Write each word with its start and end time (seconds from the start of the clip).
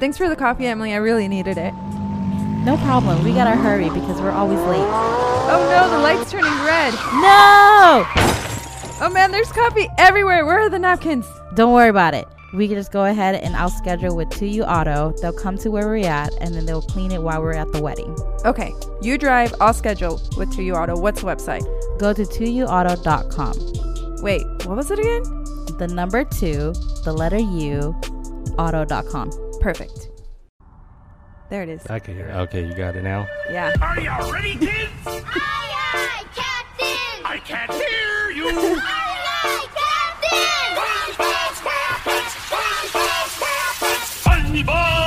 Thanks 0.00 0.16
for 0.16 0.28
the 0.28 0.36
coffee, 0.36 0.66
Emily. 0.66 0.92
I 0.92 0.96
really 0.96 1.28
needed 1.28 1.58
it. 1.58 1.72
No 2.64 2.76
problem. 2.78 3.24
We 3.24 3.32
gotta 3.32 3.56
hurry 3.56 3.88
because 3.90 4.20
we're 4.20 4.30
always 4.30 4.58
late. 4.60 4.78
Oh 4.80 5.68
no, 5.70 5.90
the 5.90 6.02
light's 6.02 6.30
turning 6.30 6.52
red. 6.64 6.92
No! 6.92 8.04
Oh 9.00 9.10
man, 9.12 9.30
there's 9.30 9.50
coffee 9.50 9.88
everywhere. 9.96 10.44
Where 10.44 10.60
are 10.60 10.68
the 10.68 10.78
napkins? 10.78 11.26
Don't 11.54 11.72
worry 11.72 11.88
about 11.88 12.14
it. 12.14 12.26
We 12.54 12.66
can 12.66 12.76
just 12.76 12.92
go 12.92 13.04
ahead 13.04 13.36
and 13.36 13.54
I'll 13.56 13.70
schedule 13.70 14.16
with 14.16 14.28
2U 14.30 14.66
Auto. 14.66 15.14
They'll 15.20 15.32
come 15.32 15.58
to 15.58 15.70
where 15.70 15.86
we're 15.86 16.06
at 16.06 16.32
and 16.40 16.54
then 16.54 16.66
they'll 16.66 16.82
clean 16.82 17.12
it 17.12 17.22
while 17.22 17.42
we're 17.42 17.54
at 17.54 17.70
the 17.72 17.82
wedding. 17.82 18.16
Okay, 18.44 18.72
you 19.02 19.18
drive. 19.18 19.54
I'll 19.60 19.74
schedule 19.74 20.20
with 20.36 20.50
2U 20.50 20.74
Auto. 20.74 20.98
What's 20.98 21.20
the 21.20 21.26
website? 21.26 21.62
Go 21.98 22.12
to 22.12 22.22
2uauto.com. 22.22 24.22
Wait, 24.22 24.42
what 24.66 24.76
was 24.76 24.90
it 24.90 24.98
again? 24.98 25.22
The 25.78 25.88
number 25.88 26.24
two, 26.24 26.72
the 27.04 27.12
letter 27.12 27.38
U, 27.38 27.94
auto.com. 28.58 29.30
Perfect. 29.60 30.08
There 31.50 31.62
it 31.62 31.68
is. 31.68 31.86
I 31.86 31.98
can 31.98 32.14
hear. 32.14 32.26
it. 32.26 32.34
Okay, 32.34 32.64
you 32.66 32.74
got 32.74 32.94
it 32.96 33.02
now. 33.02 33.26
Yeah. 33.50 33.72
Are 33.80 33.98
y'all 34.00 34.30
ready, 34.32 34.54
kids? 34.54 34.90
Aye, 35.06 35.22
aye, 35.34 36.24
Captain! 36.34 37.24
I 37.24 37.38
can't 37.44 37.70
hear 37.72 38.30
you. 38.30 38.48
Aye, 38.50 39.24
aye, 39.44 39.66
Captain! 39.74 40.76
SpongeBob 41.16 41.52
SquarePants! 44.22 44.97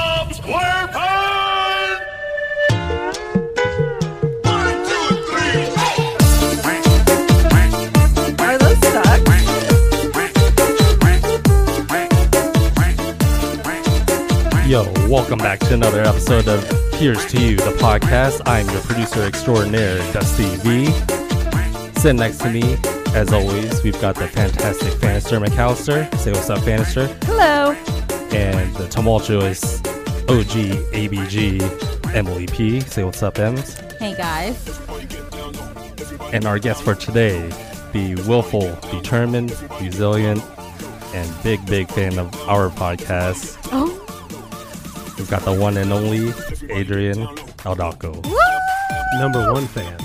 Yo, 14.72 14.90
welcome 15.10 15.38
back 15.38 15.60
to 15.60 15.74
another 15.74 16.02
episode 16.02 16.48
of 16.48 16.66
Here's 16.94 17.26
to 17.26 17.42
You, 17.42 17.58
the 17.58 17.76
podcast. 17.78 18.42
I'm 18.46 18.70
your 18.70 18.80
producer 18.84 19.22
extraordinaire, 19.24 19.98
Dusty 20.14 20.46
V. 20.60 20.86
Sitting 22.00 22.16
next 22.16 22.38
to 22.38 22.50
me, 22.50 22.78
as 23.14 23.34
always, 23.34 23.84
we've 23.84 24.00
got 24.00 24.16
the 24.16 24.30
fantastic 24.30 24.94
Fanister 24.94 25.46
McAllister. 25.46 26.10
Say 26.20 26.32
what's 26.32 26.50
up, 26.50 26.60
Fanister. 26.60 27.10
Hello. 27.26 27.74
And 28.32 28.74
the 28.78 28.88
tumultuous 28.88 29.82
OG 30.30 30.56
ABG 30.94 32.16
Emily 32.16 32.48
P. 32.48 32.80
Say 32.80 33.04
what's 33.04 33.22
up, 33.22 33.40
Ems. 33.40 33.78
Hey 34.00 34.16
guys. 34.16 34.80
And 36.32 36.46
our 36.46 36.60
guest 36.60 36.82
for 36.82 36.96
today, 36.96 37.42
the 37.92 38.16
willful, 38.26 38.74
determined, 38.90 39.52
resilient, 39.82 40.42
and 41.14 41.44
big, 41.44 41.66
big 41.66 41.90
fan 41.90 42.18
of 42.18 42.34
our 42.48 42.70
podcast. 42.70 43.58
Oh. 43.74 44.01
We've 45.22 45.30
got 45.30 45.44
the 45.44 45.54
one 45.54 45.78
and 45.78 45.94
only 45.94 46.30
Adrian 46.72 47.28
Aldalco. 47.64 48.12
number 49.20 49.54
one 49.54 49.68
fan. 49.68 49.96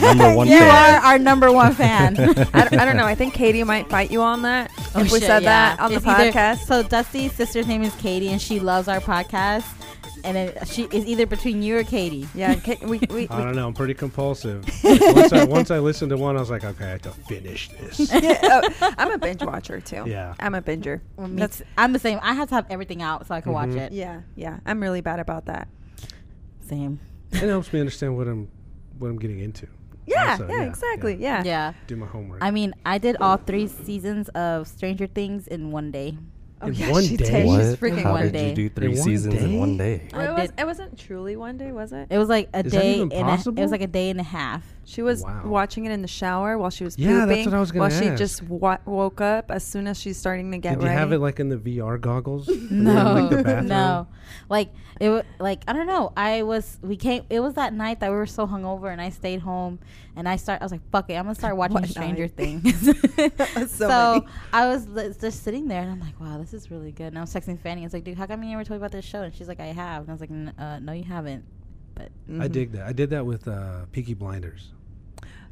Number 0.00 0.34
one 0.34 0.48
You 0.48 0.58
fan. 0.58 0.94
are 1.00 1.06
our 1.06 1.16
number 1.16 1.52
one 1.52 1.72
fan. 1.74 2.18
I, 2.18 2.24
don't, 2.34 2.80
I 2.80 2.84
don't 2.84 2.96
know. 2.96 3.04
I 3.06 3.14
think 3.14 3.34
Katie 3.34 3.62
might 3.62 3.88
fight 3.88 4.10
you 4.10 4.20
on 4.20 4.42
that 4.42 4.72
Oh, 4.96 5.02
if 5.02 5.12
we 5.12 5.20
shit, 5.20 5.28
said 5.28 5.44
yeah. 5.44 5.76
that 5.76 5.80
on 5.80 5.90
the 5.92 5.98
It's 5.98 6.06
either- 6.06 6.32
podcast. 6.32 6.58
so 6.66 6.82
Dusty's 6.82 7.30
sister's 7.30 7.68
name 7.68 7.84
is 7.84 7.94
Katie, 7.96 8.30
and 8.30 8.42
she 8.42 8.58
loves 8.58 8.88
our 8.88 8.98
podcast. 8.98 9.62
And 10.24 10.36
it, 10.38 10.66
she 10.66 10.84
is 10.84 11.04
either 11.06 11.26
between 11.26 11.62
you 11.62 11.76
or 11.78 11.84
Katie. 11.84 12.26
yeah, 12.34 12.54
Ka- 12.54 12.76
we, 12.86 12.98
we, 13.10 13.28
I 13.28 13.42
don't 13.44 13.54
know. 13.54 13.66
I'm 13.68 13.74
pretty 13.74 13.92
compulsive. 13.94 14.64
Once, 14.84 15.32
I, 15.32 15.44
once 15.44 15.70
I 15.70 15.78
listened 15.80 16.10
to 16.10 16.16
one, 16.16 16.36
I 16.36 16.40
was 16.40 16.50
like, 16.50 16.64
okay, 16.64 16.84
I 16.86 16.88
have 16.90 17.02
to 17.02 17.10
finish 17.10 17.68
this. 17.68 18.10
oh, 18.12 18.62
I'm 18.98 19.10
a 19.10 19.18
binge 19.18 19.42
watcher 19.42 19.80
too. 19.80 20.04
Yeah. 20.06 20.34
I'm 20.40 20.54
a 20.54 20.62
binger. 20.62 21.00
Well, 21.16 21.28
me 21.28 21.36
That's 21.40 21.58
t- 21.58 21.64
I'm 21.76 21.92
the 21.92 21.98
same. 21.98 22.18
I 22.22 22.32
have 22.34 22.48
to 22.48 22.54
have 22.54 22.66
everything 22.70 23.02
out 23.02 23.26
so 23.26 23.34
I 23.34 23.40
can 23.42 23.52
watch 23.52 23.68
Mhm. 23.68 23.76
it. 23.78 23.92
yeah, 23.92 24.22
yeah. 24.34 24.60
I'm 24.64 24.80
really 24.80 25.02
bad 25.02 25.20
about 25.20 25.44
that. 25.46 25.68
Same. 26.66 27.00
it 27.32 27.38
helps 27.40 27.72
me 27.72 27.80
understand 27.80 28.16
what 28.16 28.26
I'm 28.26 28.48
what 28.98 29.08
I'm 29.08 29.18
getting 29.18 29.40
into. 29.40 29.66
Yeah, 30.06 30.32
Also, 30.32 30.48
yeah, 30.48 30.56
yeah, 30.56 30.68
exactly. 30.68 31.14
yeah. 31.16 31.36
Yeah. 31.38 31.42
Yeah. 31.44 31.72
Do 31.86 31.96
my 31.96 32.06
homework. 32.06 32.38
I 32.42 32.50
mean, 32.50 32.74
I 32.86 32.98
did 32.98 33.16
all 33.20 33.36
three 33.38 33.66
seasons 33.66 34.28
of 34.30 34.68
Stranger 34.68 35.06
Things 35.06 35.46
in 35.48 35.70
one 35.70 35.90
day. 35.90 36.16
Oh 36.64 36.68
In 36.68 36.74
yeah, 36.74 36.90
one 36.90 37.02
she 37.04 37.16
day? 37.16 37.24
did. 37.30 37.46
What? 37.46 37.60
She's 37.60 37.76
freaking 37.76 38.02
How 38.02 38.12
one 38.12 38.22
did 38.22 38.32
day. 38.32 38.48
you 38.50 38.54
do 38.54 38.68
three 38.70 38.86
In 38.86 38.92
one 38.92 39.02
seasons 39.02 39.34
in 39.34 39.58
one 39.58 39.76
day? 39.76 40.08
Well, 40.12 40.20
I 40.20 40.24
it, 40.24 40.42
was, 40.42 40.52
it 40.58 40.66
wasn't 40.66 40.98
truly 40.98 41.36
one 41.36 41.58
day, 41.58 41.72
was 41.72 41.92
it? 41.92 42.06
It 42.10 42.16
was 42.18 42.28
like 42.28 42.48
a 42.54 42.64
Is 42.64 42.72
that 42.72 42.80
day 42.80 42.94
even 42.96 43.12
and 43.12 43.28
a, 43.28 43.34
it 43.50 43.62
was 43.62 43.70
like 43.70 43.82
a 43.82 43.86
day 43.86 44.08
and 44.08 44.18
a 44.18 44.24
half. 44.24 44.64
She 44.84 45.02
was 45.02 45.22
Wow. 45.22 45.42
watching 45.46 45.84
it 45.86 45.92
in 45.92 46.02
the 46.02 46.08
shower 46.08 46.58
while 46.58 46.70
she 46.70 46.84
was 46.84 46.98
Yeah, 46.98 47.08
pooping. 47.24 47.28
that's 47.28 47.46
what 47.46 47.54
I 47.54 47.60
was 47.60 47.72
gonna 47.72 47.80
While 47.80 47.90
she 48.00 48.08
ask. 48.08 48.18
just 48.18 48.42
wa- 48.42 48.78
woke 48.84 49.20
up 49.20 49.50
as 49.50 49.64
soon 49.64 49.86
as 49.86 49.98
she's 49.98 50.16
starting 50.16 50.50
to 50.52 50.58
get 50.58 50.74
Did 50.74 50.82
you 50.82 50.88
ready. 50.88 50.98
have 50.98 51.12
it 51.12 51.18
like 51.18 51.40
in 51.40 51.48
the 51.48 51.56
VR 51.56 51.98
goggles? 52.00 52.48
No, 52.70 52.92
like 53.14 53.30
the 53.30 53.42
bathroom? 53.42 53.68
no, 53.68 54.06
like 54.48 54.70
it 55.00 55.08
was 55.10 55.22
like 55.40 55.62
I 55.66 55.72
don't 55.72 55.86
know. 55.86 56.12
I 56.16 56.42
was 56.42 56.78
we 56.82 56.96
came. 56.96 57.24
It 57.30 57.40
was 57.40 57.54
that 57.54 57.72
night 57.74 58.00
that 58.00 58.10
we 58.10 58.16
were 58.16 58.26
so 58.26 58.46
hungover, 58.46 58.92
and 58.92 59.00
I 59.00 59.08
stayed 59.10 59.40
home, 59.40 59.78
and 60.16 60.28
I 60.28 60.36
start. 60.36 60.60
I 60.62 60.64
was 60.64 60.70
like, 60.72 60.88
"Fuck 60.92 61.10
it, 61.10 61.14
I'm 61.14 61.24
gonna 61.24 61.34
start 61.34 61.56
watching 61.62 61.74
What 61.74 61.88
Stranger 61.88 62.22
night? 62.24 62.36
Things." 62.36 62.90
So 63.54 63.66
so 63.88 64.12
many. 64.14 64.26
I 64.52 64.66
was 64.68 64.86
li- 64.88 65.12
just 65.20 65.42
sitting 65.42 65.66
there, 65.68 65.82
and 65.82 65.90
I'm 65.90 66.00
like, 66.00 66.18
"Wow, 66.20 66.38
this 66.38 66.52
is 66.54 66.70
really 66.70 66.92
good." 66.92 67.06
And 67.08 67.18
I 67.18 67.22
was 67.22 67.34
texting 67.34 67.58
Fanny. 67.58 67.80
I 67.82 67.84
was 67.84 67.92
like, 67.92 68.04
"Dude, 68.04 68.16
how 68.18 68.26
come 68.26 68.42
you 68.42 68.50
never 68.50 68.62
told 68.64 68.78
me 68.80 68.84
about 68.86 68.92
this 68.92 69.04
show?" 69.04 69.22
And 69.22 69.34
she's 69.34 69.48
like, 69.48 69.60
"I 69.60 69.66
have." 69.66 70.02
And 70.02 70.10
I 70.10 70.12
was 70.12 70.20
like, 70.20 70.30
N- 70.30 70.52
uh, 70.58 70.78
"No, 70.80 70.92
you 70.92 71.04
haven't." 71.04 71.44
But 71.94 72.10
I 72.40 72.48
dig 72.48 72.72
that. 72.72 72.86
I 72.86 72.92
did 72.92 73.10
that 73.10 73.24
with 73.26 73.46
uh, 73.48 73.86
Peaky 73.92 74.14
Blinders. 74.14 74.70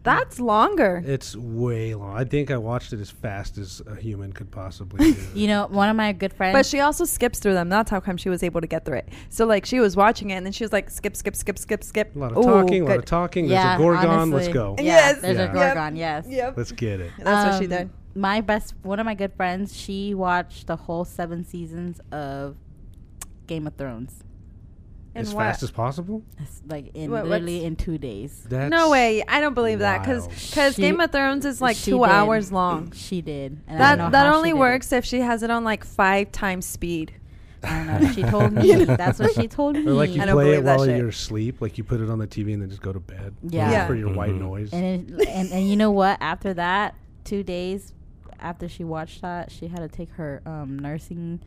That's 0.05 0.41
longer. 0.41 1.01
It's 1.07 1.37
way 1.37 1.95
long. 1.95 2.17
I 2.17 2.25
think 2.25 2.51
I 2.51 2.57
watched 2.57 2.93
it 2.93 2.99
as 2.99 3.09
fast 3.09 3.57
as 3.57 3.81
a 3.87 3.95
human 3.95 4.33
could 4.33 4.51
possibly 4.51 5.13
do. 5.13 5.21
you 5.33 5.47
know, 5.47 5.69
one 5.69 5.89
of 5.89 5.95
my 5.95 6.13
good 6.13 6.33
friends. 6.33 6.55
But 6.55 6.67
she 6.67 6.81
also 6.81 7.05
skips 7.05 7.39
through 7.39 7.55
them. 7.55 7.69
That's 7.69 7.89
how 7.89 8.01
come 8.01 8.17
she 8.17 8.29
was 8.29 8.43
able 8.43 8.61
to 8.61 8.67
get 8.67 8.85
through 8.85 8.97
it. 8.99 9.09
So 9.29 9.47
like 9.47 9.65
she 9.65 9.79
was 9.79 9.95
watching 9.97 10.31
it 10.31 10.35
and 10.35 10.45
then 10.45 10.53
she 10.53 10.65
was 10.65 10.73
like 10.73 10.91
skip, 10.91 11.15
skip, 11.15 11.37
skip, 11.37 11.57
skip, 11.57 11.85
skip. 11.85 12.17
a 12.17 12.19
lot 12.19 12.33
of 12.33 12.39
Ooh, 12.39 12.43
talking, 12.43 12.83
a 12.83 12.87
lot 12.87 12.97
of 12.99 13.05
talking. 13.05 13.45
yeah, 13.45 13.79
There's 13.79 13.79
a 13.79 13.83
Gorgon. 13.85 14.07
honestly. 14.11 14.41
Let's 14.43 14.53
go. 14.53 14.75
Yeah, 14.79 14.85
Yes. 14.85 15.21
there's 15.21 15.37
Yeah. 15.37 15.51
a 15.51 15.53
Gorgon. 15.55 15.95
Yes. 15.97 16.27
Yep. 16.29 16.55
Let's 16.57 16.73
get 16.73 17.01
it. 17.01 17.13
That's 17.21 17.53
what 17.53 17.59
she 17.61 17.73
Um, 17.73 17.79
did. 17.87 17.91
My 18.17 18.41
best, 18.41 18.75
one 18.83 18.99
of 18.99 19.07
my 19.07 19.15
good 19.15 19.33
friends, 19.35 19.77
she 19.77 20.15
watched 20.15 20.67
the 20.67 20.75
whole 20.77 21.05
seven 21.05 21.45
seasons 21.45 22.01
of 22.11 22.57
Game 23.47 23.69
of 23.69 23.75
Thrones. 23.77 24.25
And 25.15 25.27
as 25.27 25.35
what? 25.35 25.43
fast 25.43 25.63
as 25.63 25.71
possible? 25.71 26.23
It's 26.41 26.63
like 26.67 26.95
in 26.95 27.11
What- 27.11 27.27
literally 27.27 27.65
in 27.65 27.77
two 27.77 27.99
days. 27.99 28.47
That's 28.49 28.71
no 28.71 28.91
way. 28.91 29.23
I 29.29 29.41
don't 29.41 29.55
believe 29.55 29.81
that 29.81 30.01
because 30.01 30.27
because 30.29 30.77
Game 30.77 31.01
of 31.01 31.13
Thrones 31.13 31.45
is 31.45 31.61
like 31.61 31.77
two 31.77 31.99
did. 31.99 32.09
hours 32.09 32.51
long. 32.53 32.93
She 32.97 33.21
did. 33.21 33.61
And 33.69 33.83
I 33.83 33.91
don't 33.91 33.99
know 33.99 34.05
That 34.05 34.13
that 34.13 34.27
how 34.27 34.33
she 34.33 34.37
only 34.37 34.51
did 34.53 34.59
works 34.59 34.93
if 34.93 35.05
she 35.05 35.21
has 35.21 35.43
it 35.43 35.51
on 35.51 35.65
like 35.65 35.85
five 35.85 36.33
times 36.33 36.65
speed. 36.67 37.13
I 37.65 37.85
don't 37.85 38.03
know. 38.03 38.13
She 38.13 38.23
told 38.23 38.53
me. 38.55 38.85
That's 38.87 39.19
what 39.21 39.35
she 39.35 39.47
told 39.49 39.77
me. 39.77 39.87
Or 39.87 39.93
like 39.93 40.11
you 40.11 40.21
I 40.23 40.25
don't 40.25 40.35
play 40.35 40.45
it 40.47 40.51
believe 40.63 40.65
that 40.65 40.79
while 40.79 40.89
you're 40.89 41.09
asleep, 41.09 41.61
like 41.61 41.77
you 41.79 41.85
put 41.85 42.01
it 42.01 42.09
on 42.11 42.19
the 42.19 42.27
TV 42.27 42.55
and 42.55 42.63
then 42.63 42.71
just 42.71 42.83
go 42.83 42.93
to 42.93 42.99
bed. 43.01 43.35
Yeah. 43.43 43.71
Yeah. 43.71 43.87
For 43.87 43.95
your 43.95 44.13
white 44.15 44.31
Mhm. 44.33 44.41
noise. 44.41 44.73
and, 44.73 45.11
it, 45.21 45.29
and 45.29 45.53
and 45.53 45.69
you 45.69 45.77
know 45.77 45.91
what? 45.91 46.17
After 46.21 46.55
that, 46.55 46.95
two 47.25 47.43
days 47.43 47.93
after 48.41 48.69
she 48.69 48.83
watched 48.83 49.21
that, 49.23 49.53
she 49.53 49.69
had 49.69 49.79
to 49.81 49.89
take 49.89 50.11
her 50.15 50.43
um, 50.47 50.79
nursing 50.79 51.39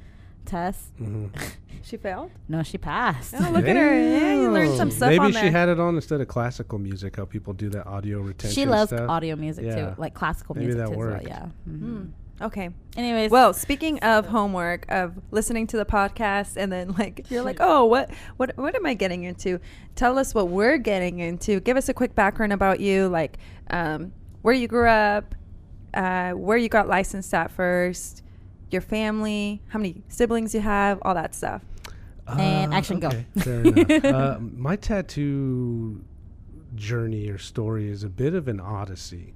test. 0.46 0.90
hmm 0.98 1.28
She 1.84 1.98
failed. 1.98 2.32
No, 2.50 2.64
she 2.64 2.80
passed. 2.80 3.36
Oh, 3.38 3.48
look 3.52 3.68
at 3.68 3.76
her. 3.76 3.94
Yeah, 3.94 4.34
you 4.42 4.50
learned 4.50 4.76
some 4.76 4.90
stuff 4.90 5.10
Maybe 5.10 5.20
on 5.26 5.32
she 5.34 5.42
there. 5.42 5.52
had 5.52 5.70
it 5.70 5.80
on 5.80 5.94
instead 5.94 6.20
of 6.20 6.28
classical 6.28 6.80
music. 6.80 7.16
How 7.18 7.26
people 7.26 7.54
do 7.54 7.70
that 7.70 7.86
audio 7.86 8.22
retention. 8.22 8.56
she 8.56 8.66
loves 8.66 8.90
stuff. 8.90 9.08
audio 9.08 9.36
music 9.36 9.66
Yeah. 9.66 9.76
too, 9.92 10.02
like 10.02 10.16
classical 10.16 10.56
Maybe 10.56 10.66
music 10.74 10.80
that 10.80 10.88
too. 10.88 10.94
as 10.94 10.98
well, 10.98 11.08
worked. 11.10 11.28
yeah. 11.28 11.46
Hmm. 11.66 11.86
Mhm. 11.98 12.12
Okay. 12.42 12.70
Anyways, 12.98 13.30
Well, 13.30 13.54
speaking 13.54 14.00
of 14.00 14.26
homework, 14.26 14.88
of 14.90 15.14
listening 15.30 15.68
to 15.68 15.78
the 15.78 15.86
podcast, 15.86 16.58
and 16.58 16.72
then 16.72 16.96
like 16.98 17.30
you're 17.30 17.44
like, 17.44 17.58
oh, 17.60 17.86
what, 17.86 18.10
what, 18.38 18.58
what 18.58 18.74
am 18.76 18.88
I 18.88 18.96
getting 18.96 19.24
into? 19.24 19.60
Tell 19.94 20.18
us 20.18 20.34
what 20.34 20.48
we're 20.48 20.80
getting 20.80 21.20
into. 21.20 21.60
Give 21.60 21.78
us 21.78 21.88
a 21.88 21.94
quick 21.94 22.16
background 22.16 22.52
about 22.52 22.80
you, 22.80 23.10
like 23.10 23.38
um, 23.70 24.12
where 24.42 24.56
you 24.56 24.68
grew 24.68 24.88
up, 24.90 25.36
uh, 25.94 26.32
where 26.32 26.58
you 26.58 26.68
got 26.68 26.88
licensed 26.88 27.32
at 27.36 27.52
first, 27.52 28.24
your 28.76 28.82
family, 28.82 29.62
how 29.70 29.80
many 29.80 30.04
siblings 30.10 30.54
you 30.54 30.62
have, 30.62 31.00
all 31.02 31.16
that 31.16 31.34
stuff. 31.34 31.64
And 32.28 32.74
action, 32.74 33.00
go. 33.00 33.08
Uh, 33.10 33.40
Fair 33.42 33.62
enough. 33.62 34.06
Uh, 34.06 34.38
my 34.40 34.76
tattoo 34.76 36.04
journey 36.76 37.30
or 37.30 37.38
story 37.38 37.90
is 37.90 38.04
a 38.04 38.10
bit 38.10 38.34
of 38.34 38.48
an 38.48 38.60
odyssey. 38.60 39.34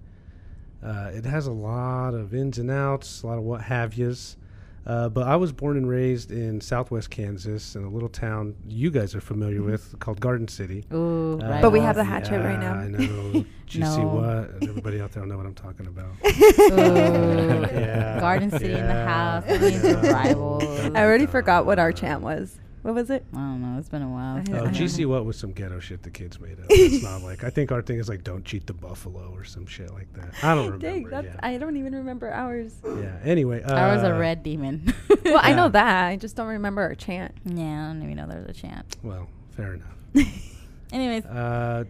Uh, 0.84 1.12
it 1.14 1.26
has 1.26 1.46
a 1.48 1.52
lot 1.52 2.14
of 2.14 2.34
ins 2.34 2.58
and 2.58 2.72
outs, 2.72 3.22
a 3.24 3.28
lot 3.28 3.38
of 3.38 3.44
what 3.44 3.62
have 3.62 3.94
yous. 3.96 4.38
Uh, 4.86 5.10
but 5.10 5.28
I 5.28 5.36
was 5.36 5.52
born 5.52 5.78
and 5.78 5.88
raised 5.88 6.32
in 6.32 6.62
Southwest 6.62 7.10
Kansas 7.10 7.76
in 7.76 7.84
a 7.84 7.90
little 7.90 8.10
town 8.10 8.56
you 8.68 8.90
guys 8.92 9.14
are 9.14 9.22
familiar 9.22 9.62
with 9.62 9.98
called 10.00 10.20
Garden 10.20 10.48
City. 10.48 10.86
Ooh, 10.94 11.40
Uh, 11.42 11.48
right 11.50 11.62
But 11.62 11.72
we 11.72 11.80
have 11.82 11.96
the 11.96 12.04
hatchet 12.04 12.30
trick 12.30 12.44
right 12.44 12.60
now. 12.60 12.74
I 12.74 12.88
know. 12.88 12.98
Do 13.68 13.78
you 13.78 13.80
No. 13.82 14.08
what? 14.08 14.64
Everybody 14.70 15.00
out 15.02 15.12
there 15.12 15.22
will 15.22 15.30
know 15.30 15.38
what 15.38 15.46
I'm 15.46 15.54
talking 15.54 15.86
about. 15.86 16.12
Ooh. 16.26 17.76
Yeah. 17.80 18.20
Garden 18.20 18.50
City 18.52 18.74
in 18.74 18.88
the 18.88 18.94
house. 19.06 19.44
Yeah. 19.48 20.12
rivals. 20.12 20.64
I 20.96 21.04
already 21.04 21.26
forgot 21.28 21.66
what 21.66 21.78
our 21.80 21.92
chant 21.92 22.22
was. 22.22 22.58
What 22.82 22.96
was 22.96 23.10
it? 23.10 23.26
I 23.34 23.38
don't 23.38 23.62
know. 23.62 23.78
It's 23.78 23.90
been 23.90 24.02
a 24.02 24.10
while. 24.10 24.38
Oh, 24.40 24.44
don't 24.44 24.74
GC 24.74 25.06
what 25.06 25.26
was 25.26 25.38
some 25.38 25.52
ghetto 25.52 25.80
shit 25.82 26.02
the 26.04 26.10
kids 26.10 26.40
made 26.40 26.60
up. 26.60 26.66
It's 26.70 27.04
not 27.04 27.22
like 27.24 27.44
I 27.44 27.50
think 27.50 27.72
our 27.74 27.82
thing 27.82 28.00
is 28.00 28.08
like 28.08 28.24
don't 28.24 28.46
cheat 28.46 28.68
the 28.68 28.74
buffalo 28.74 29.32
or 29.36 29.44
some 29.44 29.66
shit 29.66 29.92
like 29.94 30.12
that. 30.14 30.30
I 30.42 30.56
don't 30.56 30.66
remember. 30.72 30.88
Dang, 30.88 31.04
that's, 31.10 31.26
yeah. 31.28 31.40
I 31.44 31.58
don't 31.58 31.76
even 31.76 31.94
remember 31.94 32.32
ours. 32.32 32.74
yeah. 32.86 33.18
Anyway, 33.24 33.62
uh, 33.64 33.74
I 33.76 33.94
was 33.94 34.04
a 34.04 34.14
red 34.14 34.44
demon. 34.44 34.94
Well, 35.26 35.42
I 35.44 35.54
know 35.54 35.70
that. 35.70 36.06
I 36.08 36.16
just 36.16 36.36
don't 36.36 36.48
remember 36.48 36.82
our 36.82 36.96
chant. 36.96 37.36
yeah, 37.46 37.90
I 37.90 37.94
don't 37.94 38.02
even 38.02 38.16
know 38.16 38.26
there 38.28 38.40
was 38.40 38.50
a 38.50 38.60
chant. 38.60 38.96
Well, 39.04 39.28
fair 39.52 39.76
enough. 39.76 39.94
Anyways, 40.92 41.24
Uh, 41.26 41.84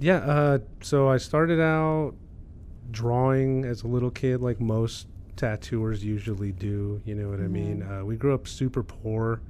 yeah. 0.00 0.16
Uh, 0.16 0.58
so 0.82 1.08
I 1.08 1.18
started 1.18 1.60
out 1.60 2.14
drawing 2.90 3.64
as 3.64 3.82
a 3.82 3.86
little 3.86 4.10
kid, 4.10 4.40
like 4.40 4.60
most 4.60 5.06
tattooers 5.38 6.04
usually 6.04 6.52
do. 6.52 7.00
You 7.06 7.14
know 7.14 7.30
what 7.30 7.40
I 7.40 7.46
mean? 7.48 7.82
Uh, 7.82 8.04
we 8.04 8.16
grew 8.16 8.34
up 8.34 8.46
super 8.46 8.82
poor. 8.82 9.40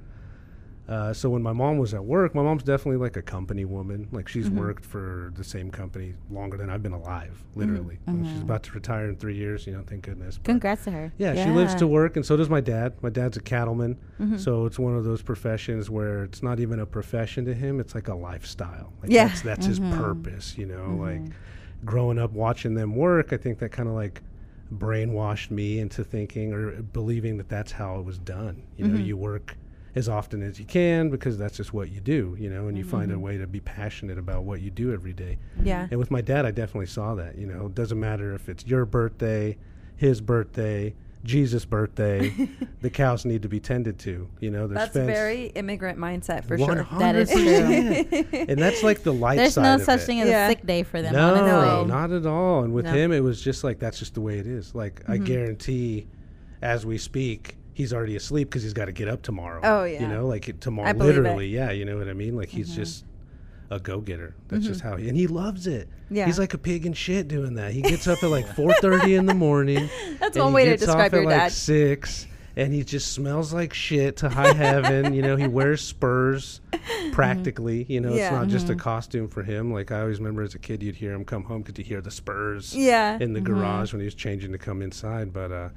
Uh, 0.87 1.13
so 1.13 1.29
when 1.29 1.43
my 1.43 1.53
mom 1.53 1.77
was 1.77 1.93
at 1.93 2.03
work, 2.03 2.33
my 2.33 2.41
mom's 2.41 2.63
definitely 2.63 2.97
like 2.97 3.15
a 3.15 3.21
company 3.21 3.63
woman. 3.63 4.07
Like 4.11 4.27
she's 4.27 4.49
worked 4.49 4.83
for 4.83 5.31
the 5.35 5.43
same 5.43 5.69
company 5.69 6.15
longer 6.31 6.57
than 6.57 6.71
I've 6.71 6.81
been 6.81 6.93
alive, 6.93 7.43
literally. 7.53 7.99
Uh, 8.07 8.13
She's 8.23 8.41
about 8.41 8.63
to 8.63 8.71
retire 8.71 9.07
in 9.07 9.15
three 9.15 9.35
years. 9.35 9.67
You 9.67 9.73
know, 9.73 9.83
thank 9.85 10.01
goodness. 10.01 10.37
But- 10.39 10.45
congrats 10.45 10.85
to 10.85 10.91
her. 10.91 11.13
yeah, 11.19 11.35
she 11.43 11.51
lives 11.51 11.75
to 11.75 11.85
work, 11.85 12.15
and 12.15 12.25
so 12.25 12.35
does 12.35 12.49
my 12.49 12.59
dad. 12.59 12.93
My 13.03 13.09
dad's 13.11 13.37
a 13.37 13.41
cattleman, 13.41 13.97
Mm-hmm. 14.19 14.37
so 14.37 14.65
it's 14.65 14.79
one 14.79 14.95
of 14.95 15.03
those 15.03 15.21
professions 15.21 15.91
where 15.91 16.23
it's 16.23 16.41
not 16.41 16.59
even 16.59 16.79
a 16.79 16.87
profession 16.87 17.45
to 17.45 17.53
him; 17.53 17.79
it's 17.79 17.93
like 17.93 18.07
a 18.07 18.15
lifestyle. 18.15 18.91
Like 19.03 19.11
Yeah. 19.11 19.27
that's, 19.27 19.41
that's 19.41 19.65
his 19.67 19.79
purpose. 19.79 20.57
You 20.57 20.65
know, 20.65 20.97
like 20.99 21.21
growing 21.85 22.17
up 22.17 22.31
watching 22.31 22.73
them 22.73 22.95
work, 22.95 23.31
I 23.31 23.37
think 23.37 23.59
that 23.59 23.69
kind 23.71 23.87
of 23.87 23.93
like 23.93 24.23
brainwashed 24.73 25.51
me 25.51 25.79
into 25.79 26.03
thinking 26.03 26.53
or 26.53 26.81
believing 26.81 27.37
that 27.37 27.49
that's 27.49 27.71
how 27.71 27.99
it 27.99 28.05
was 28.05 28.17
done. 28.17 28.63
You 28.77 28.87
know, 28.87 28.97
mm-hmm. 28.97 29.05
you 29.05 29.17
work 29.17 29.57
as 29.95 30.07
often 30.07 30.43
as 30.43 30.59
you 30.59 30.65
can 30.65 31.09
because 31.09 31.37
that's 31.37 31.57
just 31.57 31.73
what 31.73 31.89
you 31.89 31.99
do. 31.99 32.35
You 32.39 32.49
know, 32.49 32.67
and 32.67 32.77
you 32.77 32.83
find 32.83 33.11
a 33.11 33.15
mm-hmm. 33.15 33.23
way 33.23 33.37
to 33.37 33.47
be 33.47 33.59
passionate 33.59 34.17
about 34.17 34.43
what 34.43 34.61
you 34.61 34.69
do 34.69 34.93
every 34.93 35.13
day. 35.13 35.37
Yeah. 35.63 35.87
And 35.89 35.99
with 35.99 36.11
my 36.11 36.21
dad, 36.21 36.45
I 36.45 36.51
definitely 36.51 36.87
saw 36.87 37.15
that. 37.15 37.37
You 37.37 37.47
know, 37.47 37.67
it 37.67 37.75
doesn't 37.75 37.99
matter 37.99 38.33
if 38.33 38.47
it's 38.49 38.65
your 38.65 38.85
birthday, 38.85 39.57
his 39.95 40.21
birthday, 40.21 40.93
Jesus' 41.23 41.65
birthday, 41.65 42.29
the 42.81 42.89
cows 42.89 43.25
need 43.25 43.41
to 43.41 43.49
be 43.49 43.59
tended 43.59 43.99
to. 43.99 44.29
You 44.39 44.51
know, 44.51 44.67
there's 44.67 44.79
That's 44.79 44.93
fence. 44.93 45.07
very 45.07 45.47
immigrant 45.47 45.99
mindset 45.99 46.45
for 46.45 46.55
One 46.57 46.77
sure. 46.77 46.87
That 46.99 47.15
is 47.15 47.31
hundred 47.31 48.09
true. 48.09 48.25
and 48.47 48.57
that's 48.57 48.83
like 48.83 49.03
the 49.03 49.11
light 49.13 49.35
There's 49.37 49.55
side 49.55 49.63
no 49.63 49.75
of 49.75 49.81
such 49.81 50.01
it. 50.01 50.03
thing 50.05 50.21
as 50.21 50.29
Yeah. 50.29 50.45
a 50.47 50.49
sick 50.49 50.65
day 50.65 50.83
for 50.83 51.01
them. 51.01 51.13
No, 51.13 51.35
honestly. 51.35 51.87
not 51.91 52.11
at 52.11 52.25
all. 52.25 52.63
And 52.63 52.73
with 52.73 52.85
No. 52.85 52.91
Mm-hmm. 52.91 52.99
him, 52.99 53.11
it 53.11 53.19
was 53.21 53.41
just 53.41 53.63
like 53.63 53.79
that's 53.79 53.99
just 53.99 54.13
the 54.13 54.21
way 54.21 54.39
it 54.39 54.47
is. 54.47 54.73
Like 54.73 55.01
I 55.09 55.17
guarantee, 55.17 56.07
as 56.61 56.85
we 56.85 56.97
speak, 56.97 57.57
he's 57.73 57.93
already 57.93 58.15
asleep 58.15 58.49
because 58.49 58.63
he's 58.63 58.73
got 58.73 58.85
to 58.85 58.91
get 58.93 59.07
up 59.09 59.21
tomorrow. 59.21 59.59
Oh, 59.63 59.83
yeah, 59.83 60.01
you 60.01 60.07
know, 60.07 60.25
like 60.25 60.57
tomorrow. 60.61 60.87
I 60.89 60.93
believe 60.93 61.17
it. 61.17 61.21
Literally, 61.21 61.47
yeah. 61.47 61.71
You 61.71 61.83
know 61.85 61.97
what 61.97 62.07
I 62.07 62.13
mean? 62.13 62.35
Like 62.37 62.49
he's 62.49 62.73
just 62.75 63.03
a 63.69 63.79
go 63.79 63.99
getter. 64.01 64.35
That's 64.47 64.65
just 64.65 64.81
how 64.81 64.95
he 64.95 65.07
and 65.09 65.17
he 65.17 65.27
loves 65.27 65.67
it. 65.67 65.87
Mm-hmm. 65.89 66.15
Yeah. 66.15 66.25
he's 66.25 66.39
like 66.39 66.53
a 66.53 66.57
pig 66.57 66.85
in 66.85 66.93
shit 66.93 67.27
doing 67.27 67.53
that. 67.55 67.71
He 67.71 67.81
gets 67.81 68.07
up 68.07 68.23
at 68.23 68.29
like 68.29 68.47
four 68.55 68.73
thirty 68.81 69.15
in 69.15 69.25
the 69.25 69.33
morning. 69.35 69.89
That's 70.19 70.37
one 70.37 70.53
way 70.53 70.65
to 70.65 70.77
describe 70.77 71.13
at 71.13 71.17
your 71.17 71.25
like 71.25 71.37
dad. 71.37 71.51
Six. 71.51 72.25
And 72.55 72.73
he 72.73 72.83
just 72.83 73.13
smells 73.13 73.53
like 73.53 73.73
shit 73.73 74.17
to 74.17 74.27
high 74.29 74.53
heaven. 74.53 75.13
You 75.13 75.21
know, 75.21 75.37
he 75.37 75.47
wears 75.47 75.81
spurs 75.81 76.59
practically. 77.11 77.85
You 77.87 78.01
know, 78.01 78.13
Yeah. 78.13 78.23
it's 78.25 78.31
not 78.31 78.47
just 78.47 78.69
a 78.69 78.75
costume 78.75 79.29
for 79.29 79.43
him. 79.43 79.71
Like 79.71 79.91
I 79.91 80.01
always 80.01 80.19
remember 80.19 80.41
as 80.41 80.55
a 80.55 80.59
kid, 80.59 80.83
you'd 80.83 80.95
hear 80.95 81.13
him 81.13 81.23
come 81.23 81.43
home 81.43 81.61
because 81.61 81.77
you 81.77 81.85
hear 81.85 82.01
the 82.01 82.11
spurs 82.11 82.75
Yeah. 82.75 83.17
in 83.21 83.33
the 83.33 83.39
garage 83.41 83.93
when 83.93 84.01
he 84.01 84.05
was 84.05 84.15
changing 84.15 84.51
to 84.51 84.57
come 84.57 84.81
inside. 84.81 85.31
But 85.31 85.51
uh, 85.51 85.69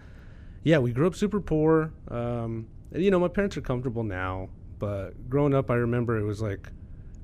yeah, 0.64 0.78
we 0.78 0.92
grew 0.92 1.06
up 1.06 1.14
super 1.14 1.40
poor. 1.40 1.92
Um, 2.08 2.66
you 2.94 3.10
know, 3.10 3.20
my 3.20 3.28
parents 3.28 3.56
are 3.56 3.60
comfortable 3.62 4.02
now, 4.02 4.48
but 4.78 5.28
growing 5.30 5.54
up, 5.54 5.70
I 5.70 5.74
remember 5.74 6.18
it 6.18 6.24
was 6.24 6.42
like 6.42 6.68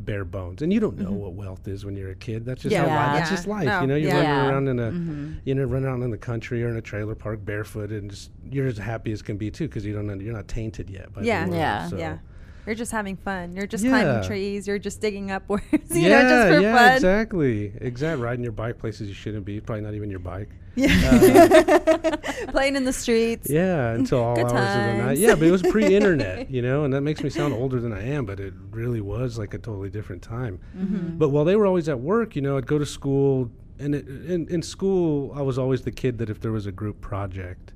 bare 0.00 0.24
bones. 0.24 0.62
And 0.62 0.72
you 0.72 0.80
don't 0.80 0.96
know 0.98 1.12
what 1.12 1.32
wealth 1.34 1.66
is 1.68 1.84
when 1.84 1.96
you're 1.96 2.10
a 2.10 2.14
kid. 2.14 2.44
That's 2.44 2.62
just 2.62 2.74
Mm-hmm. 2.74 2.84
Yeah. 2.86 2.90
how 2.90 2.96
life. 2.96 3.12
Yeah. 3.14 3.18
That's 3.18 3.30
just 3.30 3.46
life. 3.48 3.64
No, 3.66 3.80
You 3.80 3.86
know, 3.88 3.96
you're 3.96 4.10
yeah. 4.10 4.28
running 4.46 4.50
around 4.52 4.68
in 4.68 4.78
a, 4.78 4.90
Mm-hmm. 4.92 5.32
you 5.44 5.54
know, 5.54 5.64
running 5.64 5.88
around 5.88 6.02
in 6.02 6.10
the 6.10 6.18
country 6.18 6.62
or 6.62 6.68
in 6.68 6.76
a 6.76 6.80
trailer 6.82 7.14
park 7.14 7.44
barefoot, 7.44 7.90
and 7.90 8.10
just 8.10 8.30
you're 8.50 8.66
as 8.66 8.78
happy 8.78 9.12
as 9.12 9.22
can 9.22 9.36
be 9.36 9.50
too, 9.50 9.66
because 9.68 9.84
you 9.84 9.92
don't 9.92 10.06
know, 10.06 10.14
you're 10.14 10.32
not 10.34 10.48
tainted 10.48 10.88
yet. 10.88 11.12
By 11.12 11.22
Yeah. 11.22 11.44
the 11.44 11.50
world, 11.50 11.60
Yeah. 11.60 11.88
so. 11.88 11.96
yeah. 11.98 12.18
You're 12.66 12.74
just 12.74 12.92
having 12.92 13.16
fun. 13.16 13.54
You're 13.56 13.66
just 13.66 13.82
Yeah. 13.82 13.90
climbing 14.02 14.26
trees. 14.28 14.68
You're 14.68 14.78
just 14.78 15.00
digging 15.00 15.30
up 15.30 15.48
worms. 15.48 15.62
You 15.90 16.02
yeah, 16.02 16.22
know, 16.22 16.28
just 16.28 16.54
for 16.56 16.60
yeah, 16.62 16.76
fun. 16.76 16.94
exactly, 16.96 17.72
exactly. 17.80 18.22
Riding 18.22 18.42
your 18.42 18.52
bike 18.52 18.78
places 18.78 19.08
you 19.08 19.14
shouldn't 19.14 19.44
be. 19.46 19.58
Probably 19.60 19.82
not 19.82 19.94
even 19.94 20.10
your 20.10 20.18
bike. 20.20 20.50
Playing 22.50 22.76
in 22.76 22.84
the 22.84 22.92
streets. 22.92 23.48
Yeah, 23.50 23.90
until 23.92 24.22
all 24.22 24.36
Good 24.36 24.46
hours 24.46 24.76
of 24.76 24.96
the 24.96 25.02
night. 25.04 25.18
Yeah, 25.18 25.34
but 25.34 25.44
it 25.44 25.50
was 25.50 25.62
pre-internet, 25.62 26.50
you 26.50 26.62
know, 26.62 26.84
and 26.84 26.92
that 26.94 27.00
makes 27.02 27.22
me 27.22 27.30
sound 27.30 27.54
older 27.54 27.80
than 27.80 27.92
I 27.92 28.02
am, 28.08 28.24
but 28.26 28.40
it 28.40 28.54
really 28.70 29.00
was 29.00 29.38
like 29.38 29.54
a 29.54 29.58
totally 29.58 29.90
different 29.90 30.22
time. 30.22 30.58
Mm-hmm. 30.76 31.18
But 31.18 31.30
while 31.30 31.44
they 31.44 31.56
were 31.56 31.66
always 31.66 31.88
at 31.88 32.00
work, 32.00 32.36
you 32.36 32.42
know, 32.42 32.56
I'd 32.56 32.66
go 32.66 32.78
to 32.78 32.86
school, 32.86 33.50
and 33.78 33.94
it, 33.94 34.06
in 34.08 34.48
in 34.48 34.62
school, 34.62 35.32
I 35.34 35.42
was 35.42 35.58
always 35.58 35.82
the 35.82 35.92
kid 35.92 36.18
that 36.18 36.30
if 36.30 36.40
there 36.40 36.52
was 36.52 36.66
a 36.66 36.72
group 36.72 37.00
project, 37.00 37.72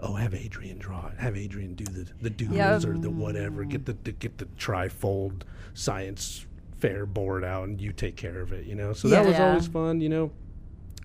oh, 0.00 0.14
have 0.14 0.34
Adrian 0.34 0.78
draw 0.78 1.08
it, 1.08 1.18
have 1.18 1.36
Adrian 1.36 1.74
do 1.74 1.84
the 1.84 2.06
the 2.22 2.30
doodles 2.30 2.84
Yep. 2.84 2.94
or 2.94 2.98
the 2.98 3.10
whatever, 3.10 3.64
get 3.64 3.86
the, 3.86 3.96
the 4.04 4.12
get 4.12 4.38
the 4.38 4.46
trifold 4.58 5.42
science 5.74 6.46
fair 6.78 7.06
board 7.06 7.44
out, 7.44 7.68
and 7.68 7.80
you 7.80 7.92
take 7.92 8.16
care 8.16 8.40
of 8.40 8.52
it, 8.52 8.66
you 8.66 8.74
know. 8.74 8.92
So 8.92 9.08
that 9.08 9.24
was 9.24 9.34
Yeah. 9.34 9.48
always 9.48 9.66
fun, 9.66 10.00
you 10.00 10.08
know. 10.08 10.30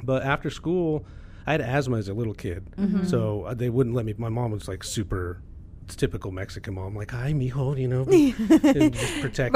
But 0.03 0.23
after 0.23 0.49
school, 0.49 1.05
I 1.47 1.51
had 1.53 1.61
asthma 1.61 1.97
as 1.97 2.07
a 2.09 2.13
little 2.13 2.33
kid, 2.33 2.67
so 3.05 3.43
uh, 3.43 3.53
they 3.53 3.69
wouldn't 3.69 3.95
let 3.95 4.05
me. 4.05 4.13
My 4.17 4.29
mom 4.29 4.51
was 4.51 4.67
like 4.67 4.83
super. 4.83 5.41
It's 5.85 5.95
typical 5.95 6.31
Mexican 6.31 6.75
mom, 6.75 6.95
like 6.95 7.09
"Hi, 7.11 7.33
mijo," 7.33 7.75
you 7.79 7.87
know, 7.87 8.03
and 8.73 8.93
just 8.93 9.19
protected 9.21 9.53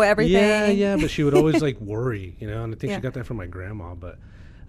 me. 0.00 0.06
everything. 0.06 0.32
Yeah, 0.32 0.66
yeah, 0.68 0.96
but 0.96 1.10
she 1.10 1.24
would 1.24 1.34
always 1.34 1.60
like 1.60 1.80
worry, 1.80 2.36
you 2.38 2.46
know, 2.46 2.62
and 2.62 2.72
I 2.72 2.78
think 2.78 2.90
Yeah. 2.90 2.96
she 2.98 3.02
got 3.02 3.14
that 3.14 3.26
from 3.26 3.36
my 3.38 3.46
grandma. 3.46 3.94
But 3.96 4.18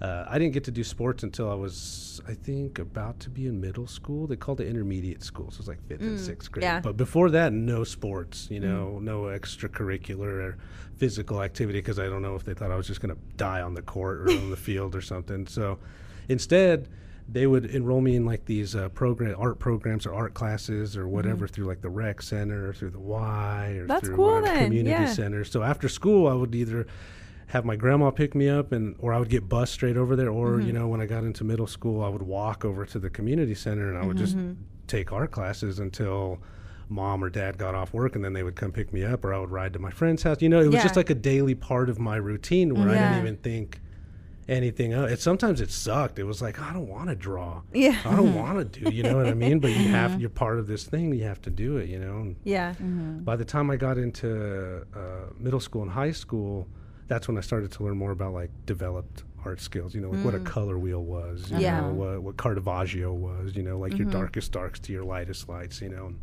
uh, 0.01 0.25
I 0.27 0.37
didn't 0.37 0.53
get 0.53 0.63
to 0.65 0.71
do 0.71 0.83
sports 0.83 1.23
until 1.23 1.49
I 1.49 1.53
was, 1.53 2.21
I 2.27 2.33
think, 2.33 2.79
about 2.79 3.19
to 3.21 3.29
be 3.29 3.47
in 3.47 3.61
middle 3.61 3.87
school. 3.87 4.27
They 4.27 4.35
called 4.35 4.59
it 4.59 4.67
intermediate 4.67 5.23
school, 5.23 5.51
so 5.51 5.55
it 5.55 5.59
was 5.59 5.67
like 5.67 5.87
fifth 5.87 6.01
and 6.01 6.19
sixth 6.19 6.51
grade. 6.51 6.63
Mm, 6.63 6.67
yeah. 6.67 6.79
But 6.81 6.97
before 6.97 7.29
that, 7.31 7.53
no 7.53 7.83
sports, 7.83 8.47
you 8.51 8.59
know, 8.59 8.99
no 8.99 9.23
extracurricular 9.23 10.43
or 10.43 10.57
physical 10.97 11.41
activity 11.41 11.79
because 11.79 11.99
I 11.99 12.05
don't 12.05 12.21
know 12.21 12.35
if 12.35 12.43
they 12.43 12.53
thought 12.53 12.71
I 12.71 12.75
was 12.75 12.87
just 12.87 13.01
going 13.01 13.15
to 13.15 13.21
die 13.37 13.61
on 13.61 13.73
the 13.73 13.81
court 13.81 14.21
or 14.21 14.29
on 14.29 14.49
the 14.49 14.57
field 14.67 14.95
or 14.95 15.01
something. 15.01 15.47
So 15.47 15.79
instead, 16.27 16.89
they 17.29 17.47
would 17.47 17.65
enroll 17.65 18.01
me 18.01 18.15
in 18.15 18.25
like 18.25 18.45
these 18.45 18.75
uh, 18.75 18.89
program 18.89 19.35
art 19.39 19.59
programs 19.59 20.05
or 20.05 20.13
art 20.13 20.33
classes 20.33 20.97
or 20.97 21.07
whatever 21.07 21.47
through 21.47 21.65
like 21.65 21.81
the 21.81 21.89
rec 21.89 22.21
center 22.21 22.69
or 22.69 22.73
through 22.73 22.89
the 22.91 22.99
Y 22.99 23.67
or 23.77 23.83
Mm-hmm. 23.83 23.87
That's 23.87 24.07
through 24.07 24.15
cool 24.15 24.41
community 24.41 24.89
yeah. 24.89 25.05
center. 25.07 25.43
So 25.43 25.63
after 25.63 25.87
school, 25.87 26.27
I 26.27 26.33
would 26.33 26.53
either 26.53 26.85
have 27.47 27.65
my 27.65 27.75
grandma 27.75 28.09
pick 28.11 28.33
me 28.35 28.49
up 28.49 28.71
and 28.71 28.95
or 28.99 29.13
I 29.13 29.19
would 29.19 29.29
get 29.29 29.47
bus 29.49 29.69
straight 29.71 29.97
over 29.97 30.15
there 30.15 30.29
or 30.29 30.51
Mm-hmm. 30.57 30.67
you 30.67 30.73
know 30.73 30.87
when 30.87 31.01
I 31.01 31.05
got 31.05 31.23
into 31.23 31.43
middle 31.43 31.67
school 31.67 32.03
I 32.03 32.09
would 32.09 32.23
walk 32.23 32.65
over 32.65 32.85
to 32.85 32.99
the 32.99 33.09
community 33.09 33.55
center 33.55 33.89
and 33.89 33.97
I 33.97 34.05
would 34.05 34.17
just 34.17 34.35
Mm-hmm. 34.37 34.53
take 34.87 35.11
art 35.11 35.31
classes 35.31 35.79
until 35.79 36.39
mom 36.89 37.23
or 37.23 37.29
dad 37.29 37.57
got 37.57 37.73
off 37.75 37.93
work 37.93 38.15
and 38.15 38.23
then 38.23 38.33
they 38.33 38.43
would 38.43 38.55
come 38.55 38.71
pick 38.71 38.91
me 38.93 39.03
up 39.03 39.23
or 39.25 39.33
I 39.33 39.39
would 39.39 39.51
ride 39.51 39.73
to 39.73 39.79
my 39.79 39.89
friend's 39.89 40.21
house. 40.23 40.41
You 40.41 40.49
know, 40.49 40.59
it 40.61 40.65
was 40.67 40.75
Yeah. 40.75 40.83
just 40.83 40.95
like 40.95 41.09
a 41.09 41.15
daily 41.15 41.55
part 41.55 41.89
of 41.89 41.97
my 41.99 42.17
routine 42.17 42.73
where 42.75 42.89
I 42.89 42.93
didn't 42.93 43.19
even 43.19 43.37
think 43.37 43.79
anything 44.49 44.91
else. 44.91 45.09
It 45.11 45.19
sometimes 45.21 45.61
it 45.61 45.71
sucked. 45.71 46.19
It 46.19 46.25
was 46.25 46.41
like 46.41 46.59
I 46.59 46.73
don't 46.73 46.87
want 46.89 47.07
to 47.09 47.15
draw. 47.15 47.61
Yeah. 47.73 47.97
I 48.05 48.15
don't 48.15 48.35
want 48.43 48.73
to 48.73 48.79
do. 48.81 48.93
You 48.93 49.03
know 49.03 49.15
what 49.17 49.27
I 49.27 49.33
mean? 49.33 49.59
But 49.59 49.71
you 49.71 49.87
have 49.89 50.19
you're 50.19 50.29
part 50.29 50.59
of 50.59 50.67
this 50.67 50.83
thing. 50.83 51.13
You 51.13 51.23
have 51.23 51.41
to 51.43 51.49
do 51.49 51.77
it. 51.77 51.89
You 51.89 51.99
know. 51.99 52.17
And 52.17 52.35
Yeah. 52.43 52.73
by 52.79 53.35
the 53.37 53.45
time 53.45 53.69
I 53.71 53.77
got 53.77 53.97
into 53.97 54.85
uh, 54.95 55.31
middle 55.39 55.61
school 55.61 55.81
and 55.83 55.91
high 55.91 56.11
school, 56.11 56.67
that's 57.07 57.27
when 57.27 57.37
I 57.37 57.41
started 57.41 57.71
to 57.73 57.83
learn 57.83 57.97
more 57.97 58.11
about 58.11 58.33
like 58.33 58.51
developed 58.65 59.23
art 59.45 59.61
skills. 59.61 59.93
You 59.93 60.01
know, 60.01 60.09
like 60.09 60.25
what 60.25 60.35
a 60.35 60.39
mm. 60.39 60.45
color 60.45 60.77
wheel 60.77 61.03
was. 61.03 61.51
You 61.51 61.59
Yeah. 61.59 61.81
know, 61.81 61.93
what, 61.93 62.23
what 62.23 62.37
Caravaggio 62.37 63.13
was. 63.13 63.55
You 63.55 63.63
know, 63.63 63.77
like 63.77 63.97
your 63.97 64.07
mm-hmm. 64.07 64.17
darkest 64.17 64.51
darks 64.51 64.79
to 64.81 64.93
your 64.93 65.03
lightest 65.03 65.49
lights. 65.49 65.81
You 65.81 65.89
know, 65.89 66.13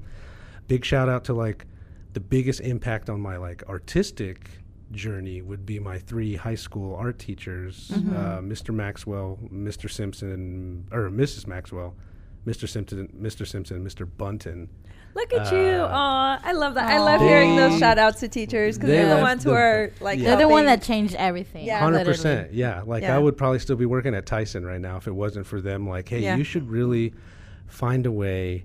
big 0.69 0.85
shout 0.85 1.09
out 1.09 1.25
to 1.25 1.35
like 1.35 1.67
the 2.13 2.21
biggest 2.21 2.61
impact 2.61 3.09
on 3.09 3.21
my 3.21 3.37
like 3.37 3.63
artistic 3.69 4.51
journey 4.93 5.41
would 5.41 5.65
be 5.65 5.79
my 5.79 5.99
three 5.99 6.35
high 6.35 6.55
school 6.55 6.97
art 6.97 7.19
teachers, 7.19 7.91
mm-hmm. 7.95 8.17
uh, 8.17 8.41
Mr. 8.41 8.75
Maxwell, 8.75 9.39
Mr. 9.53 9.91
Simpson, 9.91 10.87
or 10.91 11.11
Mrs. 11.11 11.47
Maxwell, 11.47 11.95
Mr. 12.47 12.69
Simpson, 12.69 13.09
Mr. 13.21 13.47
Simpson, 13.47 13.85
Mr. 13.85 14.09
Bunton. 14.19 14.69
Look 15.15 15.33
at 15.33 15.53
you. 15.53 15.59
Uh, 15.59 15.89
Aw, 15.91 16.41
I 16.45 16.53
love 16.53 16.75
that. 16.75 16.89
I 16.91 16.99
love 16.99 17.21
hearing 17.21 17.57
those 17.57 17.73
They- 17.73 17.79
shout 17.81 17.99
outs 17.99 18.21
to 18.21 18.29
teachers 18.29 18.77
because 18.77 18.89
they 18.91 18.97
they're 18.97 19.07
the 19.09 19.15
left 19.17 19.23
ones 19.23 19.45
who 19.45 19.51
the- 19.51 19.57
are 19.57 19.93
like 20.01 20.19
Yeah. 20.19 20.29
They're 20.37 20.47
the 20.47 20.49
one 20.49 20.67
that 20.67 20.83
changed 20.83 21.15
everything. 21.17 21.65
Yeah. 21.67 21.81
Hundred 21.81 21.99
literally. 21.99 22.17
percent, 22.17 22.55
yeah. 22.55 22.83
Like 22.87 23.03
Yeah. 23.03 23.17
I 23.17 23.19
would 23.19 23.37
probably 23.37 23.59
still 23.59 23.77
be 23.77 23.87
working 23.87 24.15
at 24.15 24.25
Tyson 24.27 24.65
right 24.65 24.81
now 24.81 24.97
if 24.97 25.07
it 25.09 25.15
wasn't 25.15 25.47
for 25.47 25.61
them. 25.61 25.89
Like, 25.89 26.09
hey, 26.09 26.21
Yeah. 26.21 26.37
you 26.37 26.45
should 26.45 26.71
really 26.71 27.13
find 27.67 28.07
a 28.07 28.13
way 28.13 28.65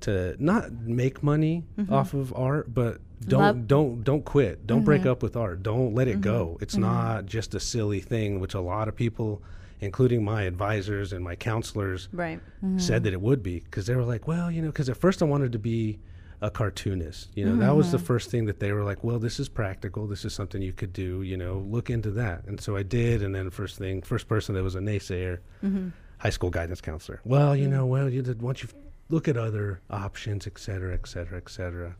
to 0.00 0.34
not 0.38 0.72
make 0.72 1.22
money 1.22 1.64
Mm-hmm. 1.78 1.92
off 1.92 2.14
of 2.14 2.32
art, 2.34 2.72
but 2.74 2.98
don't 3.28 3.40
Love- 3.40 3.68
don't 3.68 4.02
don't 4.02 4.24
quit. 4.24 4.66
Don't 4.66 4.84
break 4.84 5.02
Mm-hmm. 5.02 5.10
up 5.10 5.22
with 5.22 5.36
art. 5.36 5.62
Don't 5.62 5.94
let 5.94 6.08
it 6.08 6.20
go. 6.20 6.58
It's 6.60 6.76
not 6.76 7.26
just 7.26 7.54
a 7.54 7.60
silly 7.60 8.00
thing, 8.00 8.40
which 8.40 8.54
a 8.54 8.60
lot 8.60 8.88
of 8.88 8.96
people, 8.96 9.42
including 9.82 10.24
my 10.24 10.44
advisors 10.44 11.12
and 11.12 11.22
my 11.22 11.34
counselors, 11.34 12.08
Right. 12.12 12.40
said 12.60 12.68
mm-hmm. 12.68 13.04
that 13.04 13.12
it 13.12 13.20
would 13.20 13.42
be 13.42 13.58
because 13.60 13.86
they 13.86 13.96
were 13.96 14.04
like, 14.04 14.26
well, 14.26 14.50
you 14.50 14.62
know, 14.62 14.68
because 14.68 14.88
at 14.88 14.96
first 14.96 15.20
I 15.20 15.26
wanted 15.26 15.52
to 15.52 15.58
be 15.58 15.98
a 16.40 16.50
cartoonist. 16.50 17.30
You 17.34 17.44
know, 17.44 17.56
that 17.56 17.76
was 17.76 17.90
the 17.92 17.98
mm-hmm. 17.98 18.06
first 18.06 18.30
thing 18.30 18.46
that 18.46 18.58
they 18.58 18.72
were 18.72 18.84
like, 18.84 19.04
well, 19.04 19.18
this 19.18 19.38
is 19.38 19.48
practical. 19.48 20.06
This 20.06 20.24
is 20.24 20.32
something 20.32 20.62
you 20.62 20.72
could 20.72 20.92
do. 20.92 21.22
You 21.22 21.36
know, 21.36 21.58
look 21.68 21.90
into 21.90 22.10
that. 22.12 22.44
And 22.46 22.60
so 22.60 22.76
I 22.76 22.82
did. 22.82 23.22
And 23.22 23.34
then 23.34 23.50
first 23.50 23.76
thing, 23.76 24.02
first 24.02 24.28
person 24.28 24.54
that 24.54 24.62
was 24.62 24.74
a 24.74 24.80
naysayer, 24.80 25.38
mm-hmm. 25.62 25.88
high 26.18 26.30
school 26.30 26.50
guidance 26.50 26.80
counselor. 26.80 27.20
Well, 27.24 27.54
you 27.54 27.68
know, 27.68 27.86
well, 27.86 28.08
you 28.08 28.22
did 28.22 28.40
once 28.40 28.62
you 28.62 28.68
look 29.08 29.28
at 29.28 29.36
other 29.36 29.80
options, 29.90 30.46
et 30.46 30.58
cetera, 30.58 30.94
et 30.94 31.06
cetera, 31.06 31.38
et 31.38 31.48
cetera. 31.48 31.96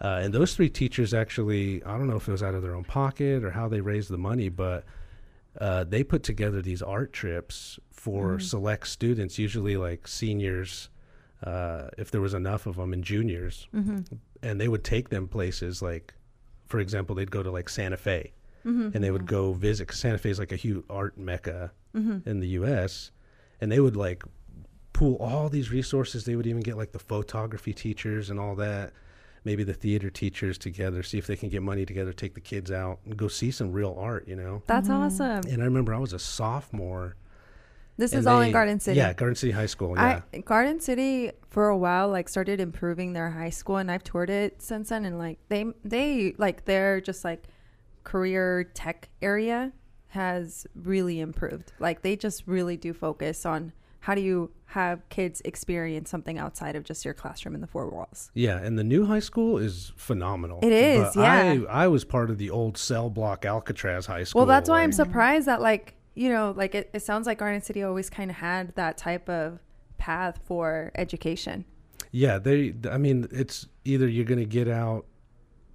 Uh, 0.00 0.20
and 0.22 0.32
those 0.32 0.54
three 0.54 0.68
teachers 0.68 1.14
actually, 1.14 1.82
I 1.84 1.96
don't 1.98 2.08
know 2.08 2.16
if 2.16 2.28
it 2.28 2.32
was 2.32 2.42
out 2.42 2.54
of 2.54 2.62
their 2.62 2.74
own 2.74 2.84
pocket 2.84 3.42
or 3.42 3.50
how 3.50 3.68
they 3.68 3.80
raised 3.80 4.10
the 4.10 4.18
money, 4.18 4.48
but 4.50 4.84
uh, 5.60 5.84
they 5.84 6.02
put 6.04 6.22
together 6.22 6.60
these 6.62 6.82
art 6.82 7.12
trips 7.12 7.78
for 7.90 8.38
select 8.40 8.86
students, 8.88 9.38
usually 9.38 9.76
like 9.76 10.06
seniors, 10.08 10.88
uh, 11.42 11.88
if 11.98 12.10
there 12.10 12.20
was 12.20 12.34
enough 12.34 12.66
of 12.66 12.76
them, 12.76 12.92
and 12.92 13.02
juniors. 13.04 13.66
And 14.42 14.60
they 14.60 14.68
would 14.68 14.84
take 14.84 15.08
them 15.08 15.26
places 15.28 15.82
like, 15.82 16.14
for 16.66 16.78
example, 16.80 17.14
they'd 17.16 17.30
go 17.30 17.42
to 17.42 17.50
like 17.50 17.68
Santa 17.68 17.96
Fe 17.96 18.32
and 18.94 19.04
they 19.04 19.10
would 19.12 19.26
go 19.26 19.52
visit. 19.52 19.88
'cause 19.88 19.98
Santa 19.98 20.18
Fe 20.18 20.30
is 20.30 20.38
like 20.40 20.50
a 20.52 20.56
huge 20.56 20.84
art 20.90 21.16
mecca 21.16 21.72
in 22.26 22.40
the 22.40 22.48
U.S. 22.60 23.10
And 23.60 23.70
they 23.72 23.80
would 23.80 23.96
like 23.96 24.22
pool 24.92 25.16
all 25.16 25.48
these 25.48 25.70
resources. 25.70 26.24
They 26.24 26.36
would 26.36 26.46
even 26.46 26.62
get 26.62 26.76
like 26.76 26.92
the 26.92 26.98
photography 26.98 27.72
teachers 27.72 28.28
and 28.30 28.38
all 28.40 28.54
that, 28.56 28.92
maybe 29.46 29.62
the 29.62 29.72
theater 29.72 30.10
teachers 30.10 30.58
together, 30.58 31.04
see 31.04 31.18
if 31.18 31.26
they 31.28 31.36
can 31.36 31.48
get 31.48 31.62
money 31.62 31.86
together, 31.86 32.12
take 32.12 32.34
the 32.34 32.40
kids 32.40 32.72
out 32.72 32.98
and 33.06 33.16
go 33.16 33.28
see 33.28 33.52
some 33.52 33.70
real 33.70 33.96
art, 33.98 34.26
you 34.26 34.34
know? 34.34 34.60
That's 34.66 34.88
mm-hmm. 34.88 35.04
awesome. 35.04 35.48
And 35.48 35.62
I 35.62 35.64
remember 35.64 35.94
I 35.94 35.98
was 35.98 36.12
a 36.12 36.18
sophomore. 36.18 37.14
This 37.96 38.12
and 38.12 38.20
is 38.20 38.26
all 38.26 38.40
in 38.40 38.50
Garden 38.50 38.80
City. 38.80 38.98
Yeah, 38.98 39.12
Garden 39.14 39.36
City 39.36 39.52
High 39.52 39.66
School. 39.66 39.94
Yeah. 39.96 40.20
I 40.34 40.38
Garden 40.38 40.80
City 40.80 41.30
for 41.48 41.68
a 41.68 41.78
while 41.78 42.08
like 42.10 42.28
started 42.28 42.60
improving 42.60 43.14
their 43.14 43.30
high 43.30 43.48
school 43.50 43.76
and 43.76 43.90
I've 43.90 44.04
toured 44.04 44.28
it 44.28 44.60
since 44.60 44.90
then 44.90 45.06
and 45.06 45.16
like 45.16 45.38
they 45.48 45.64
they 45.82 46.34
like 46.36 46.66
their 46.66 47.00
just 47.00 47.24
like 47.24 47.44
career 48.04 48.64
tech 48.74 49.08
area 49.22 49.72
has 50.08 50.66
really 50.74 51.20
improved. 51.20 51.72
Like 51.78 52.02
they 52.02 52.16
just 52.16 52.46
really 52.46 52.76
do 52.76 52.92
focus 52.92 53.46
on 53.46 53.72
how 54.06 54.14
do 54.14 54.20
you 54.20 54.52
have 54.66 55.00
kids 55.08 55.42
experience 55.44 56.08
something 56.08 56.38
outside 56.38 56.76
of 56.76 56.84
just 56.84 57.04
your 57.04 57.12
classroom 57.12 57.56
in 57.56 57.60
the 57.60 57.66
four 57.66 57.90
walls. 57.90 58.30
yeah, 58.34 58.56
and 58.56 58.78
the 58.78 58.84
new 58.84 59.04
high 59.04 59.18
school 59.18 59.58
is 59.58 59.90
phenomenal. 59.96 60.60
It 60.62 60.70
is, 60.70 61.12
But 61.12 61.20
yeah. 61.20 61.64
I, 61.68 61.84
I 61.84 61.88
was 61.88 62.04
part 62.04 62.30
of 62.30 62.38
the 62.38 62.50
old 62.50 62.78
cell 62.78 63.10
block 63.10 63.44
Alcatraz 63.44 64.06
High 64.06 64.22
School. 64.22 64.38
Well, 64.38 64.46
that's 64.46 64.70
why 64.70 64.84
I'm 64.84 64.92
surprised 64.92 65.48
that 65.48 65.60
like 65.60 65.96
you 66.14 66.28
know 66.28 66.54
like 66.56 66.76
it, 66.76 66.88
it 66.92 67.02
sounds 67.02 67.26
like 67.26 67.38
Garden 67.38 67.60
City 67.60 67.82
always 67.82 68.08
kind 68.08 68.30
of 68.30 68.36
had 68.36 68.76
that 68.76 68.96
type 68.96 69.28
of 69.28 69.58
path 69.98 70.38
for 70.44 70.92
education. 70.94 71.64
Yeah, 72.12 72.38
they. 72.38 72.74
I 72.88 72.98
mean, 72.98 73.26
it's 73.32 73.66
either 73.84 74.06
you're 74.06 74.24
going 74.24 74.38
to 74.38 74.46
get 74.46 74.68
out 74.68 75.06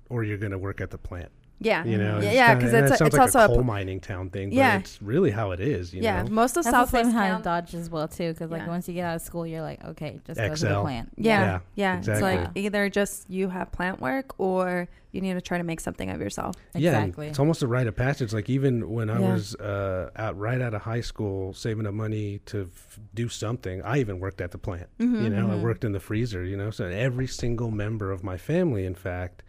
or 0.07 0.23
you're 0.23 0.37
going 0.37 0.53
to 0.53 0.57
work 0.57 0.79
at 0.79 0.89
the 0.89 0.97
plant. 0.97 1.33
Yeah, 1.63 1.85
You 1.85 1.99
know, 1.99 2.19
yeah, 2.19 2.25
it's 2.25 2.35
yeah, 2.35 2.47
kinda- 2.47 2.55
because 2.59 2.73
it's 2.73 2.91
it 2.99 3.03
a, 3.03 3.05
it's 3.05 3.13
like 3.13 3.21
also 3.21 3.39
a 3.39 3.43
a 3.43 3.47
coal 3.47 3.55
pl- 3.57 3.63
mining 3.65 3.99
town 3.99 4.31
thing. 4.31 4.49
But 4.49 4.55
Yeah. 4.55 4.79
it's 4.79 4.99
really 4.99 5.29
how 5.29 5.51
it 5.51 5.59
is. 5.59 5.93
You 5.93 6.01
yeah. 6.01 6.23
know? 6.23 6.29
Most 6.31 6.57
of 6.57 6.63
That's 6.63 6.73
the 6.75 6.85
Southwest 6.85 7.05
same 7.05 7.13
how 7.13 7.27
town- 7.27 7.41
Dodge 7.43 7.75
as 7.75 7.87
well 7.89 8.07
too, 8.07 8.33
because 8.33 8.49
like 8.49 8.63
Yeah. 8.63 8.67
once 8.67 8.87
you 8.87 8.95
get 8.95 9.05
out 9.05 9.15
of 9.17 9.21
school, 9.21 9.45
you're 9.45 9.61
like, 9.61 9.83
okay, 9.85 10.19
just 10.25 10.39
go 10.39 10.55
to 10.55 10.65
the 10.65 10.81
plant. 10.81 11.09
Yeah, 11.17 11.39
Yeah, 11.41 11.59
yeah. 11.75 11.97
exactly. 11.99 12.31
It's 12.33 12.41
like 12.45 12.49
either 12.55 12.89
just 12.89 13.29
you 13.29 13.49
have 13.49 13.71
plant 13.71 14.01
work 14.01 14.33
or 14.39 14.87
you 15.11 15.21
need 15.21 15.33
to 15.33 15.41
try 15.41 15.59
to 15.59 15.63
make 15.63 15.81
something 15.81 16.09
of 16.09 16.19
yourself. 16.19 16.55
Yeah, 16.73 16.97
exactly. 17.01 17.27
it's 17.27 17.37
almost 17.37 17.61
a 17.61 17.67
rite 17.67 17.85
of 17.85 17.95
passage. 17.95 18.33
Like 18.33 18.49
even 18.49 18.89
when 18.89 19.11
I 19.11 19.19
Yeah. 19.19 19.33
was 19.33 19.53
uh, 19.55 20.09
out 20.15 20.39
right 20.39 20.61
out 20.61 20.73
of 20.73 20.81
high 20.81 21.01
school, 21.01 21.53
saving 21.53 21.85
up 21.85 21.93
money 21.93 22.39
to 22.47 22.69
f- 22.73 22.99
do 23.13 23.29
something, 23.29 23.83
I 23.83 23.99
even 23.99 24.19
worked 24.19 24.41
at 24.41 24.49
the 24.49 24.57
plant. 24.57 24.87
Mm-hmm, 24.99 25.23
You 25.25 25.29
know, 25.29 25.51
I 25.51 25.57
worked 25.57 25.83
in 25.83 25.91
the 25.91 25.99
freezer. 25.99 26.43
You 26.43 26.57
know, 26.57 26.71
so 26.71 26.85
every 26.85 27.27
single 27.27 27.69
member 27.69 28.11
of 28.11 28.23
my 28.23 28.37
family, 28.37 28.83
in 28.85 28.95
fact, 28.95 29.43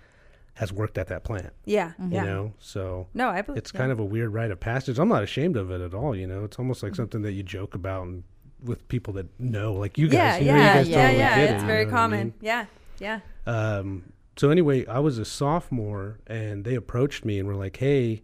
has 0.54 0.72
worked 0.72 0.98
at 0.98 1.06
that 1.08 1.24
plant. 1.24 1.50
Yeah, 1.64 1.92
You 1.98 2.08
yeah. 2.10 2.24
know, 2.24 2.52
so 2.58 3.06
No, 3.14 3.28
I 3.30 3.40
believe 3.42 3.58
it's 3.58 3.72
kind 3.72 3.90
of 3.90 3.98
a 3.98 4.04
weird 4.04 4.32
rite 4.34 4.50
of 4.50 4.60
passage. 4.60 4.98
I'm 4.98 5.08
not 5.08 5.22
ashamed 5.22 5.56
of 5.56 5.70
it 5.70 5.80
at 5.80 5.94
all. 5.94 6.14
You 6.14 6.26
know, 6.26 6.44
it's 6.44 6.58
almost 6.58 6.82
like 6.82 6.94
something 6.94 7.22
that 7.22 7.32
you 7.32 7.42
joke 7.42 7.74
about 7.74 8.02
and 8.06 8.22
with 8.62 8.86
people 8.88 9.12
that 9.14 9.26
know, 9.40 9.72
like 9.74 9.96
you 9.98 10.06
Mm-hmm. 10.08 10.14
yeah, 10.14 10.30
guys. 10.38 10.40
you 10.40 10.46
know, 10.52 10.56
you 10.56 10.62
yeah, 10.62 10.74
guys 10.74 10.88
yeah, 10.88 10.96
totally 11.02 11.18
yeah. 11.18 11.38
it, 11.38 11.50
It's 11.52 11.62
you 11.62 11.66
very 11.66 11.84
what 11.86 11.94
I 11.94 11.96
common. 11.96 12.18
mean? 12.20 12.34
Yeah, 12.40 12.66
yeah. 13.00 13.20
Um, 13.46 14.12
so 14.36 14.50
anyway, 14.50 14.86
I 14.86 14.98
was 14.98 15.18
a 15.18 15.24
sophomore, 15.24 16.18
and 16.26 16.64
they 16.64 16.74
approached 16.74 17.24
me 17.24 17.38
and 17.38 17.46
were 17.48 17.54
like, 17.56 17.76
"Hey, 17.76 18.22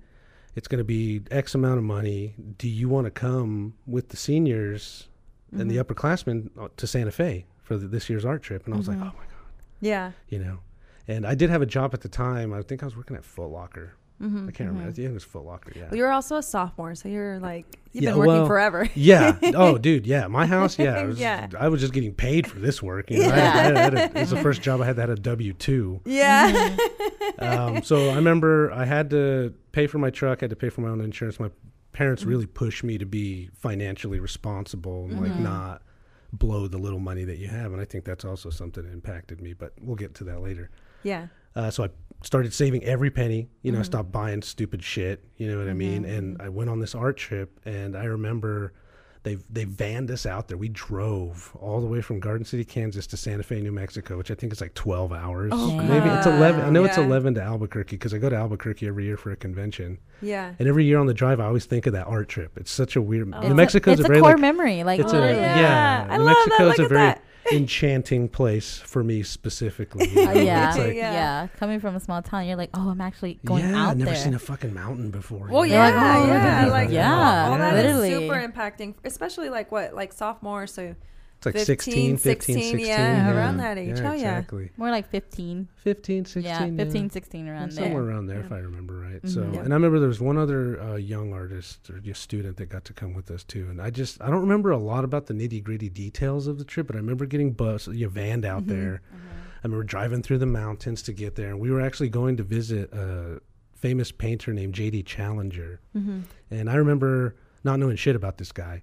it's 0.54 0.68
going 0.68 0.78
to 0.78 0.84
be 0.84 1.22
X 1.30 1.54
amount 1.54 1.78
of 1.78 1.84
money. 1.84 2.34
Do 2.58 2.68
you 2.68 2.88
want 2.88 3.06
to 3.06 3.10
come 3.10 3.74
with 3.86 4.08
the 4.10 4.16
seniors 4.16 5.08
and 5.50 5.62
Mm-hmm. 5.62 5.68
the 5.70 5.82
upperclassmen 5.84 6.50
uh, 6.60 6.68
to 6.76 6.86
Santa 6.86 7.10
Fe 7.10 7.46
for 7.62 7.76
the, 7.78 7.88
this 7.88 8.08
year's 8.10 8.24
art 8.24 8.42
trip?" 8.42 8.64
And 8.66 8.74
I 8.74 8.76
was 8.78 8.86
Mm-hmm. 8.88 9.00
like, 9.02 9.12
"Oh 9.14 9.16
my 9.18 9.24
god," 9.24 9.52
Yeah. 9.80 10.12
you 10.28 10.38
know. 10.38 10.58
And 11.08 11.26
I 11.26 11.34
did 11.34 11.50
have 11.50 11.62
a 11.62 11.66
job 11.66 11.94
at 11.94 12.02
the 12.02 12.08
time. 12.08 12.52
I 12.52 12.62
think 12.62 12.82
I 12.82 12.86
was 12.86 12.96
working 12.96 13.16
at 13.16 13.24
Foot 13.24 13.48
Locker. 13.48 13.94
Mm-hmm, 14.20 14.48
I 14.48 14.52
can't 14.52 14.68
remember. 14.70 14.90
I 14.90 14.92
think 14.92 15.08
it 15.08 15.12
was 15.14 15.22
Foot 15.24 15.44
Locker. 15.44 15.72
Yeah. 15.76 15.84
Well, 15.90 15.96
you're 15.96 16.10
also 16.12 16.36
a 16.36 16.42
sophomore, 16.42 16.94
so 16.96 17.08
you're 17.08 17.38
like 17.38 17.64
you've 17.92 18.02
Yeah, 18.04 18.10
been 18.10 18.18
working 18.18 18.32
well, 18.34 18.46
forever. 18.46 18.88
yeah. 18.94 19.38
Oh, 19.54 19.78
dude. 19.78 20.06
Yeah. 20.06 20.26
My 20.26 20.44
house. 20.44 20.78
Yeah. 20.78 20.94
I 20.98 21.04
was, 21.06 21.18
Yeah. 21.20 21.46
I 21.58 21.68
was 21.68 21.80
just 21.80 21.92
getting 21.92 22.12
paid 22.12 22.46
for 22.50 22.58
this 22.58 22.82
work. 22.82 23.10
You 23.10 23.20
know, 23.20 23.28
I 23.30 23.36
had, 23.38 23.76
I 23.76 23.80
had 23.80 23.94
a, 23.94 24.04
it 24.06 24.14
was 24.14 24.30
the 24.30 24.42
first 24.42 24.60
job 24.60 24.80
I 24.80 24.86
had 24.86 24.96
that 24.96 25.08
had 25.08 25.18
a 25.18 25.22
W 25.22 25.52
two. 25.54 26.00
yeah. 26.04 26.76
um, 27.38 27.82
so 27.82 28.10
I 28.10 28.16
remember 28.16 28.72
I 28.72 28.84
had 28.84 29.10
to 29.10 29.54
pay 29.72 29.86
for 29.86 29.98
my 29.98 30.10
truck, 30.10 30.38
I 30.42 30.44
had 30.44 30.50
to 30.50 30.56
pay 30.56 30.68
for 30.68 30.80
my 30.80 30.88
own 30.88 31.00
insurance. 31.00 31.38
My 31.38 31.50
parents 31.92 32.24
really 32.24 32.46
pushed 32.46 32.82
me 32.84 32.98
to 32.98 33.06
be 33.06 33.50
financially 33.54 34.18
responsible 34.20 35.04
and 35.06 35.20
like 35.20 35.36
not 35.38 35.82
blow 36.32 36.66
the 36.68 36.78
little 36.78 36.98
money 37.00 37.24
that 37.24 37.38
you 37.38 37.48
have. 37.48 37.72
And 37.72 37.80
I 37.80 37.84
think 37.84 38.04
that's 38.04 38.24
also 38.24 38.50
something 38.50 38.84
that 38.84 38.92
impacted 38.92 39.40
me, 39.40 39.52
but 39.52 39.72
we'll 39.80 39.96
get 39.96 40.14
to 40.16 40.24
that 40.24 40.40
later. 40.40 40.70
Yeah. 41.02 41.26
Uh, 41.56 41.70
so 41.70 41.84
I 41.84 41.88
started 42.22 42.52
saving 42.52 42.84
every 42.84 43.10
penny. 43.10 43.48
You 43.62 43.72
know, 43.72 43.80
I 43.80 43.82
stopped 43.82 44.12
buying 44.12 44.42
stupid 44.42 44.82
shit. 44.82 45.24
You 45.36 45.50
know 45.50 45.58
what 45.58 45.68
I 45.68 45.72
mean? 45.74 46.04
And 46.04 46.40
I 46.40 46.48
went 46.48 46.70
on 46.70 46.78
this 46.80 46.94
art 46.94 47.16
trip, 47.16 47.58
and 47.64 47.96
I 47.96 48.04
remember 48.04 48.72
they 49.24 49.36
they 49.50 49.64
vanned 49.64 50.10
us 50.10 50.24
out 50.26 50.46
there. 50.46 50.56
We 50.56 50.68
drove 50.68 51.56
all 51.60 51.80
the 51.80 51.86
way 51.88 52.00
from 52.00 52.20
Garden 52.20 52.44
City, 52.44 52.64
Kansas, 52.64 53.06
to 53.08 53.16
Santa 53.16 53.42
Fe, 53.42 53.60
New 53.60 53.72
Mexico, 53.72 54.16
which 54.16 54.30
I 54.30 54.34
think 54.34 54.52
is 54.52 54.60
like 54.60 54.74
twelve 54.74 55.12
hours. 55.12 55.52
Maybe 55.52 56.08
it's 56.08 56.26
eleven. 56.26 56.60
I 56.60 56.70
know 56.70 56.84
it's 56.84 56.96
eleven 56.98 57.34
to 57.34 57.42
Albuquerque 57.42 57.96
because 57.96 58.14
I 58.14 58.18
go 58.18 58.28
to 58.28 58.36
Albuquerque 58.36 58.86
every 58.86 59.04
year 59.04 59.16
for 59.16 59.32
a 59.32 59.36
convention. 59.36 59.98
Yeah. 60.22 60.54
And 60.60 60.68
every 60.68 60.84
year 60.84 60.98
on 60.98 61.06
the 61.06 61.14
drive, 61.14 61.40
I 61.40 61.46
always 61.46 61.66
think 61.66 61.86
of 61.86 61.92
that 61.94 62.06
art 62.06 62.28
trip. 62.28 62.56
It's 62.56 62.70
such 62.70 62.94
a 62.94 63.02
weird. 63.02 63.28
It's 63.28 63.42
New 63.42 63.50
a- 63.50 63.54
Mexico 63.54 63.90
is 63.90 63.98
it's 64.00 64.08
a 64.08 64.12
a 64.12 64.14
very 64.14 64.20
core 64.20 64.32
like, 64.32 64.40
memory. 64.40 64.84
Like, 64.84 65.00
it's 65.00 65.12
Oh, 65.12 65.20
a 65.22 65.32
yeah. 65.32 65.60
yeah. 65.60 66.06
I 66.08 66.16
New 66.18 66.22
love 66.24 66.36
that. 66.56 66.64
Look 66.66 66.78
a 66.78 66.82
at 66.82 66.88
very 66.88 67.00
that. 67.00 67.22
enchanting 67.52 68.28
place 68.28 68.78
for 68.78 69.02
me 69.04 69.22
specifically. 69.22 70.08
you 70.08 70.22
uh, 70.28 70.32
yeah, 70.32 70.74
like, 70.76 70.94
Yeah. 70.94 71.12
yeah, 71.12 71.46
Coming 71.58 71.80
from 71.80 71.96
a 71.96 72.00
small 72.00 72.22
town, 72.22 72.46
you're 72.46 72.56
like, 72.56 72.70
oh, 72.74 72.90
I'm 72.90 73.00
actually 73.00 73.38
going 73.44 73.68
yeah, 73.68 73.76
out 73.84 73.90
I've 73.90 73.96
never 73.98 74.10
there. 74.12 74.20
seen 74.20 74.34
a 74.34 74.38
fucking 74.38 74.74
mountain 74.74 75.10
before. 75.10 75.48
you 75.48 75.52
Well, 75.54 75.62
know? 75.62 75.68
You're 75.68 75.78
like, 75.78 75.94
yeah, 75.94 76.16
oh, 76.16 76.20
look 76.20 76.28
yeah, 76.30 76.62
at 76.64 76.68
like 76.70 76.90
Yeah, 76.90 77.44
all, 77.46 77.52
all 77.52 77.58
that 77.58 77.74
is 77.84 77.96
literally. 77.96 78.10
super 78.28 78.34
impacting, 78.48 78.94
especially 79.04 79.48
like 79.48 79.70
what, 79.72 79.94
like 79.94 80.12
sophomore, 80.12 80.66
so 80.66 80.94
It's 81.38 81.46
like 81.46 81.54
15, 81.54 82.16
16, 82.16 82.16
15, 82.16 82.54
16, 82.56 82.62
16. 82.78 82.86
yeah, 82.86 83.32
around 83.32 83.58
that 83.58 83.78
age. 83.78 83.98
Hell 84.00 84.16
yeah. 84.16 84.38
exactly. 84.38 84.70
More 84.76 84.90
like 84.90 85.08
15. 85.08 85.68
15, 85.76 86.24
16. 86.24 86.42
yeah, 86.42 86.66
15, 86.84 87.10
16 87.10 87.48
around 87.48 87.70
Somewhere 87.70 87.70
there. 87.70 87.84
Somewhere 87.96 88.12
around 88.12 88.26
there, 88.26 88.40
if 88.40 88.50
I 88.50 88.58
remember 88.58 88.94
right. 88.98 89.20
So, 89.28 89.42
Mhm. 89.42 89.54
Yeah. 89.54 89.60
and 89.60 89.72
I 89.72 89.76
remember 89.76 90.00
there 90.00 90.08
was 90.08 90.20
one 90.20 90.36
other 90.36 90.80
uh, 90.82 90.96
young 90.96 91.32
artist 91.32 91.88
or 91.90 92.00
just 92.00 92.22
student 92.22 92.56
that 92.56 92.66
got 92.68 92.84
to 92.86 92.92
come 92.92 93.14
with 93.14 93.30
us 93.30 93.44
too. 93.44 93.68
And 93.70 93.80
I 93.80 93.90
just, 93.90 94.20
I 94.20 94.30
don't 94.30 94.40
remember 94.40 94.72
a 94.72 94.78
lot 94.78 95.04
about 95.04 95.26
the 95.26 95.34
nitty 95.34 95.62
gritty 95.62 95.88
details 95.88 96.48
of 96.48 96.58
the 96.58 96.64
trip, 96.64 96.88
but 96.88 96.96
I 96.96 96.98
remember 96.98 97.24
getting 97.24 97.52
bus, 97.52 97.86
you 97.86 98.06
know, 98.06 98.10
vanned 98.12 98.44
out 98.44 98.62
Mm-hmm. 98.66 98.70
there. 98.80 99.02
I 99.62 99.66
remember 99.66 99.84
driving 99.84 100.22
through 100.22 100.38
the 100.38 100.46
mountains 100.46 101.02
to 101.02 101.12
get 101.12 101.36
there, 101.36 101.50
and 101.50 101.60
we 101.60 101.70
were 101.70 101.80
actually 101.80 102.08
going 102.08 102.36
to 102.38 102.42
visit 102.42 102.92
a 102.92 103.40
famous 103.76 104.10
painter 104.10 104.52
named 104.52 104.74
J.D. 104.74 105.04
Challenger. 105.04 105.80
Mm-hmm. 105.96 106.20
And 106.50 106.68
I 106.68 106.74
remember 106.74 107.36
not 107.62 107.78
knowing 107.78 107.94
shit 107.96 108.16
about 108.16 108.38
this 108.38 108.50
guy. 108.50 108.82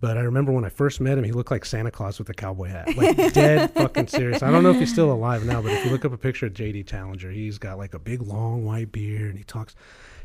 But 0.00 0.16
I 0.16 0.22
remember 0.22 0.50
when 0.50 0.64
I 0.64 0.70
first 0.70 0.98
met 1.00 1.18
him, 1.18 1.24
he 1.24 1.32
looked 1.32 1.50
like 1.50 1.66
Santa 1.66 1.90
Claus 1.90 2.18
with 2.18 2.30
a 2.30 2.34
cowboy 2.34 2.68
hat. 2.68 2.96
Like 2.96 3.34
dead 3.34 3.70
fucking 3.74 4.06
serious. 4.06 4.42
I 4.42 4.50
don't 4.50 4.62
know 4.62 4.70
if 4.70 4.78
he's 4.78 4.90
still 4.90 5.12
alive 5.12 5.44
now, 5.44 5.60
but 5.60 5.72
if 5.72 5.84
you 5.84 5.90
look 5.90 6.06
up 6.06 6.12
a 6.12 6.18
picture 6.18 6.46
of 6.46 6.54
JD 6.54 6.86
Challenger, 6.86 7.30
he's 7.30 7.58
got 7.58 7.76
like 7.76 7.92
a 7.92 7.98
big 7.98 8.22
long 8.22 8.64
white 8.64 8.90
beard 8.92 9.30
and 9.30 9.38
he 9.38 9.44
talks 9.44 9.74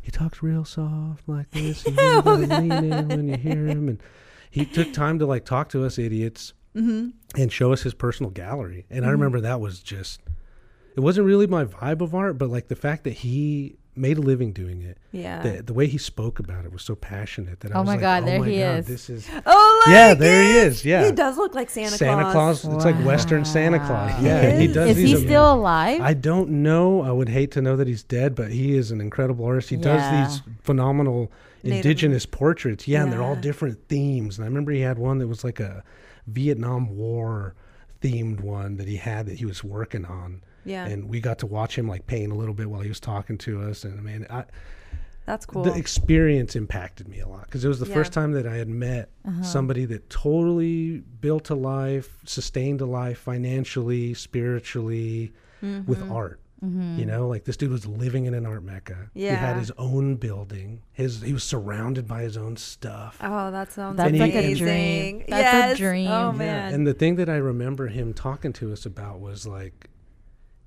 he 0.02 0.12
talks 0.12 0.42
real 0.42 0.64
soft 0.64 1.28
like 1.28 1.50
this. 1.52 1.86
You 1.86 2.22
really 2.22 2.46
lean 2.46 2.72
in 2.72 3.08
when 3.10 3.28
you 3.28 3.38
hear 3.38 3.68
him 3.68 3.90
and 3.90 4.02
he 4.50 4.66
took 4.66 4.94
time 4.94 5.20
to 5.20 5.26
like 5.26 5.44
talk 5.44 5.68
to 5.70 5.84
us 5.84 5.98
idiots 5.98 6.54
mm-hmm. 6.74 7.10
and 7.40 7.52
show 7.52 7.74
us 7.74 7.82
his 7.82 7.94
personal 7.94 8.32
gallery. 8.32 8.86
And 8.90 9.04
I 9.04 9.08
mm-hmm. 9.10 9.12
remember 9.12 9.42
that 9.42 9.60
was 9.60 9.82
just 9.82 10.22
it 10.96 11.02
wasn't 11.02 11.28
really 11.28 11.48
my 11.48 11.66
vibe 11.66 12.00
of 12.00 12.16
art, 12.16 12.38
but 12.38 12.50
like 12.50 12.70
the 12.70 12.76
fact 12.78 13.04
that 13.04 13.14
he 13.14 13.76
made 13.98 14.18
a 14.18 14.22
living 14.22 14.52
doing 14.52 14.82
it. 14.82 14.98
Yeah. 15.12 15.42
The, 15.42 15.62
the 15.64 15.74
way 15.74 15.88
he 15.88 15.98
spoke 15.98 16.40
about 16.40 16.66
it 16.66 16.72
was 16.74 16.82
so 16.84 16.96
passionate 16.96 17.62
that 17.62 17.72
I 17.72 17.76
Oh 17.76 17.80
was 17.80 17.88
my 17.88 17.94
like, 17.94 18.02
God, 18.02 18.24
oh 18.24 18.26
there 18.26 18.40
my 18.40 18.48
he 18.50 18.60
God, 18.60 18.80
is. 18.80 18.86
This 18.88 19.10
is 19.10 19.30
Oh, 19.46 19.86
Yeah, 19.90 20.14
there 20.14 20.44
he 20.44 20.58
is. 20.60 20.84
yeah. 20.84 21.06
he 21.06 21.12
does 21.12 21.38
look 21.38 21.56
like 21.56 21.70
Santa, 21.70 21.90
Claus. 21.98 22.00
Santa 22.00 22.32
Claus. 22.32 22.66
It's 22.66 22.86
like 22.86 22.96
Western 23.06 23.46
Santa 23.46 23.80
Claus. 23.80 24.12
Yeah, 24.22 24.58
he 24.58 24.66
is. 24.66 24.74
does. 24.74 24.90
Is 24.90 24.98
he 24.98 25.14
am- 25.14 25.22
still 25.22 25.54
alive? 25.54 26.02
I 26.02 26.14
don't 26.14 26.50
know. 26.50 27.02
I 27.02 27.12
would 27.12 27.30
hate 27.30 27.52
to 27.52 27.62
know 27.62 27.76
that 27.78 27.88
he's 27.88 28.04
dead, 28.04 28.36
but 28.36 28.52
he 28.52 28.76
is 28.78 28.92
an 28.92 29.00
incredible 29.02 29.46
artist. 29.46 29.70
He 29.70 29.76
Yeah. 29.78 29.82
does 29.84 30.32
these 30.42 30.42
phenomenal 30.62 31.32
Native- 31.64 31.78
indigenous 31.86 32.26
portraits. 32.26 32.88
Yeah, 32.88 33.04
and 33.04 33.12
they're 33.14 33.24
all 33.24 33.36
different 33.38 33.88
themes. 33.88 34.38
And 34.38 34.44
I 34.46 34.48
remember 34.48 34.72
he 34.72 34.82
had 34.82 34.98
one 35.00 35.20
that 35.20 35.28
was 35.28 35.44
like 35.44 35.60
a 35.60 35.84
Vietnam 36.28 36.96
War 36.98 37.56
themed 38.02 38.42
one 38.42 38.76
that 38.78 38.88
he 38.88 38.98
had 38.98 39.26
that 39.28 39.38
he 39.40 39.46
was 39.46 39.64
working 39.64 40.06
on. 40.06 40.42
Yeah. 40.66 40.86
And 40.86 41.08
we 41.10 41.20
got 41.22 41.40
to 41.40 41.46
watch 41.46 41.78
him 41.78 41.88
like 41.88 42.08
paint 42.08 42.32
a 42.32 42.36
little 42.36 42.54
bit 42.56 42.70
while 42.70 42.82
he 42.82 42.90
was 42.90 43.00
talking 43.00 43.38
to 43.40 43.62
us. 43.62 43.84
And 43.84 43.98
I 44.00 44.02
mean, 44.02 44.26
I, 44.30 44.44
That's 45.26 45.46
cool. 45.46 45.64
the 45.64 45.74
experience 45.74 46.56
impacted 46.56 47.08
me 47.08 47.20
a 47.22 47.28
lot 47.28 47.46
because 47.46 47.64
it 47.64 47.68
was 47.68 47.80
the 47.80 47.88
Yeah. 47.88 47.94
first 47.96 48.14
time 48.14 48.32
that 48.34 48.46
I 48.48 48.56
had 48.56 48.68
met 48.70 49.10
Uh-huh. 49.28 49.44
somebody 49.44 49.86
that 49.86 50.10
totally 50.10 51.00
built 51.22 51.50
a 51.50 51.56
life, 51.56 52.18
sustained 52.26 52.82
a 52.82 52.86
life 52.86 53.20
financially, 53.20 54.14
spiritually, 54.14 55.32
Mm-hmm. 55.64 55.90
with 55.90 56.02
art. 56.12 56.40
You 56.62 57.06
know, 57.06 57.28
like 57.28 57.44
this 57.44 57.58
dude 57.58 57.70
was 57.70 57.86
living 57.86 58.26
in 58.26 58.34
an 58.34 58.44
art 58.44 58.64
mecca. 58.64 59.12
Yeah. 59.14 59.32
he 59.32 59.36
had 59.36 59.58
his 59.58 59.70
own 59.78 60.16
building. 60.16 60.82
His 60.94 61.22
he 61.22 61.32
was 61.32 61.44
surrounded 61.44 62.08
by 62.08 62.24
his 62.24 62.38
own 62.38 62.58
stuff. 62.58 63.20
oh, 63.22 63.52
that 63.52 63.72
sounds 63.72 63.98
That's 63.98 64.12
like 64.18 64.34
a 64.34 64.56
dream. 64.56 65.20
That's 65.20 65.30
a 65.30 65.36
Yes. 65.70 65.78
dream. 65.78 66.08
Oh 66.10 66.32
Yeah, 66.32 66.38
man. 66.38 66.74
And 66.74 66.88
the 66.88 66.96
thing 66.96 67.18
that 67.18 67.30
I 67.30 67.36
remember 67.36 67.90
him 67.90 68.16
talking 68.16 68.52
to 68.54 68.74
us 68.74 68.84
about 68.84 69.20
was 69.20 69.46
like, 69.46 69.92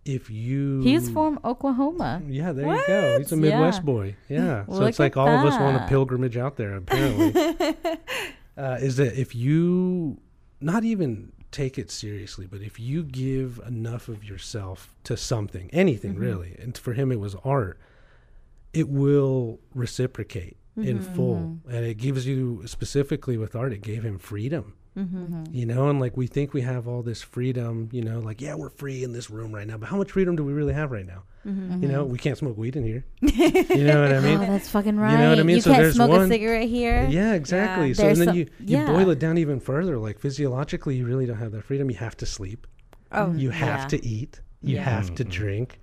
if 0.09 0.31
you 0.31 0.81
He's 0.81 1.11
from 1.11 1.39
Oklahoma. 1.45 2.23
Yeah, 2.27 2.53
there 2.53 2.67
you 2.75 2.83
go. 2.87 3.19
He's 3.19 3.31
a 3.33 3.37
Midwest 3.37 3.81
Yeah. 3.81 3.85
boy. 3.85 4.17
Yeah. 4.29 4.65
so 4.73 4.85
it's 4.87 4.99
like 4.99 5.17
all 5.17 5.29
of 5.29 5.45
us 5.45 5.59
want 5.61 5.77
a 5.77 5.87
pilgrimage 5.87 6.37
out 6.37 6.57
there, 6.57 6.77
apparently. 6.77 7.33
uh, 8.57 8.79
is 8.81 8.97
that 8.97 9.21
if 9.21 9.35
you 9.35 10.19
not 10.61 10.83
even 10.85 11.33
take 11.51 11.79
it 11.79 11.91
seriously, 11.91 12.47
but 12.47 12.61
if 12.61 12.79
you 12.81 13.03
give 13.03 13.61
enough 13.67 14.09
of 14.09 14.25
yourself 14.25 14.95
to 15.05 15.17
something, 15.17 15.71
anything 15.73 16.13
Mm-hmm. 16.13 16.21
really, 16.23 16.57
and 16.59 16.77
for 16.77 16.93
him 16.95 17.13
it 17.13 17.21
was 17.21 17.35
art, 17.45 17.79
it 18.73 18.89
will 18.89 19.61
reciprocate 19.75 20.57
in 20.77 20.99
Mm-hmm. 21.01 21.15
full. 21.15 21.59
And 21.71 21.85
it 21.85 21.97
gives 21.99 22.27
you, 22.27 22.63
specifically 22.67 23.37
with 23.37 23.55
art, 23.57 23.73
it 23.73 23.83
gave 23.83 24.03
him 24.05 24.19
freedom. 24.19 24.75
Mm-hmm. 24.99 25.17
mm-hmm. 25.25 25.55
You 25.55 25.67
know, 25.67 25.89
and 25.89 26.01
like 26.01 26.17
we 26.17 26.27
think 26.27 26.53
we 26.53 26.63
have 26.63 26.89
all 26.89 27.03
this 27.03 27.23
freedom, 27.23 27.89
you 27.93 28.03
know, 28.03 28.19
like, 28.21 28.41
yeah, 28.41 28.55
we're 28.55 28.71
free 28.71 29.05
in 29.05 29.13
this 29.13 29.31
room 29.31 29.55
right 29.55 29.67
now, 29.67 29.77
but 29.79 29.89
how 29.89 29.97
much 29.97 30.11
freedom 30.13 30.35
do 30.37 30.45
we 30.45 30.53
really 30.53 30.73
have 30.75 30.91
right 30.91 31.07
now? 31.07 31.23
Mm-hmm. 31.47 31.83
You 31.83 31.89
know, 31.89 32.03
mm-hmm. 32.03 32.13
we 32.13 32.19
can't 32.19 32.37
smoke 32.37 32.57
weed 32.59 32.77
in 32.77 32.85
here. 32.85 33.05
you 33.21 33.85
know 33.85 34.03
what 34.03 34.13
I 34.13 34.21
mean? 34.21 34.39
oh, 34.39 34.47
that's 34.47 34.69
fucking 34.69 34.97
right. 34.99 35.13
You 35.13 35.19
know 35.19 35.31
what 35.31 35.39
I 35.39 35.43
mean? 35.45 35.57
You 35.57 35.63
So 35.63 35.71
can't 35.71 35.83
there's 35.83 35.95
smoke 35.95 36.11
one- 36.11 36.23
a 36.23 36.29
cigarette 36.29 36.69
here. 36.69 37.07
Yeah, 37.09 37.35
exactly. 37.35 37.89
Yeah. 37.89 37.95
So 37.95 38.09
and 38.09 38.17
then 38.17 38.27
some- 38.29 38.37
you, 38.37 38.45
you 38.59 38.79
yeah. 38.79 38.87
boil 38.87 39.09
it 39.11 39.19
down 39.19 39.39
even 39.39 39.61
further. 39.61 39.99
Like 39.99 40.19
physiologically, 40.19 40.97
you 40.97 41.07
really 41.07 41.27
don't 41.27 41.39
have 41.39 41.53
that 41.53 41.65
freedom. 41.65 41.91
You 41.91 41.97
have 41.99 42.17
to 42.19 42.27
sleep. 42.27 42.67
oh, 43.13 43.33
You 43.33 43.51
have 43.51 43.81
Yeah. 43.83 43.99
to 43.99 44.05
eat. 44.07 44.41
You 44.61 44.77
Yeah. 44.77 44.83
have 44.83 45.15
to 45.15 45.25
drink. 45.25 45.79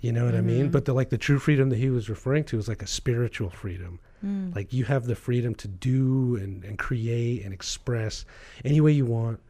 You 0.00 0.10
know 0.12 0.24
what 0.24 0.34
I 0.34 0.40
mean? 0.40 0.70
But 0.70 0.84
the 0.84 0.92
like 0.92 1.10
the 1.10 1.18
true 1.18 1.38
freedom 1.38 1.68
that 1.70 1.78
he 1.78 1.90
was 1.90 2.08
referring 2.10 2.42
to 2.44 2.58
is 2.58 2.66
like 2.66 2.82
a 2.82 2.88
spiritual 2.88 3.50
freedom. 3.50 4.00
Like 4.22 4.72
you 4.72 4.84
have 4.84 5.04
the 5.04 5.14
freedom 5.14 5.54
to 5.56 5.68
do 5.68 6.36
and, 6.36 6.62
and 6.64 6.78
create 6.78 7.44
and 7.44 7.54
express 7.54 8.24
any 8.64 8.80
way 8.80 8.92
you 8.92 9.06
want, 9.06 9.40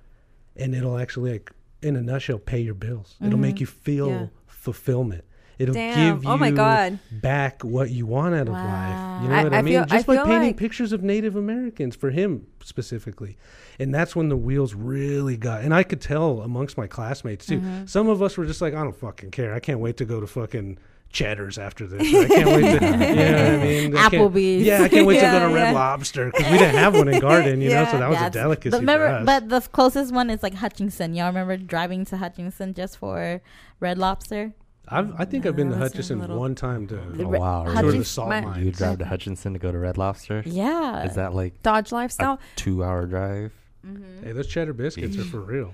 and 0.56 0.74
it'll 0.74 0.98
actually 0.98 1.32
like 1.32 1.50
in 1.82 1.96
a 1.96 2.02
nutshell 2.02 2.38
pay 2.38 2.60
your 2.60 2.74
bills. 2.74 3.16
It'll 3.24 3.38
make 3.38 3.58
you 3.60 3.66
feel 3.66 4.08
Yeah. 4.08 4.26
fulfillment. 4.46 5.24
It'll 5.58 5.74
Damn. 5.74 6.14
give 6.16 6.24
you 6.24 6.30
Oh 6.30 6.38
my 6.38 6.50
God. 6.50 6.98
back 7.10 7.62
what 7.62 7.90
you 7.90 8.06
want 8.06 8.34
out 8.34 8.48
of 8.48 8.54
life. 8.54 9.22
You 9.22 9.28
know 9.28 9.34
I- 9.34 9.44
what 9.44 9.52
I, 9.54 9.58
I 9.58 9.62
mean? 9.62 9.74
feel- 9.74 9.82
I 9.82 9.86
Just 9.86 10.06
by 10.06 10.14
feel 10.16 10.24
painting 10.24 10.48
like- 10.48 10.56
pictures 10.56 10.92
of 10.92 11.02
Native 11.02 11.36
Americans 11.36 11.94
for 11.96 12.10
him 12.10 12.46
specifically. 12.64 13.36
And 13.78 13.94
that's 13.94 14.16
when 14.16 14.30
the 14.30 14.38
wheels 14.38 14.72
really 14.74 15.36
got. 15.36 15.62
And 15.62 15.74
I 15.74 15.82
could 15.82 16.00
tell 16.00 16.40
amongst 16.40 16.78
my 16.78 16.86
classmates 16.86 17.44
too. 17.46 17.58
Mm-hmm. 17.60 17.86
Some 17.86 18.08
of 18.08 18.22
us 18.22 18.38
were 18.38 18.46
just 18.46 18.62
like, 18.62 18.72
I 18.72 18.82
don't 18.82 18.96
fucking 18.96 19.32
care. 19.32 19.52
I 19.52 19.60
can't 19.60 19.80
wait 19.80 19.98
to 19.98 20.06
go 20.06 20.18
to 20.20 20.26
fucking 20.26 20.78
Cheddar's 21.12 21.58
after 21.58 21.86
this. 21.88 22.00
I 22.02 22.28
can't 22.28 22.46
wait 22.46 22.62
to, 22.62 22.68
you 22.72 22.80
know 22.80 22.90
what 22.92 23.52
I 23.52 23.56
mean? 23.58 23.96
I 23.96 24.08
Applebee's. 24.08 24.62
Yeah, 24.62 24.82
I 24.82 24.88
can't 24.88 25.06
wait 25.06 25.16
to 25.16 25.22
Yeah, 25.22 25.40
go 25.40 25.48
to 25.48 25.54
Red 25.54 25.62
yeah. 25.62 25.72
Lobster 25.72 26.26
because 26.30 26.52
we 26.52 26.58
didn't 26.58 26.76
have 26.76 26.94
one 26.96 27.08
in 27.08 27.18
Garden, 27.20 27.60
you 27.60 27.70
know, 27.70 27.84
so 27.86 27.92
Yeah. 27.92 27.98
that 27.98 28.08
was 28.10 28.18
Yeah, 28.20 28.26
a 28.26 28.30
delicacy 28.30 28.70
But 28.70 28.80
remember, 28.80 29.06
for 29.08 29.14
us. 29.14 29.26
but 29.26 29.48
the 29.48 29.60
closest 29.70 30.12
one 30.14 30.30
is 30.30 30.42
like 30.42 30.54
Hutchinson. 30.54 31.14
Y'all 31.14 31.26
remember 31.26 31.56
driving 31.56 32.04
to 32.06 32.16
Hutchinson 32.16 32.74
just 32.74 32.96
for 32.98 33.40
Red 33.80 33.98
Lobster? 33.98 34.52
I've, 34.88 35.12
I 35.20 35.24
think 35.24 35.46
I've 35.46 35.54
been 35.56 35.68
to 35.70 35.74
No, 35.76 35.80
that's 35.82 35.94
a 35.94 35.96
Hutchinson 35.98 36.20
little- 36.20 36.38
one 36.38 36.54
time 36.54 36.86
to 36.88 36.98
Oh, 37.00 37.24
Re- 37.28 37.38
wow. 37.38 37.64
tour 37.64 37.74
Hutchins- 37.74 37.94
the 37.98 38.04
salt 38.04 38.28
my- 38.28 38.40
mine. 38.42 38.64
You 38.64 38.70
drive 38.72 38.98
to 38.98 39.04
Hutchinson 39.04 39.52
to 39.52 39.58
go 39.58 39.70
to 39.72 39.78
Red 39.78 39.98
Lobster? 39.98 40.42
Yeah. 40.46 41.04
Is 41.04 41.14
that 41.16 41.34
like 41.34 41.60
Dodge 41.62 41.90
a 41.90 41.94
lifestyle. 41.96 42.38
two 42.56 42.84
hour 42.84 43.06
drive? 43.06 43.52
Mm-hmm. 43.86 44.24
Hey, 44.26 44.32
those 44.32 44.46
cheddar 44.46 44.72
biscuits 44.74 45.16
are 45.18 45.24
for 45.24 45.40
real. 45.40 45.72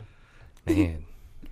Man. 0.66 1.04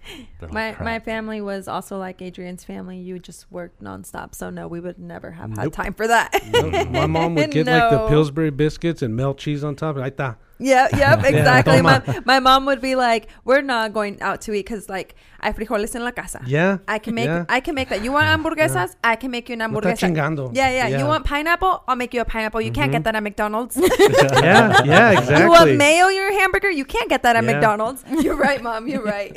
They're 0.40 0.49
like 0.49 0.81
My 0.81 0.85
my 0.85 1.01
family 1.01 1.40
was 1.40 1.69
also 1.69 1.99
like 1.99 2.21
Adrian's 2.23 2.64
family. 2.64 2.99
You 2.99 3.19
just 3.19 3.51
worked 3.51 3.83
nonstop, 3.83 4.35
so 4.35 4.51
no, 4.51 4.69
we 4.69 4.81
would 4.81 4.99
never 4.99 5.33
have 5.33 5.57
had 5.57 5.73
time 5.73 5.95
for 5.95 6.07
that. 6.07 6.33
No, 6.53 6.85
my 6.87 7.07
mom 7.07 7.35
would 7.35 7.51
get 7.51 7.67
like 7.67 7.90
the 7.90 8.07
Pillsbury 8.09 8.51
biscuits 8.51 9.03
and 9.03 9.14
melt 9.17 9.38
cheese 9.38 9.64
on 9.64 9.77
top. 9.77 9.97
Ahí 9.97 10.11
está. 10.11 10.37
Yeah, 10.61 10.87
yep, 10.97 11.25
exactly. 11.25 11.83
my, 11.83 12.01
my 12.25 12.38
mom 12.38 12.64
would 12.67 12.81
be 12.81 12.95
like, 12.95 13.27
"We're 13.45 13.61
not 13.61 13.93
going 13.93 14.23
out 14.23 14.40
to 14.43 14.53
eat 14.53 14.64
because 14.64 14.88
like 14.88 15.17
hay 15.45 15.53
frijoles 15.53 15.95
en 15.95 16.03
la 16.03 16.12
casa. 16.12 16.40
Yeah. 16.47 16.79
I 16.88 16.99
can 16.99 17.14
make 17.14 17.27
yeah. 17.27 17.45
I 17.49 17.61
can 17.61 17.75
make 17.75 17.88
that. 17.90 18.03
You 18.03 18.12
want 18.12 18.27
hamburguesas? 18.27 18.97
I 19.05 19.17
can 19.17 19.31
make 19.31 19.49
you 19.49 19.55
an 19.55 19.59
No 19.59 19.69
hamburguesa. 19.69 20.51
Yeah, 20.55 20.71
yeah, 20.71 20.88
Yeah. 20.88 20.99
You 20.99 21.07
want 21.07 21.25
pineapple? 21.25 21.85
I'll 21.87 21.97
make 21.97 22.14
you 22.14 22.21
a 22.21 22.25
pineapple. 22.25 22.61
You 22.62 22.73
can't 22.73 22.90
get 22.90 23.03
mm-hmm. 23.03 23.05
that 23.05 23.17
at 23.17 23.23
McDonald's. 23.23 23.77
yeah, 23.77 24.83
yeah, 24.85 25.11
exactly. 25.12 25.45
You 25.45 25.51
want 25.51 25.77
mayo 25.77 26.09
your 26.09 26.33
hamburger? 26.33 26.71
You 26.71 26.85
can't 26.85 27.09
get 27.09 27.23
that 27.23 27.37
at 27.37 27.45
Yeah. 27.45 27.53
McDonald's. 27.53 28.05
You're 28.25 28.37
right, 28.37 28.62
mom. 28.62 28.88
You're 28.88 29.05
right. 29.05 29.35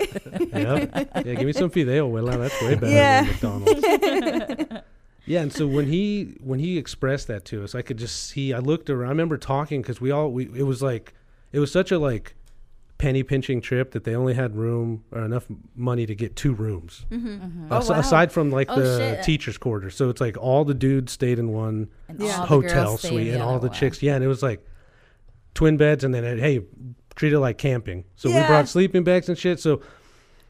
Yep. 0.62 1.26
Yeah, 1.26 1.34
give 1.36 1.46
me 1.46 1.54
some 1.54 1.70
fideo, 1.70 2.10
abuela. 2.12 2.38
That's 2.38 2.62
way 2.62 2.76
better 2.76 2.94
Yeah. 2.94 3.24
than 3.24 3.64
McDonald's. 3.64 4.74
yeah, 5.26 5.42
and 5.42 5.52
so 5.54 5.68
when 5.68 5.88
he 5.88 6.36
when 6.42 6.60
he 6.60 6.78
expressed 6.78 7.28
that 7.28 7.46
to 7.46 7.64
us, 7.64 7.76
I 7.76 7.82
could 7.82 7.98
just 7.98 8.28
see. 8.30 8.54
I 8.54 8.60
looked 8.60 8.90
around. 8.90 9.08
I 9.08 9.12
remember 9.12 9.38
talking 9.38 9.82
because 9.82 10.00
we 10.02 10.12
all 10.12 10.32
we 10.32 10.46
it 10.56 10.64
was 10.64 10.82
like 10.82 11.14
it 11.52 11.60
was 11.60 11.72
such 11.72 11.92
a 11.92 12.00
like 12.00 12.36
penny 12.98 13.22
pinching 13.22 13.62
trip 13.62 13.92
that 13.92 14.04
they 14.06 14.16
only 14.16 14.34
had 14.34 14.56
room 14.56 15.04
or 15.12 15.22
enough 15.24 15.46
money 15.76 16.06
to 16.08 16.16
get 16.16 16.36
two 16.36 16.52
rooms. 16.54 17.06
Mm-hmm. 17.12 17.28
Mm-hmm. 17.28 17.68
Oh, 17.72 17.78
As- 17.78 17.90
wow. 17.90 18.00
Aside 18.00 18.32
from 18.32 18.50
like 18.52 18.68
Oh, 18.72 18.80
the 18.80 18.98
shit. 18.98 19.24
teachers' 19.24 19.58
quarters, 19.58 19.96
so 19.96 20.10
it's 20.10 20.20
like 20.20 20.36
all 20.38 20.66
the 20.66 20.74
dudes 20.74 21.12
stayed 21.12 21.38
in 21.38 21.50
one 21.52 21.90
And 22.08 22.20
Yeah. 22.22 22.46
hotel 22.48 22.74
girls 22.86 23.00
stay 23.02 23.10
in 23.10 23.14
suite 23.14 23.34
and 23.34 23.44
all 23.44 23.60
the 23.60 23.68
one. 23.68 23.78
chicks. 23.78 24.02
Yeah, 24.02 24.16
and 24.16 24.24
it 24.24 24.28
was 24.28 24.42
like 24.42 24.66
twin 25.54 25.78
beds, 25.78 26.04
and 26.04 26.14
then 26.14 26.24
it, 26.24 26.40
hey, 26.40 26.62
treat 27.16 27.34
it 27.34 27.40
like 27.40 27.58
camping. 27.60 28.04
So 28.16 28.30
we 28.30 28.46
brought 28.48 28.68
sleeping 28.68 29.04
bags 29.04 29.30
and 29.30 29.38
shit. 29.38 29.60
So 29.60 29.82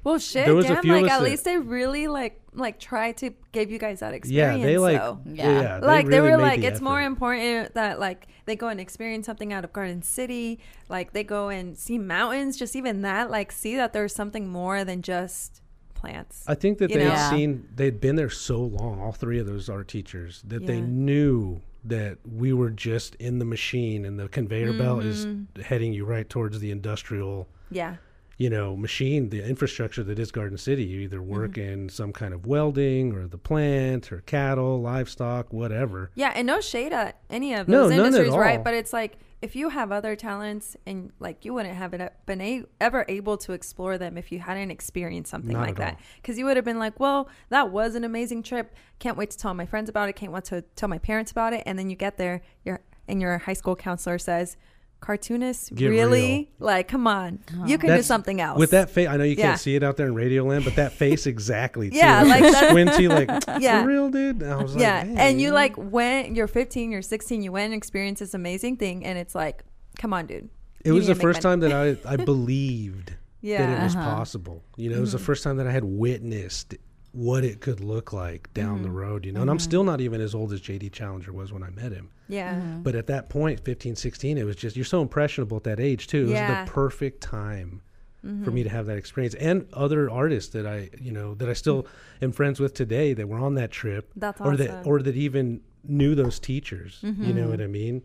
Well, 0.03 0.19
shit, 0.19 0.45
There 0.45 0.55
was 0.55 0.65
a 0.65 0.75
damn. 0.75 0.83
few 0.83 0.93
Like 0.93 1.11
at 1.11 1.21
least 1.21 1.43
they 1.43 1.57
really 1.57 2.07
like 2.07 2.39
like 2.53 2.79
try 2.79 3.11
to 3.13 3.31
give 3.51 3.69
you 3.69 3.77
guys 3.77 3.99
that 3.99 4.13
experience. 4.13 4.31
yeah, 4.31 4.53
experience. 4.55 4.65
they 4.65 4.77
like 4.77 5.01
though. 5.01 5.19
yeah, 5.25 5.61
Yeah. 5.61 5.79
they 5.79 5.85
like 5.87 6.05
they 6.07 6.19
really 6.21 6.31
were 6.37 6.41
like 6.41 6.61
the 6.61 6.67
it's 6.67 6.81
more 6.81 7.01
important 7.01 7.73
that 7.73 7.99
like 7.99 8.27
they 8.45 8.55
go 8.55 8.67
and 8.69 8.79
experience 8.79 9.25
something 9.25 9.51
out 9.53 9.63
of 9.63 9.73
garden 9.73 10.01
city 10.01 10.59
like 10.89 11.11
they 11.13 11.23
go 11.23 11.49
and 11.49 11.77
see 11.77 11.97
mountains 11.99 12.57
just 12.57 12.75
even 12.75 13.01
that 13.01 13.29
like 13.29 13.51
see 13.51 13.75
that 13.75 13.91
there's 13.93 14.15
something 14.15 14.47
more 14.47 14.83
than 14.85 15.01
just 15.01 15.61
plants 15.93 16.43
I 16.47 16.55
think 16.55 16.77
that 16.77 16.89
you 16.89 16.97
they 16.97 17.03
know? 17.03 17.11
had 17.11 17.29
seen 17.29 17.67
they'd 17.75 17.99
been 17.99 18.15
there 18.15 18.29
so 18.29 18.59
long, 18.61 19.01
all 19.01 19.11
three 19.11 19.39
of 19.39 19.45
those 19.47 19.67
art 19.69 19.87
teachers, 19.87 20.41
that 20.47 20.65
they 20.65 20.79
knew 20.79 21.59
that 21.83 22.17
we 22.25 22.53
were 22.53 22.69
just 22.69 23.15
in 23.15 23.39
the 23.39 23.45
machine 23.45 24.05
and 24.05 24.19
the 24.19 24.27
conveyor 24.29 24.73
belt 24.73 25.03
is 25.03 25.25
Mm-hmm. 25.25 25.61
heading 25.63 25.93
you 25.93 26.05
right 26.05 26.27
towards 26.29 26.59
the 26.59 26.71
industrial, 26.71 27.47
yeah 27.71 27.95
you 28.37 28.49
know, 28.51 28.77
machine, 28.77 29.29
the 29.29 29.43
infrastructure 29.43 30.03
that 30.03 30.19
is 30.19 30.31
Garden 30.31 30.57
City. 30.57 30.83
You 30.83 30.99
either 31.01 31.17
Mm-hmm. 31.17 31.29
work 31.31 31.57
in 31.57 31.89
some 31.89 32.13
kind 32.13 32.33
of 32.33 32.45
welding 32.45 33.13
or 33.13 33.27
the 33.27 33.37
plant 33.39 34.11
or 34.11 34.21
cattle, 34.21 34.79
livestock, 34.81 35.51
whatever. 35.51 36.11
yeah 36.15 36.31
and 36.35 36.45
no 36.45 36.61
shade 36.61 36.93
at 36.93 37.19
any 37.29 37.53
of 37.53 37.65
those 37.67 37.91
industries 37.91 38.35
right? 38.35 38.63
but 38.63 38.73
it's 38.75 38.93
like 38.93 39.17
if 39.41 39.55
you 39.55 39.69
have 39.69 39.91
other 39.91 40.15
talents 40.15 40.75
and 40.85 41.11
like 41.19 41.45
you 41.45 41.53
wouldn't 41.53 41.75
have 41.75 41.93
it 41.93 42.13
been 42.25 42.41
a- 42.41 42.63
ever 42.81 43.05
able 43.07 43.37
to 43.37 43.53
explore 43.53 43.97
them 43.97 44.17
if 44.17 44.31
you 44.31 44.39
hadn't 44.39 44.69
experienced 44.71 45.29
something 45.31 45.53
Not 45.53 45.67
like 45.67 45.75
that 45.77 45.99
because 46.21 46.37
you 46.37 46.45
would 46.45 46.55
have 46.57 46.65
been 46.65 46.79
like 46.79 46.99
well 46.99 47.29
that 47.49 47.71
was 47.71 47.95
an 47.95 48.03
amazing 48.03 48.43
trip 48.43 48.75
can't 48.99 49.17
wait 49.17 49.31
to 49.31 49.37
tell 49.37 49.53
my 49.53 49.65
friends 49.65 49.89
about 49.89 50.09
it 50.09 50.15
can't 50.15 50.31
wait 50.31 50.45
to 50.45 50.61
tell 50.75 50.89
my 50.89 50.97
parents 50.99 51.31
about 51.31 51.53
it 51.53 51.63
and 51.65 51.77
then 51.79 51.89
you 51.89 51.95
get 51.95 52.17
there 52.17 52.41
your 52.65 52.81
and 53.07 53.21
your 53.21 53.37
high 53.39 53.53
school 53.53 53.75
counselor 53.75 54.17
says 54.17 54.57
cartoonists 54.99 55.69
Get 55.69 55.89
really 55.89 56.49
like 56.59 56.87
come 56.87 57.07
on 57.07 57.39
you 57.65 57.77
can 57.77 57.95
do 57.95 58.01
something 58.01 58.41
else 58.41 58.57
With 58.59 58.71
that 58.71 58.89
face, 58.89 59.07
I 59.07 59.15
know 59.17 59.23
you 59.23 59.35
Yeah. 59.35 59.49
can't 59.49 59.59
see 59.59 59.75
it 59.75 59.83
out 59.83 59.95
there 59.97 60.07
in 60.07 60.15
Radio 60.15 60.43
Land, 60.43 60.65
but 60.65 60.75
that 60.75 60.91
face 60.91 61.27
exactly. 61.33 61.89
Too. 61.89 61.97
Yeah, 61.97 62.23
like 62.23 62.41
that- 62.41 62.69
squinty, 62.69 63.07
like 63.07 63.29
Yeah. 63.59 63.81
for 63.83 63.87
real, 63.87 64.09
dude. 64.09 64.41
And 64.41 64.51
I 64.51 64.55
was 64.61 64.73
like, 64.73 64.81
yeah 64.81 65.03
"Hey, 65.05 65.15
and 65.17 65.41
you 65.41 65.51
like 65.51 65.75
went 65.77 66.35
you're 66.35 66.47
15 66.47 66.91
you're 66.91 67.01
16 67.01 67.41
you 67.43 67.51
went 67.51 67.65
and 67.65 67.73
experienced 67.75 68.19
this 68.21 68.33
amazing 68.33 68.77
thing 68.77 69.05
and 69.05 69.17
it's 69.17 69.35
like 69.35 69.63
come 69.99 70.13
on 70.13 70.25
dude 70.25 70.49
It 70.83 70.87
You 70.89 70.93
was 70.95 71.07
the 71.07 71.15
first 71.15 71.43
money. 71.43 71.61
time 71.61 71.69
that 71.69 71.99
I 72.05 72.13
I 72.13 72.15
believed 72.17 73.13
that 73.43 73.69
it 73.79 73.83
was 73.83 73.95
Uh-huh. 73.95 74.15
possible. 74.15 74.63
You 74.77 74.89
know, 74.89 74.97
it 74.97 75.01
was 75.01 75.11
the 75.13 75.19
first 75.19 75.43
time 75.43 75.57
that 75.57 75.67
I 75.67 75.71
had 75.71 75.83
witnessed 75.85 76.75
what 77.17 77.43
it 77.43 77.61
could 77.61 77.79
look 77.79 78.13
like 78.13 78.53
down 78.53 78.83
the 78.83 78.87
mm-hmm. 78.87 78.97
road, 78.97 79.25
you 79.25 79.31
know. 79.31 79.41
And 79.41 79.49
I'm 79.49 79.57
mm-hmm. 79.57 79.63
still 79.63 79.83
not 79.83 80.01
even 80.01 80.21
as 80.21 80.35
old 80.35 80.53
as 80.53 80.61
JD 80.61 80.91
Challenger 80.91 81.33
was 81.33 81.51
when 81.51 81.63
I 81.63 81.71
met 81.71 81.91
him. 81.91 82.11
Yeah. 82.27 82.53
Mm-hmm. 82.53 82.83
But 82.83 82.93
at 82.93 83.07
that 83.07 83.27
point, 83.27 83.59
15, 83.59 83.95
16, 83.95 84.37
it 84.37 84.43
was 84.43 84.55
just, 84.55 84.75
you're 84.75 84.85
so 84.85 85.01
impressionable 85.01 85.57
at 85.57 85.63
that 85.63 85.79
age, 85.79 86.05
too. 86.05 86.27
It 86.29 86.33
Yeah. 86.33 86.61
was 86.61 86.69
the 86.69 86.71
perfect 86.71 87.21
time 87.21 87.81
for 88.21 88.27
me 88.27 88.41
mm-hmm. 88.41 88.63
to 88.63 88.69
have 88.69 88.85
that 88.85 88.97
experience. 88.97 89.33
And 89.33 89.65
other 89.73 90.11
artists 90.11 90.53
that 90.53 90.67
I, 90.67 90.91
you 91.01 91.11
know, 91.11 91.33
that 91.35 91.49
I 91.49 91.53
still 91.53 91.87
am 92.21 92.31
friends 92.33 92.59
with 92.59 92.75
today 92.75 93.13
that 93.13 93.27
were 93.27 93.39
on 93.39 93.55
that 93.55 93.71
trip. 93.71 94.11
That's 94.15 94.39
Or 94.39 94.55
that, 94.55 94.85
or 94.85 95.01
that 95.01 95.15
even 95.15 95.61
knew 95.83 96.13
those 96.13 96.37
teachers. 96.37 96.99
You 97.01 97.33
know 97.33 97.47
what 97.47 97.61
I 97.61 97.67
mean? 97.67 98.03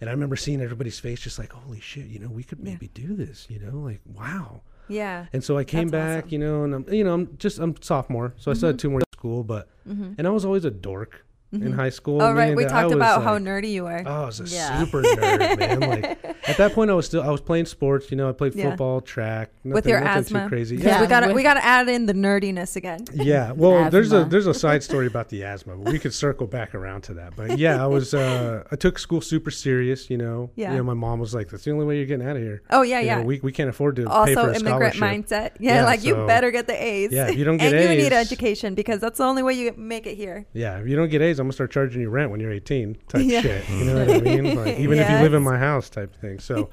And 0.00 0.08
I 0.08 0.12
remember 0.12 0.36
seeing 0.36 0.60
everybody's 0.60 1.00
face 1.00 1.20
just 1.20 1.40
like, 1.40 1.52
holy 1.52 1.80
shit, 1.80 2.06
you 2.06 2.20
know, 2.20 2.28
we 2.28 2.44
could 2.44 2.60
maybe 2.62 2.86
do 2.88 3.16
this, 3.16 3.48
you 3.50 3.58
know, 3.58 3.78
like, 3.78 4.00
wow. 4.04 4.62
Yeah. 4.88 5.26
And 5.32 5.42
so 5.42 5.56
I 5.56 5.64
came 5.64 5.88
That's 5.88 6.14
back, 6.14 6.24
awesome. 6.24 6.32
you 6.32 6.38
know, 6.38 6.64
and 6.64 6.74
I'm, 6.74 6.92
you 6.92 7.04
know, 7.04 7.14
I'm 7.14 7.36
just, 7.38 7.58
I'm 7.58 7.74
sophomore. 7.80 8.34
So 8.36 8.50
I 8.50 8.54
still 8.54 8.68
had 8.68 8.76
mm-hmm. 8.76 8.82
two 8.82 8.90
more 8.90 8.98
years 8.98 9.04
of 9.12 9.18
school, 9.18 9.44
but, 9.44 9.68
mm-hmm. 9.88 10.12
and 10.18 10.26
I 10.26 10.30
was 10.30 10.44
always 10.44 10.64
a 10.64 10.70
dork 10.70 11.24
in 11.62 11.72
high 11.72 11.90
school. 11.90 12.22
Oh, 12.22 12.32
right. 12.32 12.50
meaning 12.50 12.56
We 12.56 12.64
talked 12.64 12.86
was, 12.86 12.94
about 12.96 13.22
how 13.22 13.38
nerdy 13.38 13.70
you 13.72 13.84
were. 13.84 14.02
Oh, 14.04 14.22
I 14.22 14.26
was 14.26 14.40
a 14.40 14.44
Yeah. 14.44 14.78
super 14.80 15.02
nerd, 15.02 15.58
man. 15.58 15.80
Like 16.24 16.48
at 16.48 16.56
that 16.58 16.72
point, 16.74 16.90
I 16.90 16.94
was 16.94 17.06
still 17.06 17.22
I 17.22 17.30
was 17.30 17.40
playing 17.40 17.66
sports. 17.66 18.10
You 18.10 18.16
know, 18.16 18.28
I 18.28 18.32
played 18.32 18.54
Yeah. 18.54 18.70
football, 18.70 19.00
track. 19.00 19.50
Nothing, 19.64 19.72
with 19.74 19.86
your 19.86 20.00
nothing 20.00 20.20
asthma. 20.20 20.42
too 20.42 20.48
crazy. 20.48 20.76
'Cause 20.76 20.84
Yeah, 20.86 21.00
we 21.00 21.06
gotta 21.06 21.32
we 21.32 21.42
gotta 21.42 21.64
add 21.64 21.88
in 21.88 22.06
the 22.06 22.12
nerdiness 22.12 22.76
again. 22.76 23.04
yeah. 23.14 23.52
Well, 23.56 23.90
there's 23.90 24.12
a 24.12 24.24
there's 24.24 24.46
a 24.46 24.54
side 24.54 24.82
story 24.90 25.06
about 25.06 25.28
the 25.30 25.42
asthma, 25.44 25.76
but 25.76 25.90
we 25.92 25.98
could 25.98 26.12
circle 26.12 26.46
back 26.46 26.74
around 26.74 27.02
to 27.04 27.14
that. 27.14 27.34
But 27.36 27.58
yeah, 27.58 27.82
I 27.82 27.86
was 27.86 28.12
uh 28.14 28.64
I 28.70 28.76
took 28.76 28.98
school 28.98 29.20
super 29.20 29.50
serious. 29.50 30.10
You 30.10 30.18
know. 30.18 30.50
Yeah. 30.54 30.72
You 30.72 30.78
know, 30.78 30.84
my 30.84 30.94
mom 30.94 31.18
was 31.20 31.34
like, 31.34 31.48
"That's 31.48 31.64
the 31.64 31.70
only 31.70 31.86
way 31.86 31.96
you're 31.96 32.06
getting 32.06 32.26
out 32.26 32.36
of 32.36 32.42
here." 32.42 32.62
Oh 32.70 32.82
yeah, 32.82 33.00
You 33.00 33.06
yeah. 33.06 33.16
know, 33.18 33.22
we 33.24 33.40
we 33.42 33.52
can't 33.52 33.70
afford 33.70 33.96
to 33.96 34.02
pay 34.02 34.08
also 34.10 34.34
for 34.34 34.50
a 34.50 34.56
immigrant 34.56 34.94
scholarship. 34.96 35.26
mindset. 35.26 35.50
Yeah, 35.60 35.76
Yeah, 35.76 35.84
like 35.86 36.04
you 36.04 36.14
better 36.26 36.50
get 36.50 36.66
the 36.66 36.74
A's. 36.82 37.10
Yeah, 37.12 37.28
if 37.28 37.36
you 37.38 37.44
don't 37.44 37.56
get 37.56 37.72
and 37.72 37.92
you 37.94 38.04
need 38.04 38.12
education 38.12 38.74
because 38.74 39.00
that's 39.00 39.18
the 39.18 39.24
only 39.24 39.42
way 39.42 39.54
you 39.54 39.72
make 39.76 40.06
it 40.06 40.16
here. 40.16 40.44
Yeah, 40.52 40.78
if 40.78 40.86
you 40.88 40.96
don't 40.96 41.08
get 41.10 41.22
A's, 41.22 41.40
I'm 41.44 41.48
gonna 41.48 41.52
start 41.52 41.70
charging 41.70 42.00
you 42.00 42.10
rent 42.10 42.30
when 42.30 42.40
you're 42.40 42.50
18, 42.52 42.96
type 43.08 43.22
Yeah. 43.24 43.40
shit. 43.42 43.68
You 43.70 43.84
know 43.84 44.06
what 44.06 44.16
I 44.16 44.20
mean? 44.20 44.54
Like, 44.56 44.78
even 44.84 44.98
if 44.98 45.08
you 45.10 45.16
live 45.18 45.34
in 45.34 45.42
my 45.42 45.58
house, 45.58 45.88
type 45.90 46.14
thing. 46.20 46.38
So, 46.38 46.70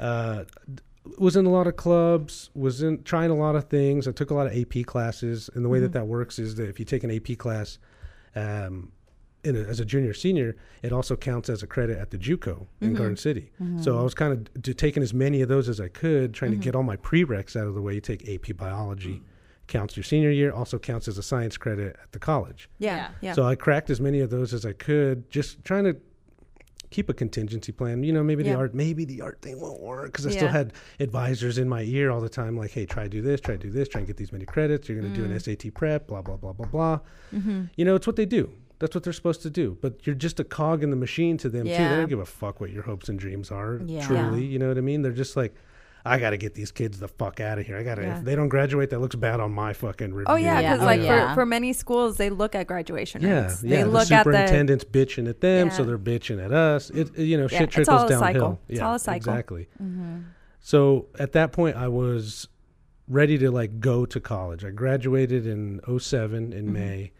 uh, 0.00 0.44
was 1.18 1.36
in 1.36 1.44
a 1.46 1.50
lot 1.50 1.66
of 1.66 1.76
clubs, 1.76 2.50
was 2.54 2.82
in 2.82 3.02
trying 3.02 3.30
a 3.30 3.34
lot 3.36 3.56
of 3.56 3.64
things. 3.68 4.08
I 4.08 4.12
took 4.12 4.30
a 4.30 4.34
lot 4.34 4.46
of 4.46 4.56
AP 4.56 4.84
classes, 4.86 5.50
and 5.54 5.64
the 5.64 5.68
way 5.68 5.78
that 5.80 5.86
Mm-hmm. 5.88 5.92
that 5.98 6.06
works 6.06 6.38
is 6.38 6.54
that 6.56 6.68
if 6.68 6.78
you 6.78 6.84
take 6.86 7.04
an 7.04 7.10
AP 7.10 7.36
class, 7.38 7.78
um, 8.34 8.90
in 9.44 9.56
a, 9.56 9.60
as 9.60 9.78
a 9.80 9.84
junior 9.84 10.14
senior, 10.14 10.56
it 10.82 10.90
also 10.92 11.16
counts 11.16 11.50
as 11.50 11.62
a 11.62 11.66
credit 11.66 11.98
at 11.98 12.10
the 12.10 12.16
JUCO 12.16 12.66
in 12.80 12.88
Mm-hmm. 12.88 12.96
Garden 12.96 13.16
City. 13.18 13.50
So 13.82 13.98
I 13.98 14.02
was 14.02 14.14
kind 14.14 14.32
of 14.32 14.62
d- 14.62 14.72
taking 14.72 15.02
as 15.02 15.12
many 15.12 15.42
of 15.42 15.48
those 15.50 15.68
as 15.68 15.80
I 15.80 15.88
could, 15.88 16.32
trying 16.32 16.52
Mm-hmm. 16.52 16.60
to 16.60 16.64
get 16.64 16.74
all 16.74 16.82
my 16.82 16.96
prereqs 16.96 17.54
out 17.54 17.66
of 17.66 17.74
the 17.74 17.82
way. 17.82 17.94
You 17.94 18.00
take 18.00 18.26
AP 18.28 18.56
biology, 18.56 19.22
counts 19.66 19.96
your 19.96 20.04
senior 20.04 20.30
year, 20.30 20.52
also 20.52 20.78
counts 20.78 21.08
as 21.08 21.18
a 21.18 21.22
science 21.22 21.56
credit 21.56 21.96
at 22.02 22.12
the 22.12 22.18
college. 22.18 22.68
Yeah, 22.78 22.96
Yeah. 22.96 23.08
yeah. 23.20 23.32
So 23.32 23.44
I 23.44 23.54
cracked 23.54 23.90
as 23.90 24.00
many 24.00 24.20
of 24.20 24.30
those 24.30 24.52
as 24.52 24.64
I 24.66 24.72
could, 24.72 25.30
just 25.30 25.64
trying 25.64 25.84
to 25.84 25.96
keep 26.90 27.08
a 27.08 27.14
contingency 27.14 27.72
plan. 27.72 28.04
You 28.04 28.12
know, 28.12 28.22
maybe 28.22 28.44
Yeah. 28.44 28.52
the 28.52 28.58
art, 28.58 28.74
maybe 28.74 29.04
the 29.04 29.20
art 29.20 29.42
thing 29.42 29.60
won't 29.60 29.80
work 29.80 30.06
because 30.06 30.26
I 30.26 30.30
still 30.30 30.48
had 30.48 30.72
advisors 31.00 31.58
in 31.58 31.68
my 31.68 31.82
ear 31.82 32.10
all 32.10 32.20
the 32.20 32.28
time, 32.28 32.56
like, 32.56 32.70
"Hey, 32.70 32.86
try 32.86 33.08
do 33.08 33.20
this, 33.20 33.40
try 33.40 33.56
to 33.56 33.60
do 33.60 33.70
this, 33.70 33.88
try 33.88 33.98
and 34.00 34.06
get 34.06 34.16
these 34.16 34.30
many 34.32 34.44
credits. 34.44 34.88
You're 34.88 35.00
going 35.00 35.12
to 35.12 35.18
do 35.18 35.24
an 35.24 35.32
Mm. 35.32 35.40
SAT 35.40 35.70
prep, 35.70 36.06
blah 36.06 36.22
blah 36.22 36.36
blah 36.36 36.52
blah 36.52 36.66
blah." 36.66 37.00
Mm-hmm. 37.34 37.62
You 37.76 37.84
know, 37.84 37.96
it's 37.96 38.06
what 38.06 38.14
they 38.16 38.26
do. 38.26 38.50
That's 38.78 38.94
what 38.94 39.02
they're 39.02 39.12
supposed 39.12 39.42
to 39.42 39.50
do. 39.50 39.76
But 39.80 40.06
you're 40.06 40.14
just 40.14 40.38
a 40.40 40.44
cog 40.44 40.82
in 40.84 40.90
the 40.90 40.96
machine 40.96 41.36
to 41.38 41.48
them 41.48 41.64
too. 41.66 41.72
They 41.72 41.78
don't 41.78 42.08
give 42.08 42.20
a 42.20 42.26
fuck 42.26 42.60
what 42.60 42.70
your 42.70 42.82
hopes 42.84 43.08
and 43.08 43.18
dreams 43.18 43.50
are. 43.50 43.80
Yeah. 43.84 44.06
Truly, 44.06 44.44
you 44.44 44.58
know 44.58 44.68
what 44.68 44.78
I 44.78 44.82
mean? 44.82 45.02
They're 45.02 45.12
just 45.12 45.36
like. 45.36 45.54
I 46.06 46.18
got 46.18 46.30
to 46.30 46.36
get 46.36 46.52
these 46.54 46.70
kids 46.70 46.98
the 46.98 47.08
fuck 47.08 47.40
out 47.40 47.58
of 47.58 47.64
here. 47.66 47.78
I 47.78 47.82
got 47.82 47.94
to. 47.94 48.02
Yeah. 48.02 48.18
If 48.18 48.24
they 48.24 48.34
don't 48.36 48.48
graduate, 48.50 48.90
that 48.90 48.98
looks 49.00 49.16
bad 49.16 49.40
on 49.40 49.52
my 49.52 49.72
fucking 49.72 50.12
review. 50.12 50.26
Oh 50.32 50.36
yeah, 50.36 50.60
Yeah. 50.60 50.72
because 50.74 50.82
Oh, 50.82 50.86
like 50.86 51.00
yeah. 51.00 51.28
for, 51.30 51.40
for 51.40 51.46
many 51.46 51.72
schools, 51.72 52.18
they 52.18 52.28
look 52.28 52.54
at 52.54 52.66
graduation 52.66 53.22
Yeah, 53.22 53.44
rates. 53.46 53.62
yeah. 53.64 53.76
They 53.76 53.82
the 53.84 53.88
look 53.88 54.02
at 54.02 54.08
the 54.24 54.30
superintendent's 54.32 54.84
bitching 54.84 55.28
at 55.30 55.40
them, 55.40 55.70
so 55.70 55.82
they're 55.82 55.98
bitching 55.98 56.44
at 56.44 56.52
us. 56.52 56.90
It, 56.90 57.16
you 57.18 57.36
know, 57.38 57.44
Yeah, 57.44 57.58
shit 57.58 57.62
it's 57.68 57.74
trickles 57.74 58.00
all 58.00 58.06
a 58.06 58.08
downhill. 58.10 58.20
cycle. 58.34 58.60
It's 58.68 58.78
yeah, 58.80 58.86
all 58.88 58.94
a 58.96 58.98
cycle. 58.98 59.32
Exactly. 59.32 59.68
So 60.60 61.06
at 61.18 61.32
that 61.32 61.52
point, 61.52 61.76
I 61.76 61.88
was 61.88 62.48
ready 63.08 63.36
to 63.38 63.50
like 63.50 63.80
go 63.80 64.06
to 64.06 64.20
college. 64.20 64.64
I 64.64 64.70
graduated 64.70 65.46
in 65.46 65.80
07 65.98 66.52
in 66.52 66.64
Mm-hmm. 66.64 66.72
May, 66.72 67.12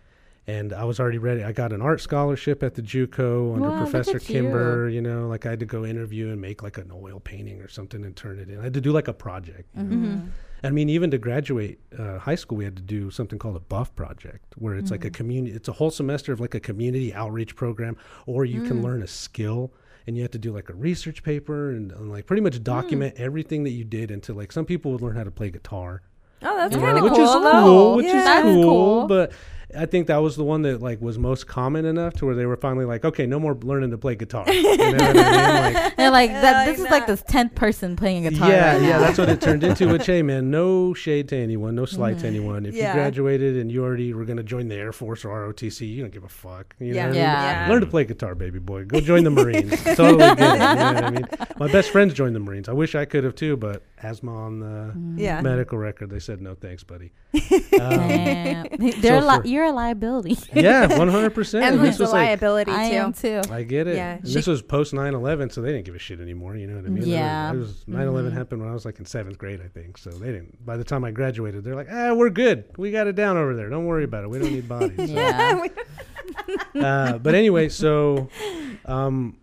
and 0.47 0.73
I 0.73 0.85
was 0.85 1.01
already 1.01 1.19
ready. 1.19 1.43
I 1.43 1.53
got 1.53 1.73
an 1.73 1.81
art 1.81 2.01
scholarship 2.01 2.63
at 2.63 2.75
the 2.75 2.83
JUCO 2.83 3.55
under 3.57 3.71
Wow, 3.71 3.79
Professor 3.79 4.17
at 4.17 4.29
you. 4.29 4.35
Kimber. 4.43 4.89
You 4.89 5.01
know, 5.01 5.27
like 5.29 5.47
I 5.47 5.51
had 5.51 5.61
to 5.61 5.67
go 5.67 5.85
interview 5.85 6.31
and 6.31 6.41
make 6.41 6.63
like 6.63 6.77
an 6.79 6.91
oil 6.93 7.21
painting 7.21 7.61
or 7.61 7.69
something 7.69 8.05
and 8.05 8.15
turn 8.15 8.39
it 8.39 8.49
in. 8.51 8.61
I 8.61 8.65
had 8.65 8.75
to 8.75 8.81
do 8.81 8.93
like 8.93 9.09
a 9.09 9.15
project. 9.15 9.69
you? 9.77 9.83
Mm-hmm. 9.83 10.21
I 10.63 10.71
mean, 10.71 10.89
even 10.89 11.11
to 11.11 11.19
graduate 11.19 11.79
uh, 11.99 12.19
high 12.19 12.37
school, 12.37 12.57
we 12.57 12.65
had 12.65 12.77
to 12.77 12.83
do 12.83 13.11
something 13.11 13.39
called 13.39 13.57
a 13.57 13.61
buff 13.61 13.95
project, 13.95 14.55
where 14.57 14.75
it's 14.77 14.91
like 14.91 15.05
a 15.05 15.11
community. 15.11 15.55
It's 15.55 15.69
a 15.69 15.73
whole 15.73 15.91
semester 15.91 16.33
of 16.33 16.41
like 16.41 16.55
a 16.55 16.61
community 16.61 17.13
outreach 17.13 17.55
program, 17.55 17.99
or 18.27 18.47
you 18.47 18.63
can 18.63 18.81
learn 18.83 19.03
a 19.03 19.07
skill, 19.07 19.75
and 20.07 20.17
you 20.17 20.23
have 20.23 20.31
to 20.31 20.39
do 20.39 20.53
like 20.55 20.71
a 20.71 20.75
research 20.75 21.23
paper 21.23 21.71
and, 21.71 21.93
and 21.93 22.11
like 22.11 22.25
pretty 22.25 22.41
much 22.41 22.63
document 22.63 23.15
everything 23.19 23.65
that 23.65 23.73
you 23.73 23.85
did. 23.85 24.11
Into 24.11 24.33
like 24.33 24.53
some 24.53 24.65
people 24.65 24.93
would 24.93 25.03
learn 25.03 25.17
how 25.17 25.25
to 25.25 25.31
play 25.31 25.51
guitar, 25.51 26.01
Oh, 26.41 26.57
that's 26.57 26.77
kind 26.77 26.97
of 26.97 27.03
cool. 27.03 27.11
which 27.11 27.19
cool. 27.19 27.25
is 27.25 27.43
though. 27.43 27.63
cool, 27.63 27.95
which 27.97 28.07
yeah. 28.07 28.39
is 28.39 28.43
cool, 28.43 28.63
cool. 28.65 29.07
but. 29.07 29.33
I 29.77 29.87
think 29.87 30.07
that 30.07 30.19
was 30.19 30.37
the 30.37 30.45
one 30.45 30.63
that 30.63 30.81
like 30.83 31.01
was 31.01 31.19
most 31.19 31.47
common 31.47 31.85
enough 31.85 32.15
to 32.15 32.27
where 32.27 32.35
they 32.35 32.47
were 32.47 32.57
finally 32.57 32.85
like, 32.85 33.05
okay, 33.05 33.27
no 33.27 33.39
more 33.41 33.55
learning 33.55 33.91
to 33.91 33.99
play 33.99 34.15
guitar. 34.15 34.45
You 34.53 34.63
know 34.77 35.05
I 35.05 35.13
mean? 35.13 35.75
Like, 35.75 35.97
They're 35.97 36.11
like 36.11 36.31
that. 36.31 36.57
I 36.57 36.67
This 36.71 36.81
is 36.81 36.91
like 36.91 37.07
this 37.07 37.23
tenth 37.27 37.55
person 37.55 37.97
playing 37.97 38.27
a 38.27 38.31
guitar. 38.31 38.51
yeah, 38.51 38.73
right 38.75 38.83
yeah, 38.83 38.99
that's 38.99 39.19
what 39.19 39.29
it 39.29 39.41
turned 39.41 39.63
into. 39.69 39.89
Which, 39.89 40.07
hey, 40.07 40.23
man, 40.23 40.51
no 40.51 40.95
shade 40.95 41.29
to 41.29 41.37
anyone, 41.37 41.75
no 41.75 41.85
slight 41.87 42.19
to 42.21 42.27
anyone. 42.27 42.67
If 42.67 42.75
Yeah. 42.75 42.89
you 42.89 42.95
graduated 42.95 43.57
and 43.57 43.71
you 43.71 43.83
already 43.85 44.13
were 44.15 44.25
going 44.25 44.37
to 44.37 44.43
join 44.43 44.69
the 44.69 44.75
Air 44.77 44.93
Force 44.93 45.25
or 45.25 45.29
ROTC, 45.53 45.89
you 45.89 46.03
don't 46.03 46.13
give 46.13 46.25
a 46.25 46.29
fuck. 46.29 46.75
You 46.79 46.89
know 46.93 46.97
Yeah. 46.97 47.05
I 47.05 47.07
mean? 47.07 47.15
Yeah. 47.17 47.67
Learn 47.71 47.81
to 47.81 47.87
play 47.87 48.05
guitar, 48.05 48.35
baby 48.35 48.59
boy. 48.59 48.85
Go 48.85 49.01
join 49.01 49.25
the 49.25 49.31
Marines. 49.31 49.83
totally 49.85 50.19
get 50.19 50.39
it. 50.39 50.41
You 50.41 50.59
know 50.59 50.93
what 50.95 51.05
I 51.05 51.11
mean? 51.11 51.27
My 51.59 51.71
best 51.73 51.91
friends 51.91 52.15
joined 52.15 52.35
the 52.35 52.41
Marines. 52.41 52.69
I 52.69 52.73
wish 52.73 52.95
I 52.95 53.05
could 53.05 53.25
have 53.25 53.35
too, 53.35 53.57
but 53.57 53.83
asthma 54.03 54.35
on 54.37 54.61
the 54.61 55.23
Yeah. 55.23 55.41
medical 55.41 55.79
record, 55.79 56.11
they 56.11 56.19
said 56.21 56.41
no 56.41 56.55
thanks, 56.55 56.85
buddy. 56.85 57.13
Um, 57.35 57.41
Damn. 57.79 58.67
They're 59.01 59.21
So 59.21 59.27
li- 59.27 59.37
for- 59.43 59.47
you're 59.65 59.73
a 59.73 59.77
liability. 59.77 60.37
yeah, 60.53 60.87
one 60.99 61.09
hundred 61.09 61.31
percent. 61.35 61.65
Emily's 61.65 61.93
This 61.93 62.01
a 62.01 62.03
was 62.05 62.13
like 62.13 62.27
liability 62.29 62.73
I 62.73 62.91
too. 62.91 62.97
am 62.97 63.13
too. 63.13 63.41
I 63.51 63.63
get 63.63 63.87
it. 63.87 63.97
Yeah, 63.97 64.19
she- 64.25 64.35
this 64.35 64.47
was 64.47 64.63
post 64.63 64.93
9-11, 64.93 65.53
so 65.53 65.63
they 65.63 65.73
didn't 65.73 65.87
give 65.87 65.95
a 65.95 65.99
shit 65.99 66.21
anymore. 66.21 66.57
You 66.57 66.67
know 66.67 66.77
what 66.77 66.85
I 66.85 66.89
mean? 66.89 67.03
They 67.05 67.11
were- 67.11 67.17
Yeah. 67.17 67.53
It 67.53 67.57
was 67.57 67.85
9-11 67.89 68.33
happened 68.33 68.61
when 68.61 68.71
I 68.71 68.75
was 68.75 68.85
like 68.85 68.99
in 68.99 69.05
seventh 69.07 69.39
grade, 69.39 69.61
I 69.65 69.69
think. 69.69 69.97
So 69.99 70.11
they 70.11 70.27
didn't. 70.27 70.65
By 70.65 70.77
the 70.77 70.85
time 70.85 71.05
I 71.05 71.11
graduated, 71.11 71.65
they're 71.65 71.75
like, 71.75 71.89
"Ah, 71.91 72.13
we're 72.15 72.31
good. 72.31 72.65
We 72.77 72.91
got 72.91 73.07
it 73.07 73.15
down 73.17 73.37
over 73.37 73.55
there. 73.57 73.69
Don't 73.71 73.87
worry 73.87 74.05
about 74.05 74.25
it. 74.25 74.31
We 74.31 74.39
don't 74.39 74.53
need 74.53 74.69
bodies." 74.69 74.97
So, 74.97 75.05
Yeah. 75.15 75.67
uh, 76.81 77.19
but 77.19 77.35
anyway, 77.35 77.69
so 77.69 78.29
um, 78.87 79.37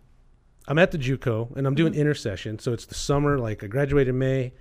I'm 0.67 0.77
at 0.79 0.91
the 0.91 0.97
JUCO 0.97 1.55
and 1.55 1.65
I'm 1.67 1.75
doing 1.75 1.93
intercession. 1.93 2.60
So 2.60 2.73
it's 2.73 2.86
the 2.86 2.95
summer. 2.95 3.38
Like 3.39 3.63
I 3.63 3.67
graduated 3.67 4.10
in 4.10 4.19
May. 4.19 4.53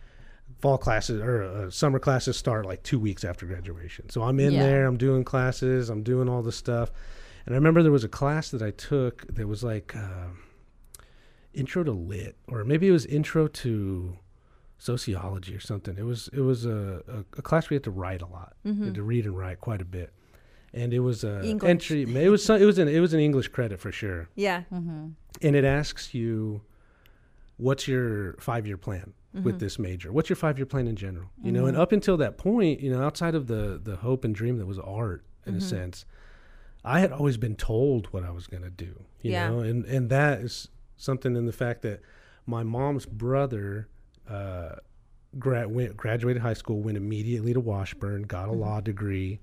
Fall 0.58 0.78
classes 0.78 1.20
or 1.20 1.42
uh, 1.44 1.70
summer 1.70 1.98
classes 1.98 2.36
start 2.36 2.66
like 2.66 2.82
two 2.82 2.98
weeks 2.98 3.24
after 3.24 3.46
graduation. 3.46 4.08
So 4.10 4.22
I'm 4.22 4.38
in 4.40 4.52
Yeah. 4.52 4.62
there. 4.62 4.86
I'm 4.86 4.96
doing 4.96 5.24
classes. 5.24 5.88
I'm 5.90 6.02
doing 6.02 6.28
all 6.28 6.42
this 6.42 6.56
stuff. 6.56 6.90
And 7.46 7.54
I 7.54 7.56
remember 7.58 7.82
there 7.82 7.92
was 7.92 8.04
a 8.04 8.08
class 8.08 8.50
that 8.50 8.62
I 8.62 8.70
took 8.70 9.26
that 9.34 9.46
was 9.48 9.62
like 9.64 9.94
uh, 9.96 10.28
intro 11.54 11.82
to 11.84 11.92
lit, 11.92 12.36
or 12.48 12.64
maybe 12.64 12.86
it 12.88 12.92
was 12.92 13.06
intro 13.06 13.48
to 13.48 14.16
sociology 14.78 15.54
or 15.54 15.60
something. 15.60 15.96
It 15.98 16.04
was 16.04 16.28
it 16.32 16.40
was 16.40 16.64
a, 16.66 17.02
a, 17.08 17.18
a 17.38 17.42
class 17.42 17.70
we 17.70 17.74
had 17.74 17.84
to 17.84 17.90
write 17.90 18.22
a 18.22 18.26
lot, 18.26 18.54
we 18.64 18.84
had 18.84 18.94
to 18.94 19.02
read 19.02 19.24
and 19.24 19.36
write 19.36 19.60
quite 19.60 19.80
a 19.80 19.84
bit, 19.84 20.12
and 20.72 20.92
it 20.92 21.00
was 21.00 21.24
a 21.24 21.42
English. 21.42 21.68
entry. 21.68 22.02
It 22.24 22.28
was 22.30 22.44
some, 22.44 22.60
it 22.60 22.64
was 22.66 22.78
an 22.78 22.88
it 22.88 23.00
was 23.00 23.14
an 23.14 23.20
English 23.20 23.48
credit 23.48 23.80
for 23.80 23.90
sure, 23.92 24.28
Yeah. 24.36 24.62
Mm-hmm. 24.72 25.08
and 25.42 25.56
it 25.56 25.64
asks 25.64 26.14
you, 26.14 26.62
what's 27.56 27.88
your 27.88 28.34
five 28.34 28.66
year 28.66 28.76
plan 28.76 29.12
Mm-hmm. 29.34 29.44
with 29.44 29.60
this 29.60 29.78
major? 29.78 30.10
What's 30.12 30.28
your 30.28 30.36
five 30.36 30.58
year 30.58 30.66
plan 30.66 30.88
in 30.88 30.96
general? 30.96 31.30
You 31.42 31.52
know, 31.52 31.66
and 31.66 31.76
up 31.76 31.92
until 31.92 32.16
that 32.16 32.36
point, 32.36 32.80
you 32.80 32.90
know, 32.90 33.02
outside 33.02 33.34
of 33.36 33.46
the 33.46 33.80
the 33.82 33.96
hope 33.96 34.24
and 34.24 34.34
dream 34.34 34.58
that 34.58 34.66
was 34.66 34.78
art 34.80 35.24
in 35.46 35.52
Mm-hmm. 35.54 35.58
a 35.58 35.60
sense, 35.60 36.04
I 36.84 36.98
had 37.00 37.12
always 37.12 37.36
been 37.36 37.54
told 37.56 38.06
what 38.06 38.24
I 38.24 38.30
was 38.30 38.46
going 38.48 38.62
to 38.64 38.70
do. 38.70 39.04
You 39.22 39.32
Yeah. 39.32 39.48
know, 39.50 39.60
and 39.60 39.84
and 39.84 40.10
that 40.10 40.40
is 40.40 40.68
something 40.96 41.36
in 41.36 41.46
the 41.46 41.52
fact 41.52 41.82
that 41.82 42.00
my 42.46 42.62
mom's 42.64 43.06
brother. 43.06 43.88
Uh, 44.28 44.76
gra- 45.38 45.68
went, 45.68 45.96
graduated 45.96 46.42
high 46.42 46.54
school, 46.54 46.80
went 46.82 46.96
immediately 46.96 47.52
to 47.52 47.60
Washburn, 47.60 48.22
got 48.22 48.48
a 48.48 48.52
law 48.52 48.80
degree, 48.80 49.38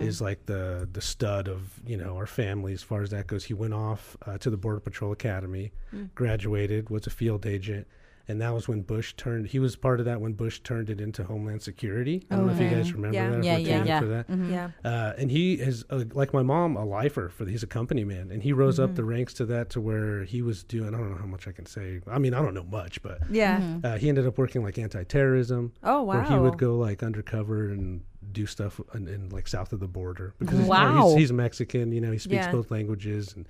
is 0.00 0.20
like 0.20 0.46
the 0.46 0.88
the 0.92 1.00
stud 1.00 1.48
of 1.48 1.80
you 1.84 1.96
know 1.96 2.16
our 2.16 2.26
family 2.26 2.72
as 2.72 2.82
far 2.84 3.02
as 3.02 3.10
that 3.10 3.26
goes. 3.26 3.44
He 3.44 3.54
went 3.54 3.74
off 3.74 4.16
uh, 4.26 4.38
to 4.38 4.48
the 4.50 4.56
Border 4.56 4.78
Patrol 4.80 5.10
Academy, 5.10 5.72
graduated, 6.14 6.90
was 6.90 7.06
a 7.06 7.10
field 7.10 7.46
agent, 7.46 7.86
and 8.26 8.40
that 8.40 8.54
was 8.54 8.66
when 8.68 8.82
Bush 8.82 9.12
turned. 9.16 9.48
He 9.48 9.58
was 9.58 9.76
part 9.76 10.00
of 10.00 10.06
that 10.06 10.20
when 10.20 10.32
Bush 10.32 10.60
turned 10.60 10.88
it 10.90 11.00
into 11.00 11.24
Homeland 11.24 11.62
Security. 11.62 12.26
I 12.30 12.36
don't 12.36 12.46
know 12.46 12.52
if 12.54 12.60
you 12.60 12.70
guys 12.70 12.92
remember 12.92 13.14
Yeah. 13.16 13.30
that. 13.30 13.44
Yeah, 13.44 13.56
yeah, 13.58 13.84
yeah. 13.84 14.00
For 14.00 14.06
that. 14.06 14.26
Yeah. 14.30 14.70
Uh, 14.84 15.12
and 15.18 15.30
he 15.30 15.54
is 15.54 15.84
uh, 15.90 16.04
like 16.12 16.32
my 16.32 16.42
mom, 16.42 16.76
a 16.76 16.84
lifer 16.84 17.28
for. 17.28 17.44
He's 17.46 17.62
a 17.62 17.66
company 17.66 18.04
man, 18.04 18.30
and 18.30 18.42
he 18.42 18.52
rose 18.52 18.76
Mm-hmm. 18.78 18.84
up 18.90 18.94
the 18.96 19.04
ranks 19.04 19.34
to 19.34 19.46
that 19.46 19.70
to 19.70 19.80
where 19.80 20.24
he 20.24 20.40
was 20.42 20.64
doing. 20.64 20.94
I 20.94 20.98
don't 20.98 21.10
know 21.10 21.18
how 21.18 21.26
much 21.26 21.46
I 21.46 21.52
can 21.52 21.66
say. 21.66 22.00
I 22.06 22.18
mean, 22.18 22.32
I 22.34 22.40
don't 22.42 22.54
know 22.54 22.64
much, 22.64 23.02
but 23.02 23.18
Yeah. 23.30 23.58
Mm-hmm. 23.60 23.84
uh, 23.86 23.98
he 23.98 24.08
ended 24.08 24.26
up 24.26 24.38
working 24.38 24.62
like 24.62 24.78
anti-terrorism 24.78 25.72
Oh 25.82 26.02
wow. 26.02 26.14
where 26.14 26.24
he 26.24 26.34
would 26.38 26.58
go 26.58 26.76
like 26.76 27.02
undercover 27.02 27.68
and 27.70 28.02
do 28.32 28.46
stuff 28.46 28.80
in, 28.94 29.06
in 29.06 29.28
like 29.28 29.46
south 29.46 29.72
of 29.72 29.80
the 29.80 29.86
border 29.86 30.34
because 30.38 30.56
he's- 30.58 30.68
Wow. 30.68 31.08
he's, 31.08 31.16
he's 31.18 31.32
Mexican. 31.32 31.92
You 31.92 32.00
know, 32.00 32.10
he 32.10 32.18
speaks 32.18 32.46
Yeah. 32.46 32.52
both 32.52 32.70
languages, 32.70 33.34
and 33.36 33.46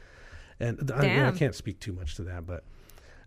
and 0.60 0.90
I, 0.92 1.28
I 1.28 1.30
can't 1.32 1.54
speak 1.54 1.80
too 1.80 1.92
much 1.92 2.14
to 2.16 2.22
that. 2.24 2.46
But 2.46 2.64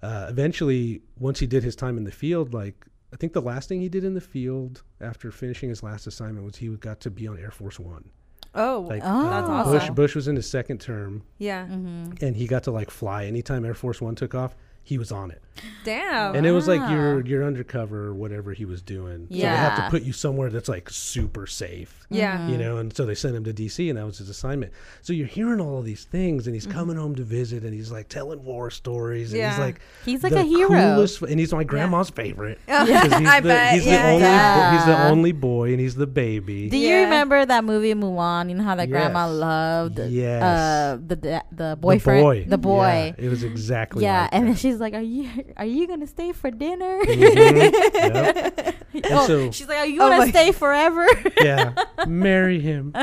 uh, 0.01 0.27
eventually, 0.29 1.01
once 1.19 1.39
he 1.39 1.47
did 1.47 1.63
his 1.63 1.75
time 1.75 1.97
in 1.97 2.03
the 2.03 2.12
field, 2.12 2.53
like 2.53 2.86
I 3.13 3.15
think 3.17 3.33
the 3.33 3.41
last 3.41 3.69
thing 3.69 3.81
he 3.81 3.89
did 3.89 4.03
in 4.03 4.13
the 4.13 4.21
field 4.21 4.83
after 5.01 5.31
finishing 5.31 5.69
his 5.69 5.81
last 5.83 6.07
assignment 6.07 6.45
was 6.45 6.57
he 6.57 6.67
got 6.69 6.99
to 7.01 7.10
be 7.12 7.27
on 7.27 7.38
Air 7.39 7.51
Force 7.51 7.79
One. 7.79 8.10
Oh, 8.55 8.86
Like 8.89 9.01
Oh. 9.05 9.23
that's 9.29 9.47
uh, 9.47 9.51
awesome. 9.51 9.71
Bush 9.73 9.89
Bush 9.91 10.15
was 10.15 10.27
in 10.27 10.36
his 10.36 10.49
second 10.49 10.79
term, 10.81 11.23
yeah. 11.38 11.65
Mm-hmm. 11.67 12.13
and 12.25 12.36
he 12.36 12.47
got 12.47 12.63
to 12.63 12.71
like 12.71 12.89
fly 12.91 13.25
anytime 13.25 13.65
Air 13.65 13.73
Force 13.75 14.01
One 14.01 14.15
took 14.15 14.33
off. 14.36 14.55
He 14.88 14.97
was 14.97 15.12
on 15.12 15.32
it. 15.32 15.41
Damn. 15.84 16.36
and 16.36 16.45
it 16.45 16.52
was 16.52 16.67
like 16.67 16.80
Wow. 16.82 16.91
you're 16.91 17.26
you're 17.26 17.43
undercover 17.43 18.06
or 18.06 18.13
whatever 18.13 18.54
he 18.54 18.63
was 18.63 18.82
doing. 18.84 19.26
Yeah. 19.30 19.50
So 19.50 19.50
they 19.50 19.58
have 19.58 19.76
to 19.86 19.89
put 19.89 20.04
you 20.04 20.13
somewhere 20.13 20.50
that's 20.52 20.69
like 20.69 20.88
super 20.89 21.47
safe. 21.47 22.06
yeah. 22.12 22.47
You 22.47 22.58
know, 22.60 22.78
and 22.78 22.95
so 22.95 23.06
they 23.08 23.15
sent 23.15 23.36
him 23.36 23.43
to 23.43 23.54
DC, 23.54 23.89
and 23.89 23.97
that 23.97 24.06
was 24.06 24.19
his 24.19 24.30
assignment. 24.30 24.71
So 25.02 25.13
you're 25.13 25.26
hearing 25.28 25.60
all 25.60 25.80
of 25.80 25.84
these 25.86 26.04
things, 26.06 26.45
and 26.47 26.56
he's 26.56 26.67
coming 26.67 26.95
home 26.95 27.15
to 27.15 27.23
visit, 27.23 27.63
and 27.63 27.73
he's 27.73 27.91
like 27.91 28.08
telling 28.08 28.43
war 28.45 28.69
stories, 28.69 29.34
and 29.34 29.41
he's 29.41 29.52
Mm-hmm. 29.54 29.62
Like 29.62 29.80
He's 30.06 30.23
like 30.23 30.34
a 30.34 30.43
hero. 30.43 30.69
coolest, 30.69 31.21
and 31.23 31.39
he's 31.39 31.52
my 31.52 31.63
grandma's 31.63 32.12
favorite. 32.12 32.60
Yeah. 32.67 32.86
'Cause 32.86 33.19
he's 33.19 33.28
I 33.28 33.39
the, 33.41 33.47
bet, 33.50 33.73
he's 33.73 33.86
the 33.86 33.89
yeah, 33.91 34.08
only 34.12 34.21
yeah. 34.21 34.69
bo- 34.71 34.78
he's 34.78 34.86
the 34.86 35.04
only 35.10 35.32
boy, 35.32 35.71
and 35.71 35.80
he's 35.80 35.95
the 35.95 36.08
baby. 36.08 36.69
Do 36.69 36.78
you 36.78 36.95
remember 36.97 37.43
that 37.45 37.63
movie 37.65 37.93
Mulan? 37.95 38.50
You 38.50 38.56
know 38.56 38.63
how 38.63 38.76
that 38.76 38.89
grandma 38.89 39.28
loved 39.28 39.97
Yes. 40.00 40.43
uh, 40.43 40.97
the 41.06 41.15
da- 41.15 41.41
the 41.52 41.58
The 41.71 41.76
boyfriend, 41.78 42.21
boy, 42.23 42.45
the 42.47 42.58
boy. 42.60 43.13
Yeah, 43.17 43.26
it 43.26 43.30
was 43.30 43.43
exactly. 43.43 44.04
Yeah, 44.04 44.21
like 44.23 44.30
and 44.34 44.45
then 44.45 44.54
that. 44.54 44.60
she's 44.60 44.77
like, 44.80 44.94
"Are 44.94 45.02
you 45.02 45.30
are 45.58 45.66
you 45.66 45.88
gonna 45.88 46.08
stay 46.08 46.32
for 46.34 46.52
dinner?" 46.52 47.00
Mhm. 47.04 48.74
Yep. 48.94 49.06
oh, 49.12 49.28
so- 49.28 49.52
she's 49.52 49.68
like, 49.68 49.78
"Are 49.78 49.86
you 49.86 50.02
Oh 50.02 50.10
gonna 50.10 50.30
stay 50.32 50.52
forever?" 50.52 51.06
yeah, 51.44 51.74
marry 52.08 52.60
him. 52.60 52.94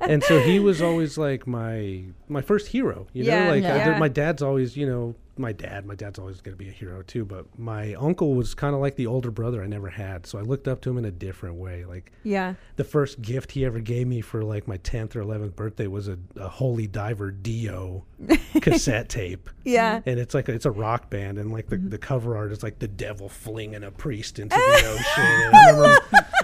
and 0.00 0.22
so 0.24 0.40
he 0.40 0.58
was 0.60 0.80
always 0.80 1.18
like 1.18 1.46
my 1.46 2.04
my 2.28 2.40
first 2.40 2.68
hero. 2.68 3.06
You 3.12 3.24
know, 3.24 3.30
Yeah, 3.30 3.50
like 3.50 3.64
I 3.64 3.98
my 3.98 4.08
dad's 4.08 4.42
always, 4.42 4.76
you 4.76 4.86
know, 4.86 5.14
my 5.40 5.52
dad. 5.52 5.86
My 5.86 5.94
dad's 5.94 6.18
always 6.18 6.40
going 6.40 6.56
to 6.56 6.62
be 6.62 6.68
a 6.68 6.72
hero 6.72 7.02
too. 7.02 7.24
But 7.24 7.46
my 7.58 7.94
uncle 7.94 8.34
was 8.34 8.54
kind 8.54 8.74
of 8.74 8.80
like 8.80 8.96
the 8.96 9.06
older 9.06 9.30
brother 9.30 9.62
I 9.62 9.66
never 9.66 9.88
had, 9.88 10.26
so 10.26 10.38
I 10.38 10.42
looked 10.42 10.68
up 10.68 10.80
to 10.82 10.90
him 10.90 10.98
in 10.98 11.04
a 11.04 11.10
different 11.10 11.56
way. 11.56 11.84
Like 11.84 12.12
Yeah. 12.22 12.54
the 12.76 12.84
first 12.84 13.20
gift 13.22 13.52
he 13.52 13.64
ever 13.64 13.80
gave 13.80 14.06
me 14.06 14.20
for 14.20 14.42
like 14.42 14.68
my 14.68 14.76
tenth 14.78 15.16
or 15.16 15.20
eleventh 15.20 15.56
birthday 15.56 15.86
was 15.86 16.08
a, 16.08 16.18
a 16.36 16.48
Holy 16.48 16.86
Diver 16.86 17.30
Dio 17.30 18.04
cassette 18.60 19.08
tape. 19.08 19.48
Yeah. 19.64 20.00
And 20.06 20.18
it's 20.20 20.34
like 20.34 20.48
a, 20.48 20.52
it's 20.52 20.66
a 20.66 20.70
rock 20.70 21.10
band, 21.10 21.38
and 21.38 21.50
like 21.52 21.68
the, 21.68 21.76
Mm-hmm. 21.80 21.88
the 21.90 21.98
cover 21.98 22.36
art 22.36 22.52
is 22.52 22.62
like 22.62 22.78
the 22.78 22.88
devil 22.88 23.28
flinging 23.30 23.82
a 23.84 23.90
priest 23.90 24.38
into 24.38 24.54
the 24.56 24.86
ocean. 24.86 25.24
And 25.24 25.56
I 25.56 25.70
remember 25.70 26.00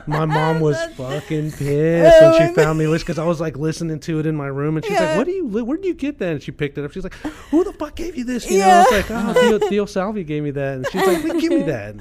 my 0.06 0.24
mom 0.24 0.60
was 0.60 0.76
fucking 0.94 1.50
pissed 1.52 2.22
when 2.22 2.48
she 2.48 2.54
found 2.54 2.78
me 2.78 2.86
because 2.96 3.18
I 3.18 3.24
was 3.26 3.38
like 3.40 3.56
listening 3.58 4.00
to 4.00 4.18
it 4.20 4.24
in 4.26 4.34
my 4.36 4.46
room, 4.46 4.76
and 4.76 4.84
she's 4.86 4.96
Oh, 4.96 5.02
Yeah. 5.02 5.08
like, 5.08 5.16
"What 5.18 5.26
do 5.26 5.32
you? 5.32 5.46
Where 5.46 5.76
do 5.76 5.86
you 5.88 5.94
get 5.94 6.18
that?" 6.20 6.32
And 6.32 6.42
she 6.42 6.52
picked 6.52 6.78
it 6.78 6.84
up. 6.84 6.92
She's 6.92 7.02
like, 7.04 7.14
"Who 7.50 7.64
the 7.64 7.72
fuck 7.74 7.96
gave 7.96 8.16
you 8.16 8.24
this?" 8.24 8.50
You 8.50 8.58
know, 8.60 8.85
it's 8.90 9.10
like, 9.10 9.10
"Oh, 9.10 9.32
Theo, 9.58 9.68
Theo 9.68 9.86
Salvi 9.86 10.24
gave 10.24 10.42
me 10.42 10.50
that," 10.52 10.74
and 10.76 10.86
she's 10.90 11.06
like, 11.06 11.24
"Well, 11.24 11.40
"Give 11.40 11.52
me 11.52 11.62
that." 11.64 11.96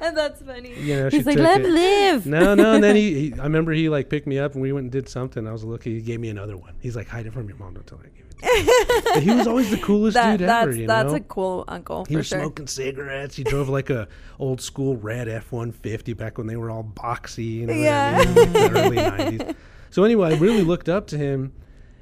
And, 0.00 0.16
That's 0.16 0.42
funny. 0.42 0.74
you 0.80 0.96
know, 0.96 1.08
He's 1.08 1.20
she 1.22 1.24
like, 1.24 1.38
"Let 1.38 1.60
him 1.60 1.70
live." 1.72 2.26
No, 2.26 2.54
no. 2.54 2.74
And 2.74 2.82
then 2.84 2.96
he, 2.96 3.14
he, 3.30 3.34
I 3.40 3.44
remember 3.44 3.72
he 3.72 3.88
like 3.88 4.08
picked 4.10 4.26
me 4.26 4.38
up 4.38 4.52
and 4.54 4.62
we 4.62 4.72
went 4.72 4.84
and 4.84 4.92
did 4.92 5.08
something. 5.08 5.46
I 5.46 5.52
was 5.52 5.64
looking. 5.64 5.94
He 5.94 6.00
gave 6.00 6.20
me 6.20 6.28
another 6.28 6.56
one. 6.56 6.74
He's 6.80 6.96
like, 6.96 7.08
hide 7.08 7.26
it 7.26 7.32
from 7.32 7.48
your 7.48 7.56
mom. 7.56 7.74
Don't 7.74 7.86
tell 7.86 7.98
her 7.98 8.04
I 8.04 8.08
gave 8.08 8.18
it. 8.18 8.22
To 8.22 8.98
you." 8.98 9.02
But 9.14 9.22
he 9.22 9.30
was 9.30 9.46
always 9.46 9.70
the 9.70 9.76
coolest 9.78 10.14
That, 10.14 10.38
dude 10.38 10.48
that's 10.48 10.62
ever. 10.68 10.76
You 10.76 10.86
that's 10.88 11.10
know, 11.10 11.16
a 11.16 11.20
cool 11.20 11.64
uncle 11.68 12.04
he 12.06 12.14
for 12.14 12.18
was 12.18 12.26
sure. 12.26 12.40
smoking 12.40 12.66
cigarettes. 12.66 13.36
He 13.36 13.44
drove 13.44 13.68
like 13.68 13.90
a 13.90 14.08
old 14.40 14.60
school 14.60 14.96
red 14.96 15.28
F 15.28 15.52
one 15.52 15.70
fifty 15.72 16.12
back 16.12 16.38
when 16.38 16.46
they 16.48 16.56
were 16.56 16.70
all 16.70 16.82
boxy. 16.84 17.44
You 17.60 17.66
know 17.66 17.72
Yeah. 17.74 18.16
I 18.20 18.24
mean? 18.26 18.52
The 18.52 18.70
early 18.70 18.96
nineties. 18.96 19.54
So 19.90 20.02
anyway, 20.04 20.34
I 20.34 20.38
really 20.38 20.62
looked 20.62 20.88
up 20.88 21.06
to 21.08 21.18
him, 21.18 21.52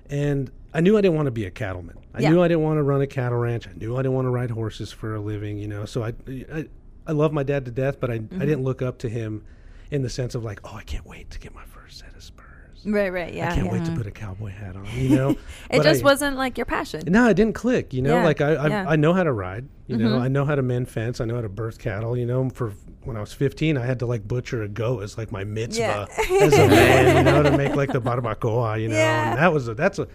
and 0.08 0.50
I 0.72 0.80
knew 0.80 0.96
I 0.96 1.00
didn't 1.00 1.16
want 1.16 1.26
to 1.26 1.30
be 1.32 1.44
a 1.46 1.50
cattleman. 1.50 1.96
I 2.14 2.20
Yeah. 2.20 2.30
knew 2.30 2.42
I 2.42 2.48
didn't 2.48 2.62
want 2.62 2.78
to 2.78 2.82
run 2.82 3.00
a 3.00 3.06
cattle 3.06 3.38
ranch. 3.38 3.66
I 3.68 3.72
knew 3.76 3.94
I 3.96 4.02
didn't 4.02 4.14
want 4.14 4.26
to 4.26 4.30
ride 4.30 4.50
horses 4.50 4.92
for 4.92 5.14
a 5.16 5.20
living. 5.20 5.58
You 5.58 5.68
know, 5.68 5.84
so 5.84 6.02
I, 6.04 6.12
I, 6.52 6.66
I 7.06 7.12
love 7.12 7.32
my 7.32 7.42
dad 7.42 7.64
to 7.64 7.70
death, 7.70 7.98
but 8.00 8.10
I, 8.10 8.18
Mm-hmm. 8.18 8.36
I 8.42 8.44
didn't 8.44 8.62
look 8.64 8.82
up 8.82 8.98
to 8.98 9.08
him 9.08 9.44
in 9.90 10.02
the 10.02 10.10
sense 10.10 10.34
of 10.34 10.44
like, 10.44 10.60
oh, 10.64 10.76
I 10.76 10.82
can't 10.84 11.06
wait 11.06 11.30
to 11.30 11.38
get 11.40 11.54
my 11.54 11.64
first 11.64 11.98
set 11.98 12.14
of 12.14 12.22
spurs. 12.22 12.46
Right, 12.84 13.12
right, 13.12 13.34
yeah. 13.34 13.50
I 13.50 13.54
can't 13.54 13.66
yeah. 13.66 13.72
wait 13.72 13.84
to 13.86 13.92
put 13.92 14.06
a 14.06 14.10
cowboy 14.10 14.50
hat 14.50 14.74
on. 14.76 14.86
You 14.96 15.10
know, 15.16 15.30
It 15.70 15.78
But 15.78 15.82
just 15.82 16.02
I- 16.02 16.04
wasn't 16.04 16.36
like 16.36 16.56
your 16.56 16.64
passion. 16.66 17.02
no, 17.08 17.28
it 17.28 17.34
didn't 17.34 17.54
click. 17.54 17.92
You 17.92 18.02
know, 18.02 18.16
Yeah, 18.18 18.24
like 18.24 18.40
I 18.40 18.54
I. 18.54 18.92
I 18.92 18.96
know 18.96 19.12
how 19.12 19.22
to 19.24 19.32
ride. 19.32 19.68
You 19.88 19.96
know, 19.96 20.18
Mhm. 20.18 20.20
I 20.22 20.28
know 20.28 20.44
how 20.44 20.54
to 20.54 20.62
mend 20.62 20.88
fence. 20.88 21.20
I 21.20 21.24
know 21.24 21.34
how 21.34 21.40
to 21.42 21.48
birth 21.48 21.78
cattle. 21.78 22.16
You 22.16 22.24
know, 22.26 22.48
for 22.50 22.72
when 23.04 23.16
I 23.16 23.20
was 23.20 23.32
15, 23.32 23.76
I 23.76 23.84
had 23.84 23.98
to 23.98 24.06
like 24.06 24.26
butcher 24.28 24.62
a 24.62 24.68
goat 24.68 25.02
as 25.02 25.18
like 25.18 25.30
my 25.32 25.42
mitzvah 25.44 26.06
as 26.40 26.52
a 26.54 26.68
man. 26.68 27.16
You 27.16 27.22
know, 27.32 27.42
to 27.42 27.56
make 27.56 27.74
like 27.74 27.92
the 27.92 28.00
barbacoa. 28.08 28.80
You 28.80 28.88
know, 28.88 28.94
and 28.96 29.38
that 29.38 29.52
was 29.52 29.66
a, 29.68 29.74
that's 29.74 29.98
a. 29.98 30.06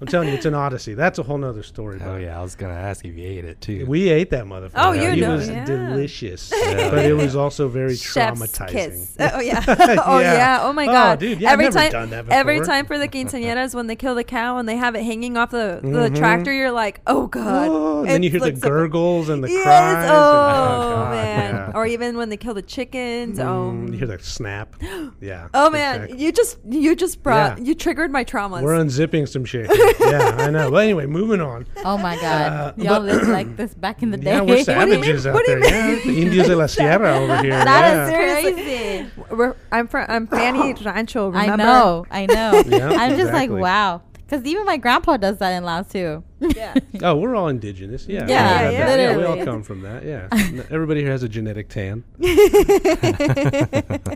I'm 0.00 0.06
telling 0.06 0.28
you, 0.28 0.34
it's 0.34 0.44
an 0.46 0.54
odyssey. 0.54 0.94
That's 0.94 1.18
a 1.18 1.22
whole 1.22 1.38
nother 1.38 1.62
story. 1.62 2.00
Oh 2.02 2.16
yeah, 2.16 2.38
I 2.38 2.42
was 2.42 2.54
gonna 2.56 2.74
ask 2.74 3.04
if 3.04 3.14
you 3.16 3.26
ate 3.26 3.44
it 3.44 3.60
too. 3.60 3.86
We 3.86 4.08
ate 4.10 4.30
that 4.30 4.44
motherfucker. 4.44 4.72
Oh, 4.74 4.92
you 4.92 5.02
know. 5.02 5.12
It 5.12 5.16
know, 5.20 5.34
was 5.36 5.48
yeah. 5.48 5.64
delicious, 5.64 6.52
Yeah. 6.56 6.90
but 6.90 7.04
it 7.04 7.14
was 7.14 7.36
also 7.36 7.68
very 7.68 7.96
Chef's 7.96 8.40
traumatizing. 8.40 8.68
kiss. 8.70 9.16
Oh 9.20 9.40
yeah. 9.40 9.64
oh 10.06 10.18
Yeah. 10.20 10.34
yeah. 10.34 10.58
Oh 10.62 10.72
my 10.72 10.84
Oh, 10.84 10.92
god. 10.92 11.18
dude, 11.20 11.40
yeah, 11.40 11.48
I've 11.48 11.52
every 11.54 11.64
never 11.66 11.78
time, 11.78 11.90
done 11.92 12.10
that 12.10 12.28
every 12.30 12.60
time 12.60 12.86
for 12.86 12.98
the 12.98 13.08
quinceañeras 13.08 13.74
when 13.74 13.86
they 13.86 13.96
kill 13.96 14.14
the 14.14 14.24
cow 14.24 14.58
and 14.58 14.68
they 14.68 14.76
have 14.76 14.94
it 14.94 15.02
hanging 15.04 15.36
off 15.36 15.50
the, 15.50 15.80
the 15.82 15.88
Mhm. 15.88 16.16
tractor, 16.16 16.52
you're 16.52 16.72
like, 16.72 17.00
oh 17.06 17.26
god. 17.28 17.68
Oh, 17.70 18.00
and 18.00 18.08
then 18.10 18.22
you 18.22 18.30
hear 18.30 18.40
the 18.40 18.46
looks 18.46 18.60
so- 18.60 18.68
gurgles 18.68 19.28
and 19.28 19.42
the 19.42 19.50
Yes. 19.50 19.62
cries. 19.64 20.04
and- 20.04 20.10
Oh, 20.10 20.92
God, 20.94 21.10
man. 21.12 21.54
yeah. 21.54 21.72
Or 21.74 21.86
even 21.86 22.16
when 22.16 22.28
they 22.28 22.36
kill 22.36 22.54
the 22.54 22.62
chickens. 22.62 23.38
Oh. 23.40 23.72
Mm, 23.74 23.92
you 23.92 23.98
hear 23.98 24.06
that 24.08 24.22
snap. 24.24 24.74
Yeah. 25.20 25.48
Oh 25.54 25.70
man, 25.70 26.02
exactly. 26.02 26.24
you 26.24 26.32
just 26.32 26.58
you 26.68 26.94
just 26.96 27.22
brought 27.22 27.58
you 27.64 27.74
triggered 27.74 28.10
my 28.10 28.24
traumas. 28.24 28.62
We're 28.62 28.74
unzipping 28.76 29.28
some 29.28 29.44
shit. 29.44 29.70
yeah, 30.00 30.36
I 30.38 30.50
know. 30.50 30.70
But 30.70 30.84
anyway, 30.84 31.06
moving 31.06 31.40
on. 31.40 31.66
Oh 31.84 31.96
my 31.98 32.16
god, 32.16 32.52
Uh, 32.52 32.72
y'all 32.82 32.94
but- 33.00 33.02
lived 33.02 33.28
like 33.28 33.56
this 33.56 33.74
back 33.74 34.02
in 34.02 34.10
the 34.10 34.16
day. 34.16 34.32
Yeah, 34.32 34.40
we're 34.48 34.56
do 34.58 34.64
savages 34.64 35.26
out 35.26 35.34
What 35.34 35.46
do 35.46 35.52
you 35.52 35.60
there. 35.60 35.96
Yeah, 35.96 36.04
the 36.04 36.22
Indios 36.22 36.46
de 36.46 36.56
la 36.56 36.66
Sierra 36.74 37.16
over 37.18 37.36
here. 37.42 37.50
That 37.52 38.10
yeah. 38.10 38.46
is 38.46 38.54
crazy. 38.54 39.10
We're, 39.30 39.56
I'm 39.72 39.86
from 39.88 40.06
I'm 40.08 40.26
Fanny 40.26 40.72
Rancho. 40.74 41.28
Remember? 41.28 41.52
I 41.52 41.56
know, 41.56 42.06
I 42.10 42.26
know. 42.26 42.62
Yeah, 42.66 42.90
I'm 42.90 43.16
just 43.16 43.32
like, 43.32 43.50
wow. 43.50 44.02
Because 44.26 44.46
even 44.46 44.64
my 44.64 44.78
grandpa 44.78 45.18
does 45.18 45.36
that 45.38 45.50
in 45.50 45.64
Laos 45.64 45.86
too. 45.88 46.24
Yeah. 46.40 46.74
Oh, 47.02 47.14
we're 47.16 47.36
all 47.36 47.48
indigenous. 47.48 48.06
Yeah, 48.08 48.26
Yeah, 48.26 48.60
we 48.62 48.66
all 48.66 48.72
yeah, 48.72 48.86
that. 48.86 48.98
yeah, 48.98 49.16
we 49.18 49.24
all 49.24 49.44
come 49.44 49.62
from 49.62 49.82
that. 49.82 50.02
Yeah, 50.04 50.28
everybody 50.70 51.02
here 51.02 51.10
has 51.10 51.22
a 51.22 51.28
genetic 51.28 51.68
tan. 51.68 52.04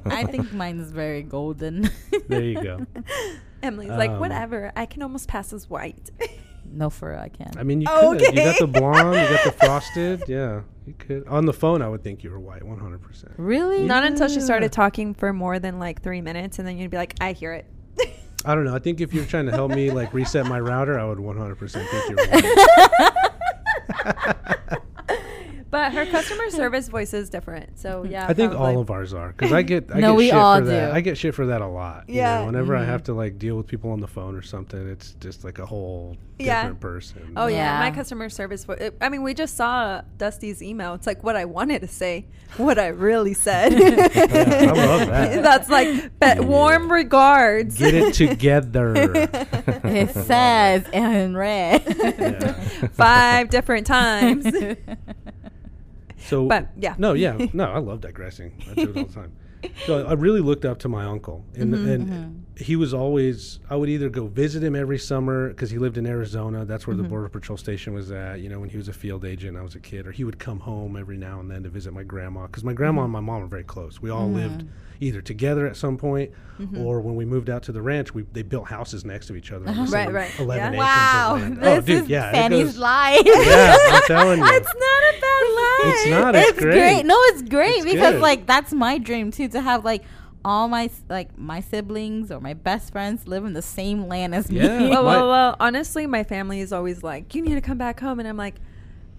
I 0.06 0.26
think 0.30 0.50
mine 0.54 0.80
is 0.80 0.90
very 0.92 1.22
golden. 1.22 1.90
There 2.26 2.42
you 2.42 2.60
go. 2.62 2.86
Emily's 3.62 3.90
like, 3.90 4.10
Um, 4.10 4.20
whatever. 4.20 4.72
I 4.76 4.86
can 4.86 5.02
almost 5.02 5.28
pass 5.28 5.52
as 5.52 5.68
white. 5.68 6.10
no, 6.64 6.90
for 6.90 7.10
real, 7.10 7.18
I 7.20 7.28
can't. 7.28 7.56
I 7.56 7.62
mean, 7.62 7.80
you 7.80 7.86
could. 7.88 8.20
You 8.20 8.32
got 8.32 8.58
the 8.58 8.66
blonde. 8.66 9.14
You 9.16 9.36
got 9.36 9.44
the 9.44 9.52
frosted. 9.66 10.22
Yeah, 10.28 10.60
you 10.86 10.94
could. 10.98 11.26
On 11.28 11.44
the 11.46 11.52
phone, 11.52 11.82
I 11.82 11.88
would 11.88 12.02
think 12.04 12.22
you 12.24 12.30
were 12.30 12.38
white, 12.40 12.62
one 12.62 12.78
hundred 12.78 13.02
percent. 13.02 13.32
really? 13.36 13.84
Not 13.84 14.04
until 14.04 14.28
she 14.28 14.40
started 14.40 14.70
talking 14.72 15.14
for 15.14 15.32
more 15.32 15.58
than 15.58 15.78
like 15.78 16.02
three 16.02 16.20
minutes, 16.20 16.58
and 16.58 16.66
then 16.68 16.78
you'd 16.78 16.90
be 16.90 16.96
like, 16.96 17.14
I 17.20 17.32
hear 17.32 17.52
it. 17.52 17.66
I 18.44 18.54
don't 18.54 18.64
know. 18.64 18.74
I 18.74 18.78
think 18.78 19.00
if 19.00 19.12
you're 19.12 19.24
trying 19.24 19.46
to 19.46 19.52
help 19.52 19.72
me 19.72 19.90
like 19.90 20.14
reset 20.14 20.46
my 20.46 20.60
router, 20.60 20.96
I 20.98 21.04
would 21.04 21.18
one 21.18 21.36
hundred 21.36 21.56
percent 21.56 21.88
think 21.90 22.08
you're 22.10 22.26
white. 22.28 22.44
But 25.70 25.92
her 25.92 26.06
customer 26.06 26.48
service 26.50 26.88
voice 26.88 27.12
is 27.12 27.28
different. 27.28 27.78
So 27.78 28.04
yeah, 28.04 28.26
I 28.26 28.32
think 28.32 28.52
probably. 28.52 28.74
all 28.74 28.80
of 28.80 28.90
ours 28.90 29.12
are 29.12 29.28
because 29.28 29.52
I 29.52 29.62
get 29.62 29.90
I 29.94 30.00
No, 30.00 30.12
get 30.12 30.16
we 30.16 30.24
shit 30.26 30.34
all 30.34 30.58
for 30.58 30.64
that. 30.64 30.88
do. 30.90 30.94
I 30.96 31.00
get 31.00 31.18
shit 31.18 31.34
for 31.34 31.46
that 31.46 31.60
a 31.60 31.66
lot. 31.66 32.08
you 32.08 32.16
Yeah. 32.16 32.40
know, 32.40 32.46
whenever 32.46 32.74
I 32.74 32.80
Mm-hmm. 32.80 32.90
have 32.90 33.02
to 33.04 33.12
like 33.14 33.38
deal 33.38 33.56
with 33.56 33.66
people 33.66 33.90
on 33.90 34.00
the 34.00 34.06
phone 34.06 34.34
or 34.34 34.42
something, 34.42 34.88
it's 34.88 35.12
just 35.20 35.44
like 35.44 35.58
a 35.58 35.66
whole 35.66 36.16
Yeah. 36.38 36.62
different 36.62 36.80
person. 36.80 37.32
Oh 37.36 37.48
yeah. 37.48 37.56
Yeah. 37.56 37.78
my 37.80 37.90
customer 37.94 38.28
service. 38.30 38.64
Vo- 38.64 38.90
I 39.00 39.08
mean, 39.10 39.22
we 39.22 39.34
just 39.34 39.56
saw 39.56 40.00
Dusty's 40.16 40.62
email. 40.62 40.94
It's 40.94 41.06
like 41.06 41.22
what 41.22 41.36
I 41.36 41.44
wanted 41.44 41.80
to 41.82 41.88
say, 41.88 42.26
what 42.56 42.78
I 42.78 42.86
really 42.88 43.34
said. 43.34 43.72
I 43.74 44.72
love 44.72 45.08
that. 45.08 45.42
That's 45.42 45.68
like 45.68 46.18
be- 46.18 46.40
warm 46.44 46.90
regards. 46.90 47.76
Get 47.78 47.92
it 47.94 48.14
together. 48.14 48.94
it 48.96 50.10
says 50.14 50.86
in 50.92 51.36
red. 51.36 51.82
Yeah. 51.98 52.52
Five 52.92 53.50
different 53.50 53.86
times. 53.86 54.46
So, 56.28 56.46
But, 56.46 56.68
yeah. 56.76 56.94
no, 56.98 57.14
yeah, 57.14 57.38
no, 57.54 57.64
I 57.64 57.78
love 57.78 58.00
digressing. 58.02 58.52
I 58.70 58.74
do 58.74 58.90
it 58.90 58.96
all 58.98 59.04
the 59.04 59.14
time. 59.22 59.32
So 59.86 60.06
I 60.06 60.12
really 60.12 60.40
looked 60.40 60.64
up 60.64 60.78
to 60.80 60.88
my 60.88 61.04
uncle, 61.06 61.44
and 61.56 61.74
Mm-hmm, 61.74 61.88
and 61.88 62.44
he 62.58 62.74
was 62.74 62.92
always. 62.92 63.60
I 63.70 63.76
would 63.76 63.88
either 63.88 64.08
go 64.08 64.26
visit 64.26 64.64
him 64.64 64.74
every 64.74 64.98
summer 64.98 65.48
because 65.48 65.70
he 65.70 65.78
lived 65.78 65.96
in 65.96 66.06
Arizona. 66.06 66.64
That's 66.64 66.86
where 66.86 66.94
Mm-hmm. 66.94 67.02
the 67.04 67.08
border 67.08 67.28
patrol 67.28 67.56
station 67.56 67.94
was 67.94 68.10
at. 68.10 68.40
You 68.40 68.48
know, 68.48 68.58
when 68.58 68.68
he 68.68 68.76
was 68.76 68.88
a 68.88 68.92
field 68.92 69.24
agent, 69.24 69.56
I 69.56 69.62
was 69.62 69.74
a 69.76 69.80
kid, 69.80 70.06
or 70.06 70.12
he 70.12 70.24
would 70.24 70.38
come 70.38 70.58
home 70.60 70.96
every 70.96 71.16
now 71.16 71.38
and 71.40 71.48
then 71.50 71.62
to 71.62 71.68
visit 71.68 71.92
my 71.92 72.02
grandma 72.02 72.46
because 72.46 72.64
my 72.64 72.72
grandma 72.72 73.02
mm-hmm. 73.02 73.14
and 73.16 73.26
my 73.26 73.32
mom 73.32 73.44
are 73.44 73.46
very 73.46 73.62
close. 73.64 74.02
We 74.02 74.10
all 74.10 74.28
lived 74.28 74.64
either 75.00 75.20
together 75.22 75.64
at 75.68 75.76
some 75.76 75.96
point, 75.96 76.32
mm-hmm. 76.58 76.78
or 76.78 77.00
when 77.00 77.14
we 77.14 77.24
moved 77.24 77.48
out 77.48 77.62
to 77.64 77.72
the 77.72 77.80
ranch, 77.80 78.12
we 78.12 78.22
they 78.32 78.42
built 78.42 78.66
houses 78.66 79.04
next 79.04 79.26
to 79.28 79.36
each 79.36 79.52
other. 79.52 79.64
the 79.66 79.70
uh-huh. 79.70 79.86
Right, 79.90 80.12
right. 80.12 80.38
Eleven 80.40 80.74
Yeah. 80.74 80.78
acres 80.78 80.78
wow, 80.78 81.34
oh, 81.40 81.54
this 81.54 81.78
oh, 81.78 81.80
dude, 81.82 82.02
is 82.02 82.08
yeah, 82.08 82.32
Fanny's 82.32 82.64
goes- 82.64 82.78
life. 82.78 83.22
Yeah, 83.24 83.76
I'm 83.92 84.02
telling 84.06 84.38
you. 84.40 84.46
it's 84.46 84.74
not 84.74 85.02
a 85.14 85.20
bad 85.20 85.44
line. 85.54 85.92
It's 85.94 86.06
not. 86.10 86.34
It's, 86.34 86.48
it's 86.50 86.60
great. 86.60 87.02
No, 87.06 87.16
it's 87.26 87.42
great 87.42 87.76
It's 87.76 87.84
because 87.84 88.14
good. 88.14 88.22
like 88.22 88.46
that's 88.46 88.72
my 88.72 88.98
dream 88.98 89.30
too 89.30 89.46
to 89.48 89.60
have 89.60 89.84
like 89.84 90.02
all 90.44 90.68
my 90.68 90.90
like 91.08 91.36
my 91.36 91.60
siblings 91.60 92.30
or 92.30 92.40
my 92.40 92.54
best 92.54 92.92
friends 92.92 93.26
live 93.26 93.44
in 93.44 93.52
the 93.52 93.62
same 93.62 94.06
land 94.06 94.34
as 94.34 94.50
me. 94.50 94.58
Well, 94.88 95.04
well, 95.04 95.28
well, 95.28 95.56
honestly, 95.60 96.06
my 96.06 96.24
family 96.24 96.60
is 96.60 96.72
always 96.72 97.02
like, 97.02 97.34
you 97.34 97.42
need 97.42 97.54
to 97.54 97.60
come 97.60 97.78
back 97.78 98.00
home. 98.00 98.18
And 98.20 98.28
I'm 98.28 98.36
like, 98.36 98.56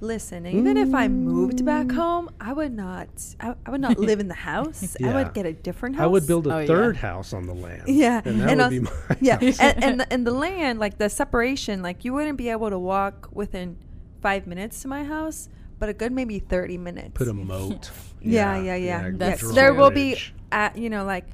listen, 0.02 0.46
even 0.46 0.78
if 0.78 0.94
I 0.94 1.08
moved 1.08 1.66
back 1.66 1.88
mm. 1.88 1.96
home, 1.96 2.30
I 2.40 2.54
would 2.54 2.74
not, 2.74 3.10
I, 3.40 3.56
I 3.66 3.72
would 3.72 3.82
not 3.82 4.00
live 4.00 4.20
in 4.20 4.28
the 4.28 4.34
house. 4.34 4.96
I 5.04 5.14
would 5.14 5.34
get 5.34 5.46
a 5.46 5.54
different 5.54 5.96
house. 5.98 6.04
I 6.04 6.08
would 6.08 6.26
build 6.26 6.48
a 6.48 6.56
Oh, 6.56 6.60
yeah. 6.60 6.68
third 6.68 6.98
house 6.98 7.34
on 7.34 7.46
the 7.46 7.54
land. 7.54 7.84
Yeah, 7.88 8.22
and 8.26 8.42
that 8.42 8.50
would 8.50 8.60
als- 8.62 8.72
be 8.72 8.80
my 8.80 8.92
yeah, 9.20 9.40
house. 9.40 9.60
and 9.60 9.84
and 9.84 10.00
the, 10.02 10.14
and 10.14 10.28
the 10.28 10.32
land, 10.32 10.80
like 10.80 10.98
the 10.98 11.10
separation, 11.10 11.82
like 11.82 12.06
you 12.06 12.14
wouldn't 12.14 12.38
be 12.38 12.50
able 12.50 12.70
to 12.70 12.80
walk 12.80 13.30
within 13.32 13.78
five 14.22 14.48
minutes 14.48 14.82
to 14.82 14.88
my 14.88 15.04
house, 15.04 15.50
but 15.78 15.90
a 15.90 15.94
good 15.94 16.12
maybe 16.12 16.40
thirty 16.40 16.78
minutes. 16.78 17.12
Put 17.14 17.28
a 17.28 17.34
moat. 17.34 17.92
Yeah, 18.22 18.58
yeah, 18.58 18.76
yeah. 18.76 19.02
yeah, 19.04 19.12
That's 19.14 19.42
Yes, 19.44 19.52
there 19.54 19.74
will 19.74 19.92
be, 19.92 20.18
uh, 20.52 20.70
you 20.76 20.90
know, 20.90 21.06
like. 21.06 21.26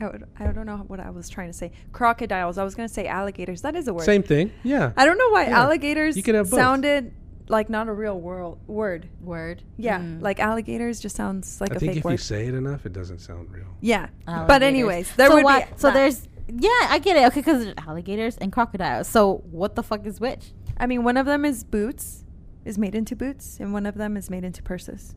I, 0.00 0.06
would, 0.08 0.24
I 0.38 0.46
don't 0.48 0.66
know 0.66 0.78
what 0.88 0.98
I 0.98 1.10
was 1.10 1.28
trying 1.28 1.48
to 1.48 1.52
say. 1.52 1.70
Crocodiles. 1.92 2.58
I 2.58 2.64
was 2.64 2.74
going 2.74 2.88
to 2.88 2.92
say 2.92 3.06
alligators. 3.06 3.62
That 3.62 3.76
is 3.76 3.86
a 3.86 3.94
word. 3.94 4.04
Same 4.04 4.22
thing. 4.24 4.50
Yeah. 4.64 4.92
I 4.96 5.04
don't 5.04 5.16
know 5.16 5.28
why 5.30 5.44
Yeah. 5.46 5.60
alligators 5.62 6.16
You 6.16 6.24
could 6.24 6.34
have 6.34 6.50
both. 6.50 6.58
sounded 6.58 7.12
like 7.48 7.70
not 7.70 7.86
a 7.86 7.92
real 7.92 8.18
world 8.18 8.58
word. 8.66 9.08
Word. 9.20 9.62
Yeah, 9.76 10.00
Mm. 10.00 10.20
like 10.20 10.40
alligators 10.40 10.98
just 11.00 11.14
sounds 11.14 11.60
like 11.60 11.70
I 11.72 11.76
a 11.76 11.78
think 11.78 11.92
fake 11.92 11.98
if 11.98 12.04
word. 12.04 12.10
you 12.12 12.18
say 12.18 12.46
it 12.48 12.54
enough, 12.54 12.84
it 12.86 12.92
doesn't 12.92 13.18
sound 13.20 13.52
real. 13.52 13.66
yeah, 13.80 14.08
but 14.26 14.62
anyways, 14.62 15.14
there 15.16 15.28
so 15.28 15.34
would 15.34 15.44
why- 15.44 15.62
be 15.64 15.66
so 15.76 15.88
that. 15.88 15.94
there's 15.94 16.26
yeah, 16.48 16.70
I 16.88 16.98
get 16.98 17.16
it. 17.16 17.26
Okay, 17.26 17.40
because 17.40 17.62
there's 17.64 17.74
alligators 17.86 18.36
and 18.38 18.52
crocodiles. 18.52 19.06
So 19.08 19.42
what 19.50 19.74
the 19.76 19.82
fuck 19.82 20.04
is 20.06 20.18
which? 20.20 20.52
I 20.78 20.86
mean, 20.86 21.04
one 21.04 21.16
of 21.16 21.26
them 21.26 21.44
is 21.44 21.62
boots, 21.62 22.24
is 22.64 22.76
made 22.78 22.94
into 22.94 23.14
boots, 23.14 23.58
and 23.60 23.72
one 23.72 23.86
of 23.86 23.94
them 23.96 24.16
is 24.16 24.30
made 24.30 24.44
into 24.44 24.62
purses. 24.62 25.14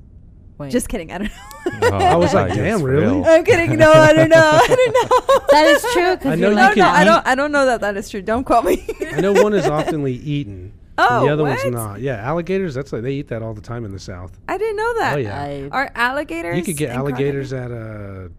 Wait. 0.58 0.72
Just 0.72 0.88
kidding. 0.88 1.12
I 1.12 1.18
don't 1.20 1.28
know. 1.28 1.32
Oh, 1.91 1.98
I 1.98 2.15
was 2.15 2.34
like, 2.34 2.54
damn, 2.54 2.82
really? 2.84 3.24
I'm 3.24 3.44
kidding. 3.50 3.76
No, 3.78 3.91
I 3.91 4.13
don't 4.13 4.30
know. 4.30 4.38
I 4.38 4.68
don't 4.68 4.94
know. 4.94 5.46
that 5.52 5.65
is 5.68 5.82
true. 5.94 6.15
'cause 6.18 6.26
I 6.28 6.36
know 6.36 6.52
you're 6.52 6.52
you 6.52 6.56
No, 6.56 6.74
no, 6.76 6.89
I 6.89 7.04
don't. 7.04 7.28
I 7.28 7.36
don't 7.36 7.52
know 7.52 7.65
that 7.65 7.82
that 7.82 7.98
is 7.98 8.10
true. 8.10 8.22
Don't 8.22 8.44
quote 8.44 8.63
me. 8.65 8.86
I 9.12 9.20
know 9.20 9.34
one 9.34 9.54
is 9.54 9.65
oftenly 9.65 10.13
eaten. 10.13 10.54
and 10.54 10.72
Oh, 10.98 11.26
the 11.26 11.34
other 11.34 11.44
what? 11.44 11.58
one's 11.63 11.74
not. 11.74 12.00
Yeah, 12.02 12.15
alligators. 12.18 12.74
That's 12.76 12.94
like 12.94 13.02
they 13.02 13.13
eat 13.13 13.28
that 13.30 13.41
all 13.41 13.54
the 13.54 13.62
time 13.62 13.84
in 13.84 13.91
the 13.91 14.00
South. 14.00 14.38
I 14.48 14.58
didn't 14.58 14.78
know 14.78 14.94
that. 15.00 15.15
Oh 15.15 15.18
yeah, 15.18 15.41
I- 15.41 15.70
Are 15.72 15.91
alligators? 15.96 16.56
you 16.58 16.63
could 16.63 16.78
get 16.78 16.91
alligators 16.91 17.52
at 17.52 17.72
a 17.72 18.32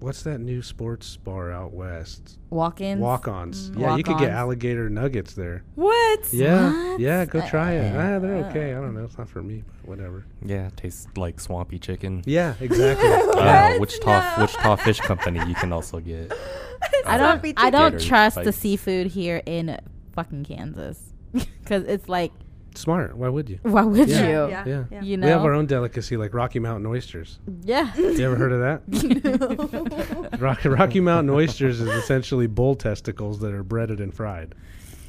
what's 0.00 0.22
that 0.22 0.38
new 0.40 0.62
sports 0.62 1.16
bar 1.16 1.52
out 1.52 1.72
west? 1.72 2.38
walk-ins. 2.50 3.00
Walk-ons. 3.00 3.70
Mm. 3.70 3.80
Yeah, 3.80 3.96
you 3.96 4.02
could 4.02 4.18
get 4.18 4.30
alligator 4.30 4.90
nuggets 4.90 5.34
there. 5.34 5.62
What? 5.76 6.32
Yeah, 6.32 6.72
What? 6.72 7.00
yeah. 7.00 7.24
Go 7.24 7.46
try 7.46 7.72
it. 7.72 7.94
Uh, 7.94 7.98
Ah, 7.98 8.18
they're 8.18 8.34
okay. 8.46 8.74
I 8.74 8.80
don't 8.80 8.94
know. 8.94 9.04
It's 9.04 9.16
not 9.16 9.28
for 9.28 9.42
me, 9.42 9.62
but 9.80 9.88
whatever. 9.88 10.24
Yeah, 10.44 10.66
it 10.66 10.76
tastes 10.76 11.06
like 11.16 11.38
swampy 11.38 11.78
chicken. 11.78 12.22
Yeah, 12.26 12.54
exactly. 12.60 13.08
Uh, 13.40 13.70
What? 13.72 13.80
Wichita, 13.80 14.36
No. 14.36 14.42
Wichita 14.42 14.76
Fish 14.76 15.00
Company, 15.00 15.40
you 15.46 15.54
can 15.54 15.72
also 15.72 16.00
get. 16.00 16.32
I 17.06 17.16
don't. 17.18 17.44
I 17.58 17.70
don't 17.70 17.92
Gators 17.92 18.04
trust 18.06 18.42
the 18.42 18.52
seafood 18.52 19.06
here 19.08 19.42
in 19.46 19.78
fucking 20.14 20.44
Kansas 20.44 21.00
because 21.32 21.84
it's 21.84 22.08
like, 22.08 22.32
Smart. 22.74 23.16
Why 23.16 23.28
would 23.28 23.48
you? 23.50 23.58
why 23.62 23.82
would 23.82 24.08
Yeah. 24.08 24.22
you? 24.22 24.28
Yeah. 24.50 24.64
Yeah. 24.66 24.84
Yeah. 24.90 25.02
You 25.02 25.18
We 25.20 25.26
have 25.28 25.42
our 25.44 25.52
own 25.52 25.66
delicacy 25.66 26.16
like 26.16 26.32
Rocky 26.34 26.58
Mountain 26.60 26.86
oysters. 26.86 27.38
Yeah. 27.64 27.92
You 27.96 28.24
ever 28.24 28.36
heard 28.36 28.52
of 28.52 28.60
that? 28.60 30.38
Rocky, 30.40 30.68
Rocky 30.68 31.00
Mountain 31.00 31.30
oysters 31.30 31.80
is 31.80 31.88
essentially 31.88 32.46
bull 32.46 32.74
testicles 32.76 33.40
that 33.40 33.52
are 33.52 33.62
breaded 33.64 34.00
and 34.00 34.14
fried. 34.14 34.54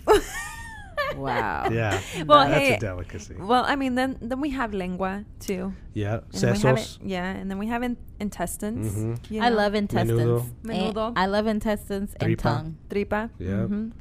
wow. 1.16 1.70
Yeah. 1.72 2.00
Well, 2.26 2.48
that's 2.48 2.60
hey, 2.60 2.74
a 2.76 2.80
delicacy. 2.80 3.36
Well, 3.38 3.64
I 3.66 3.76
mean, 3.76 3.96
then 3.96 4.18
then 4.22 4.40
we 4.42 4.50
have 4.52 4.74
lengua 4.74 5.26
too. 5.40 5.74
Yeah. 5.94 6.20
And 6.34 6.42
then 6.42 6.54
we 6.54 6.60
have 6.60 6.78
Sesos. 6.78 6.96
it, 7.02 7.06
yeah, 7.08 7.30
and 7.32 7.50
then 7.52 7.58
we 7.60 7.68
have 7.68 7.84
in, 7.84 7.98
intestines. 8.20 8.96
Mhm. 8.96 9.20
you 9.32 9.42
I 9.42 9.50
know, 9.50 9.56
love 9.58 9.76
intestines. 9.76 10.20
Menudo. 10.22 10.46
And 10.64 10.96
Menudo. 10.96 11.14
I 11.16 11.26
love 11.28 11.48
intestines 11.48 12.14
and 12.14 12.22
Tripa. 12.28 12.42
tongue. 12.44 12.78
tripa. 12.90 13.30
Yeah. 13.40 13.68
Mhm. 13.68 13.92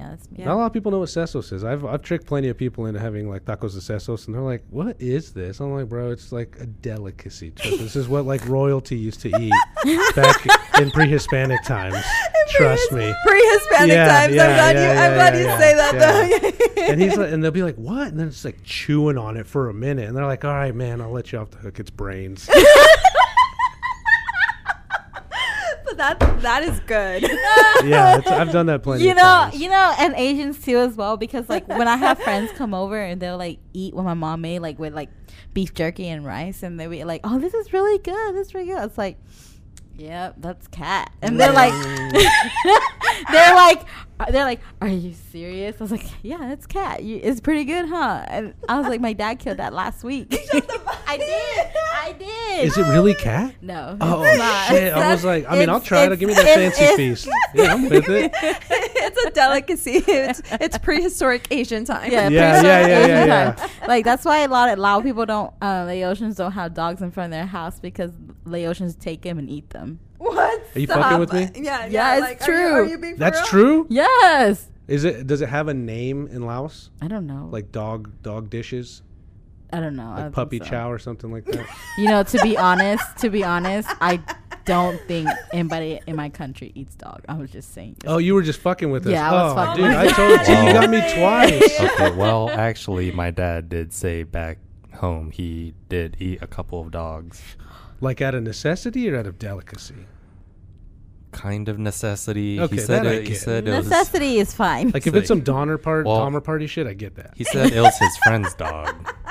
Yeah, 0.00 0.08
that's 0.10 0.30
me. 0.30 0.38
Yeah. 0.38 0.44
Not 0.46 0.54
a 0.54 0.56
lot 0.56 0.66
of 0.66 0.72
people 0.72 0.90
know 0.92 1.00
what 1.00 1.08
sesos 1.10 1.52
is. 1.52 1.62
I've 1.62 1.84
I've 1.84 2.00
tricked 2.02 2.26
plenty 2.26 2.48
of 2.48 2.56
people 2.56 2.86
into 2.86 2.98
having 3.00 3.28
like 3.28 3.44
tacos 3.44 3.74
de 3.74 3.80
sesos, 3.80 4.26
and 4.26 4.34
they're 4.34 4.40
like, 4.42 4.64
"What 4.70 4.96
is 5.00 5.32
this?" 5.32 5.60
I'm 5.60 5.72
like, 5.74 5.88
"Bro, 5.90 6.10
it's 6.12 6.32
like 6.32 6.56
a 6.58 6.66
delicacy. 6.66 7.50
This 7.50 7.96
is 7.96 8.08
what 8.08 8.24
like 8.24 8.46
royalty 8.48 8.96
used 8.96 9.20
to 9.20 9.28
eat 9.38 9.52
back 10.16 10.46
in 10.80 10.90
pre-Hispanic 10.90 11.62
times. 11.64 11.96
Trust 12.48 12.92
me." 12.92 13.14
Pre-Hispanic 13.26 13.92
Yeah, 13.94 14.08
times. 14.20 14.34
yeah, 14.34 14.44
I'm 14.46 14.54
glad 14.54 14.76
you. 14.76 15.00
I'm 15.02 15.14
glad 15.14 15.34
you 15.36 15.44
say 15.58 15.74
that 15.74 16.72
though. 16.76 16.82
and 16.84 17.00
he's 17.00 17.16
like, 17.18 17.30
and 17.32 17.44
they'll 17.44 17.50
be 17.50 17.62
like, 17.62 17.76
"What?" 17.76 18.08
And 18.08 18.18
then 18.18 18.28
it's 18.28 18.44
like 18.44 18.62
chewing 18.64 19.18
on 19.18 19.36
it 19.36 19.46
for 19.46 19.68
a 19.68 19.74
minute, 19.74 20.08
and 20.08 20.16
they're 20.16 20.24
like, 20.26 20.44
"All 20.46 20.54
right, 20.54 20.74
man, 20.74 21.00
I'll 21.02 21.10
let 21.12 21.30
you 21.32 21.38
off 21.40 21.50
the 21.50 21.58
hook. 21.58 21.78
It's 21.78 21.90
brains." 21.90 22.48
that 25.96 26.18
that 26.42 26.62
is 26.62 26.80
good. 26.80 27.22
yeah, 27.84 28.18
it's, 28.18 28.26
I've 28.26 28.52
done 28.52 28.66
that 28.66 28.82
plenty. 28.82 29.04
you 29.04 29.14
know, 29.14 29.22
times. 29.22 29.60
you 29.60 29.68
know, 29.68 29.94
and 29.98 30.14
Asians 30.16 30.62
too 30.62 30.78
as 30.78 30.96
well. 30.96 31.16
Because 31.16 31.48
like 31.48 31.66
when 31.68 31.88
I 31.88 31.96
have 31.96 32.18
friends 32.20 32.50
come 32.56 32.74
over 32.74 33.00
and 33.00 33.20
they'll 33.20 33.38
like 33.38 33.58
eat 33.72 33.94
what 33.94 34.04
my 34.04 34.14
mom 34.14 34.40
made, 34.40 34.60
like 34.60 34.78
with 34.78 34.94
like 34.94 35.10
beef 35.54 35.74
jerky 35.74 36.08
and 36.08 36.24
rice, 36.24 36.62
and 36.62 36.78
they'll 36.78 36.90
be 36.90 37.04
like, 37.04 37.20
"Oh, 37.24 37.38
this 37.38 37.54
is 37.54 37.72
really 37.72 37.98
good. 37.98 38.34
This 38.34 38.48
is 38.48 38.54
really 38.54 38.68
good." 38.68 38.84
It's 38.84 38.98
like, 38.98 39.18
"Yep, 40.00 40.34
that's 40.38 40.66
cat," 40.68 41.12
and 41.22 41.38
they're 41.38 41.52
like, 41.52 41.72
they're 43.32 43.54
like, 43.54 43.82
they're 44.30 44.44
like, 44.44 44.60
"Are 44.80 44.88
you 44.88 45.12
serious?" 45.32 45.76
I 45.80 45.84
was 45.84 45.90
like, 45.90 46.04
"Yeah, 46.22 46.52
it's 46.52 46.66
cat. 46.66 47.02
You, 47.02 47.20
it's 47.22 47.40
pretty 47.40 47.64
good, 47.64 47.86
huh?" 47.88 48.24
And 48.28 48.54
I 48.68 48.78
was 48.78 48.88
like, 48.88 49.00
"My 49.00 49.12
dad 49.12 49.38
killed 49.38 49.58
that 49.58 49.72
last 49.72 50.02
week." 50.04 50.28
I 51.06 51.16
did. 51.16 51.66
I 51.92 52.12
did. 52.18 52.64
Is 52.66 52.78
it 52.78 52.82
really 52.82 53.14
cat? 53.14 53.54
No. 53.60 53.96
Oh 54.00 54.24
shit! 54.68 54.92
I 54.92 55.12
was 55.12 55.24
like, 55.24 55.44
I 55.48 55.58
mean, 55.58 55.68
I'll 55.68 55.80
try 55.80 56.08
to 56.08 56.16
Give 56.16 56.28
me 56.28 56.34
that 56.34 56.46
it's- 56.46 56.78
fancy 56.78 56.84
it's- 56.84 56.96
feast. 57.24 57.28
Yeah, 57.54 57.72
I'm 57.72 57.88
with 57.88 58.08
it. 58.08 58.30
it's 58.42 59.24
a 59.24 59.30
delicacy. 59.30 60.02
It's 60.06 60.40
it's 60.52 60.78
prehistoric 60.78 61.48
Asian 61.50 61.84
time. 61.84 62.10
Yeah, 62.12 62.28
Yeah, 62.28 62.52
pretty 62.60 62.68
yeah, 62.68 63.06
yeah, 63.06 63.24
yeah. 63.24 63.68
Like 63.88 64.04
that's 64.04 64.24
why 64.24 64.40
a 64.42 64.48
lot 64.48 64.68
of 64.68 64.78
Lao 64.78 65.00
people 65.00 65.26
don't, 65.26 65.52
uh, 65.60 65.84
Laotians 65.84 66.36
don't 66.36 66.52
have 66.52 66.74
dogs 66.74 67.02
in 67.02 67.10
front 67.10 67.32
of 67.32 67.38
their 67.38 67.46
house 67.46 67.80
because 67.80 68.12
Laotians 68.50 68.98
take 68.98 69.22
them 69.22 69.38
and 69.38 69.48
eat 69.48 69.70
them. 69.70 70.00
What? 70.18 70.62
Are 70.74 70.78
you 70.78 70.86
fucking 70.86 71.18
with 71.18 71.32
me? 71.32 71.48
Yeah, 71.54 71.86
yeah. 71.86 71.88
Yeah, 71.88 72.14
it's 72.16 72.22
like, 72.22 72.42
Are 72.42 72.44
true. 72.44 72.58
you, 72.58 72.72
are 72.72 72.84
you 72.86 72.98
being 72.98 73.16
That's 73.16 73.38
real? 73.40 73.46
true. 73.46 73.86
Yes. 73.90 74.68
Is 74.86 75.04
it? 75.04 75.26
Does 75.26 75.40
it 75.40 75.48
have 75.48 75.68
a 75.68 75.74
name 75.74 76.26
in 76.26 76.42
Laos? 76.42 76.90
I 77.00 77.08
don't 77.08 77.26
know. 77.26 77.48
Like 77.50 77.70
dog 77.72 78.10
dog 78.22 78.50
dishes, 78.50 79.02
I 79.72 79.80
don't 79.80 79.96
know. 79.96 80.10
Like 80.10 80.16
don't 80.18 80.32
puppy 80.32 80.58
so. 80.58 80.64
chow 80.64 80.90
or 80.90 80.98
something 80.98 81.30
like 81.32 81.44
that. 81.46 81.66
You 81.98 82.08
know, 82.08 82.22
to 82.22 82.38
be 82.42 82.56
honest, 82.56 83.04
to 83.18 83.30
be 83.30 83.44
honest, 83.44 83.88
I 84.00 84.20
don't 84.64 85.00
think 85.02 85.28
anybody 85.52 86.00
in 86.06 86.16
my 86.16 86.28
country 86.28 86.72
eats 86.74 86.94
dog. 86.94 87.24
I 87.28 87.34
was 87.34 87.50
just 87.50 87.72
saying. 87.72 87.96
oh, 88.06 88.18
you 88.18 88.34
were 88.34 88.42
just 88.42 88.60
fucking 88.60 88.90
with 88.90 89.06
us. 89.06 89.12
Yeah, 89.12 89.30
I 89.30 89.32
was 89.32 89.52
oh, 89.52 89.54
fucking 89.54 89.84
dude, 89.84 89.90
with 89.90 89.98
I 89.98 90.04
you. 90.04 90.10
told 90.10 90.48
you. 90.48 90.66
You 90.66 90.72
got 90.72 90.90
me 90.90 91.00
twice. 91.14 91.80
Okay, 92.00 92.16
well, 92.16 92.50
actually, 92.50 93.10
my 93.12 93.30
dad 93.30 93.68
did 93.68 93.92
say 93.92 94.22
back 94.22 94.58
home 94.94 95.30
he 95.30 95.74
did 95.88 96.16
eat 96.20 96.40
a 96.42 96.46
couple 96.46 96.80
of 96.80 96.90
dogs. 96.90 97.42
like 98.00 98.20
out 98.20 98.34
of 98.34 98.42
necessity 98.42 99.08
or 99.10 99.16
out 99.18 99.26
of 99.26 99.38
delicacy? 99.38 100.06
Kind 101.32 101.68
of 101.68 101.78
necessity. 101.78 102.58
Okay, 102.60 102.74
he 102.76 102.80
said 102.80 103.04
that 103.04 103.12
I 103.12 103.14
it. 103.16 103.22
He 103.22 103.28
get. 103.30 103.40
said 103.40 103.68
it 103.68 103.76
was. 103.76 103.88
Necessity 103.88 104.38
is 104.38 104.52
fine. 104.52 104.90
Like 104.90 105.06
if 105.06 105.14
it's 105.14 105.28
some 105.28 105.40
Donner 105.42 105.78
part, 105.78 106.06
Well- 106.06 106.18
Dahmer 106.18 106.42
party 106.42 106.66
shit, 106.66 106.86
I 106.86 106.92
get 106.94 107.14
that. 107.16 107.32
He 107.36 107.44
said 107.44 107.72
it 107.72 107.80
was 107.80 107.96
his 107.98 108.16
friend's 108.18 108.54
dog. 108.54 108.94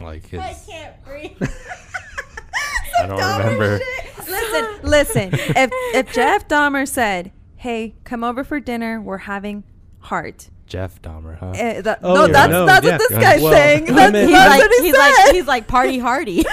Like 0.00 0.26
his. 0.26 0.40
I 0.40 0.56
can't 0.66 1.04
breathe. 1.04 1.36
I 2.98 3.06
don't 3.06 3.18
remember. 3.18 3.78
Listen, 4.26 4.78
listen. 4.82 5.30
If 5.32 5.70
if 5.94 6.12
Jeff 6.12 6.48
Dahmer 6.48 6.88
said, 6.88 7.30
"Hey, 7.56 7.94
come 8.02 8.24
over 8.24 8.42
for 8.42 8.58
dinner. 8.58 9.00
We're 9.00 9.18
having 9.18 9.62
heart." 10.00 10.48
Jeff 10.66 11.02
Dahmer, 11.02 11.36
huh? 11.38 11.48
Uh, 11.50 11.82
that, 11.82 11.98
Oh, 12.02 12.14
no, 12.14 12.26
that's 12.28 12.50
no, 12.50 12.64
that's 12.64 12.86
yeah. 12.86 12.92
what 12.96 13.08
this 13.10 13.18
guy's. 13.18 13.42
Well, 13.42 13.52
saying. 13.52 13.84
That's, 13.86 14.12
meant- 14.12 14.28
He's 14.28 14.32
that's 14.36 14.50
like, 14.50 14.60
what 14.60 14.70
he 14.80 14.86
he's 14.86 14.94
said. 14.94 15.24
like, 15.26 15.34
he's 15.34 15.46
like 15.46 15.66
party 15.66 15.98
hardy. 15.98 16.44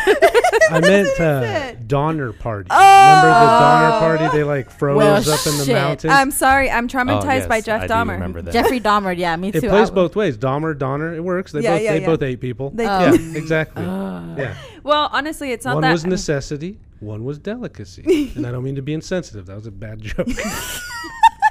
I 0.72 0.80
meant 0.82 1.08
what 1.08 1.18
he 1.18 1.24
uh. 1.24 1.74
Donner 1.88 2.34
party. 2.34 2.68
Oh. 2.70 3.08
Remember 3.08 3.30
the 3.30 3.46
Donner 3.46 4.00
party? 4.00 4.38
They 4.38 4.44
like 4.44 4.70
froze 4.72 4.98
Well, 4.98 5.16
up 5.16 5.48
in 5.48 5.58
the 5.58 5.66
shit. 5.66 5.74
mountains. 5.76 6.12
I'm 6.14 6.32
sorry. 6.32 6.70
I'm 6.70 6.86
Oh, 6.86 6.88
traumatized 6.88 7.48
by 7.48 7.62
Jeff 7.62 7.84
I 7.84 7.88
do 7.88 7.94
Dahmer. 7.94 8.12
remember 8.14 8.42
that. 8.42 8.52
Jeffrey 8.52 8.80
Dahmer, 8.82 9.18
yeah, 9.18 9.36
me 9.38 9.52
too. 9.54 9.60
it 9.60 9.70
plays 9.70 9.90
both 9.90 10.16
ways. 10.18 10.38
Dahmer, 10.38 10.78
Donner, 10.78 11.14
it 11.14 11.24
works. 11.24 11.52
They 11.54 11.62
Yeah, 11.62 11.76
both 11.76 11.82
yeah, 11.84 11.94
they 11.94 12.02
yeah. 12.02 12.06
both 12.06 12.22
ate 12.22 12.42
people. 12.42 12.72
They 12.72 12.84
yeah, 12.84 13.12
do. 13.12 13.32
exactly. 13.36 13.84
yeah. 13.86 14.56
Well, 14.84 15.10
honestly, 15.14 15.52
it's 15.52 15.64
not 15.66 15.76
One 15.76 15.82
that. 15.84 15.92
was 15.94 16.06
necessity, 16.06 16.80
one 17.00 17.24
was 17.24 17.40
delicacy. 17.40 18.32
and 18.36 18.46
I 18.46 18.52
don't 18.52 18.64
mean 18.64 18.76
to 18.76 18.82
be 18.82 18.94
insensitive. 18.94 19.46
That 19.46 19.56
was 19.56 19.66
a 19.68 19.72
bad 19.72 20.02
joke. 20.02 20.28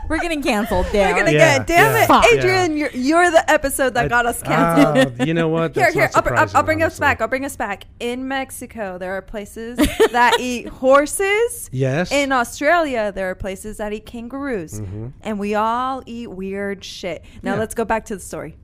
We're 0.08 0.18
getting 0.18 0.42
canceled. 0.42 0.86
Damn. 0.92 1.12
We're 1.12 1.18
gonna 1.20 1.32
Yeah, 1.36 1.58
get. 1.58 1.66
Damn 1.66 1.94
yeah, 1.94 2.02
it, 2.02 2.06
Fuck. 2.06 2.24
Adrian! 2.26 2.76
You're 2.76 2.90
you're 2.90 3.30
the 3.30 3.50
episode 3.50 3.94
that 3.94 4.06
I- 4.06 4.08
got 4.08 4.26
us 4.26 4.42
canceled. 4.42 5.14
Oh, 5.20 5.24
you 5.24 5.34
know 5.34 5.48
what? 5.48 5.74
Here, 5.74 5.84
That's 5.84 5.94
here, 5.94 6.02
not 6.04 6.16
I'll, 6.16 6.22
br- 6.22 6.28
I'll, 6.30 6.38
I'll 6.40 6.48
surprising, 6.48 6.64
bring 6.66 6.82
us 6.82 6.84
honestly. 6.84 7.00
back. 7.00 7.20
I'll 7.20 7.28
bring 7.28 7.44
us 7.44 7.56
back. 7.56 7.84
In 8.00 8.28
Mexico, 8.28 8.98
there 8.98 9.12
are 9.12 9.22
places 9.22 9.76
that 10.12 10.36
eat 10.40 10.68
horses. 10.68 11.68
Yes. 11.72 12.10
In 12.12 12.32
Australia, 12.32 13.12
there 13.14 13.30
are 13.30 13.34
places 13.34 13.76
that 13.78 13.92
eat 13.92 14.06
kangaroos. 14.06 14.80
Mhm. 14.80 15.12
And 15.22 15.38
we 15.38 15.54
all 15.54 16.02
eat 16.06 16.28
weird 16.30 16.84
shit. 16.84 17.24
Now 17.42 17.52
Yeah. 17.54 17.58
let's 17.60 17.74
go 17.74 17.84
back 17.84 18.04
to 18.06 18.14
the 18.14 18.20
story. 18.22 18.56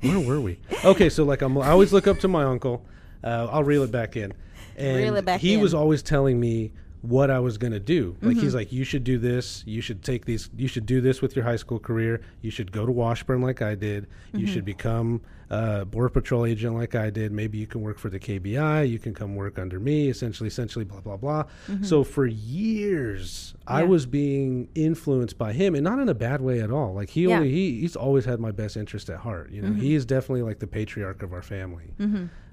Where 0.00 0.18
were 0.20 0.40
we? 0.40 0.58
Okay, 0.84 1.08
so 1.08 1.24
like 1.24 1.42
I'm, 1.42 1.56
I 1.58 1.68
always 1.70 1.92
look 1.92 2.06
up 2.06 2.18
to 2.20 2.28
my 2.28 2.44
uncle. 2.44 2.84
Uh, 3.22 3.46
I'll 3.50 3.62
reel 3.64 3.82
it 3.84 3.92
back 3.92 4.16
in. 4.16 4.32
And 4.76 4.96
Reel 4.96 5.16
it 5.16 5.24
back 5.24 5.40
he 5.40 5.54
in. 5.54 5.60
was 5.60 5.74
always 5.74 6.02
telling 6.02 6.40
me 6.40 6.72
what 7.02 7.30
I 7.30 7.40
was 7.40 7.58
going 7.58 7.72
to 7.72 7.80
do. 7.80 8.16
Like 8.22 8.36
Mm-hmm. 8.36 8.40
he's 8.44 8.54
like 8.54 8.72
you 8.72 8.84
should 8.84 9.04
do 9.04 9.18
this, 9.18 9.62
you 9.66 9.80
should 9.80 10.02
take 10.02 10.24
these 10.24 10.48
you 10.56 10.68
should 10.68 10.86
do 10.86 11.00
this 11.00 11.20
with 11.20 11.34
your 11.36 11.44
high 11.44 11.56
school 11.56 11.78
career. 11.78 12.20
You 12.40 12.50
should 12.50 12.70
go 12.72 12.86
to 12.86 12.92
Washburn 12.92 13.42
like 13.42 13.60
I 13.60 13.74
did. 13.74 14.04
Mm-hmm. 14.28 14.38
You 14.38 14.46
should 14.46 14.64
become 14.64 15.20
a 15.50 15.84
border 15.84 16.08
patrol 16.08 16.46
agent 16.46 16.74
like 16.76 16.94
I 16.94 17.10
did. 17.10 17.30
Maybe 17.32 17.58
you 17.58 17.66
can 17.66 17.82
work 17.82 17.98
for 17.98 18.08
the 18.08 18.18
KBI, 18.20 18.88
you 18.88 18.98
can 18.98 19.12
come 19.14 19.34
work 19.34 19.58
under 19.58 19.78
me, 19.80 20.08
essentially 20.08 20.46
essentially 20.48 20.84
blah 20.84 21.00
blah 21.00 21.16
blah. 21.16 21.44
So 21.82 22.04
for 22.04 22.24
years 22.26 23.54
I 23.66 23.82
Mm-hmm. 23.82 23.90
Was 23.90 24.06
being 24.06 24.68
influenced 24.74 25.38
by 25.38 25.52
him 25.52 25.74
and 25.74 25.82
not 25.84 25.98
in 25.98 26.08
a 26.08 26.14
bad 26.14 26.40
way 26.40 26.60
at 26.60 26.70
all. 26.70 26.94
Like 26.94 27.10
he 27.10 27.22
Yeah. 27.22 27.28
Mm-hmm. 27.30 27.36
only 27.38 27.50
he 27.50 27.80
he's 27.80 27.96
always 27.96 28.24
had 28.24 28.38
my 28.40 28.52
best 28.52 28.76
interest 28.76 29.10
at 29.10 29.18
heart, 29.18 29.50
you 29.50 29.60
know. 29.62 29.72
He 29.72 29.94
is 29.94 30.04
definitely 30.06 30.42
like 30.42 30.58
the 30.60 30.66
patriarch 30.66 31.22
of 31.22 31.32
our 31.32 31.42
family. 31.42 31.94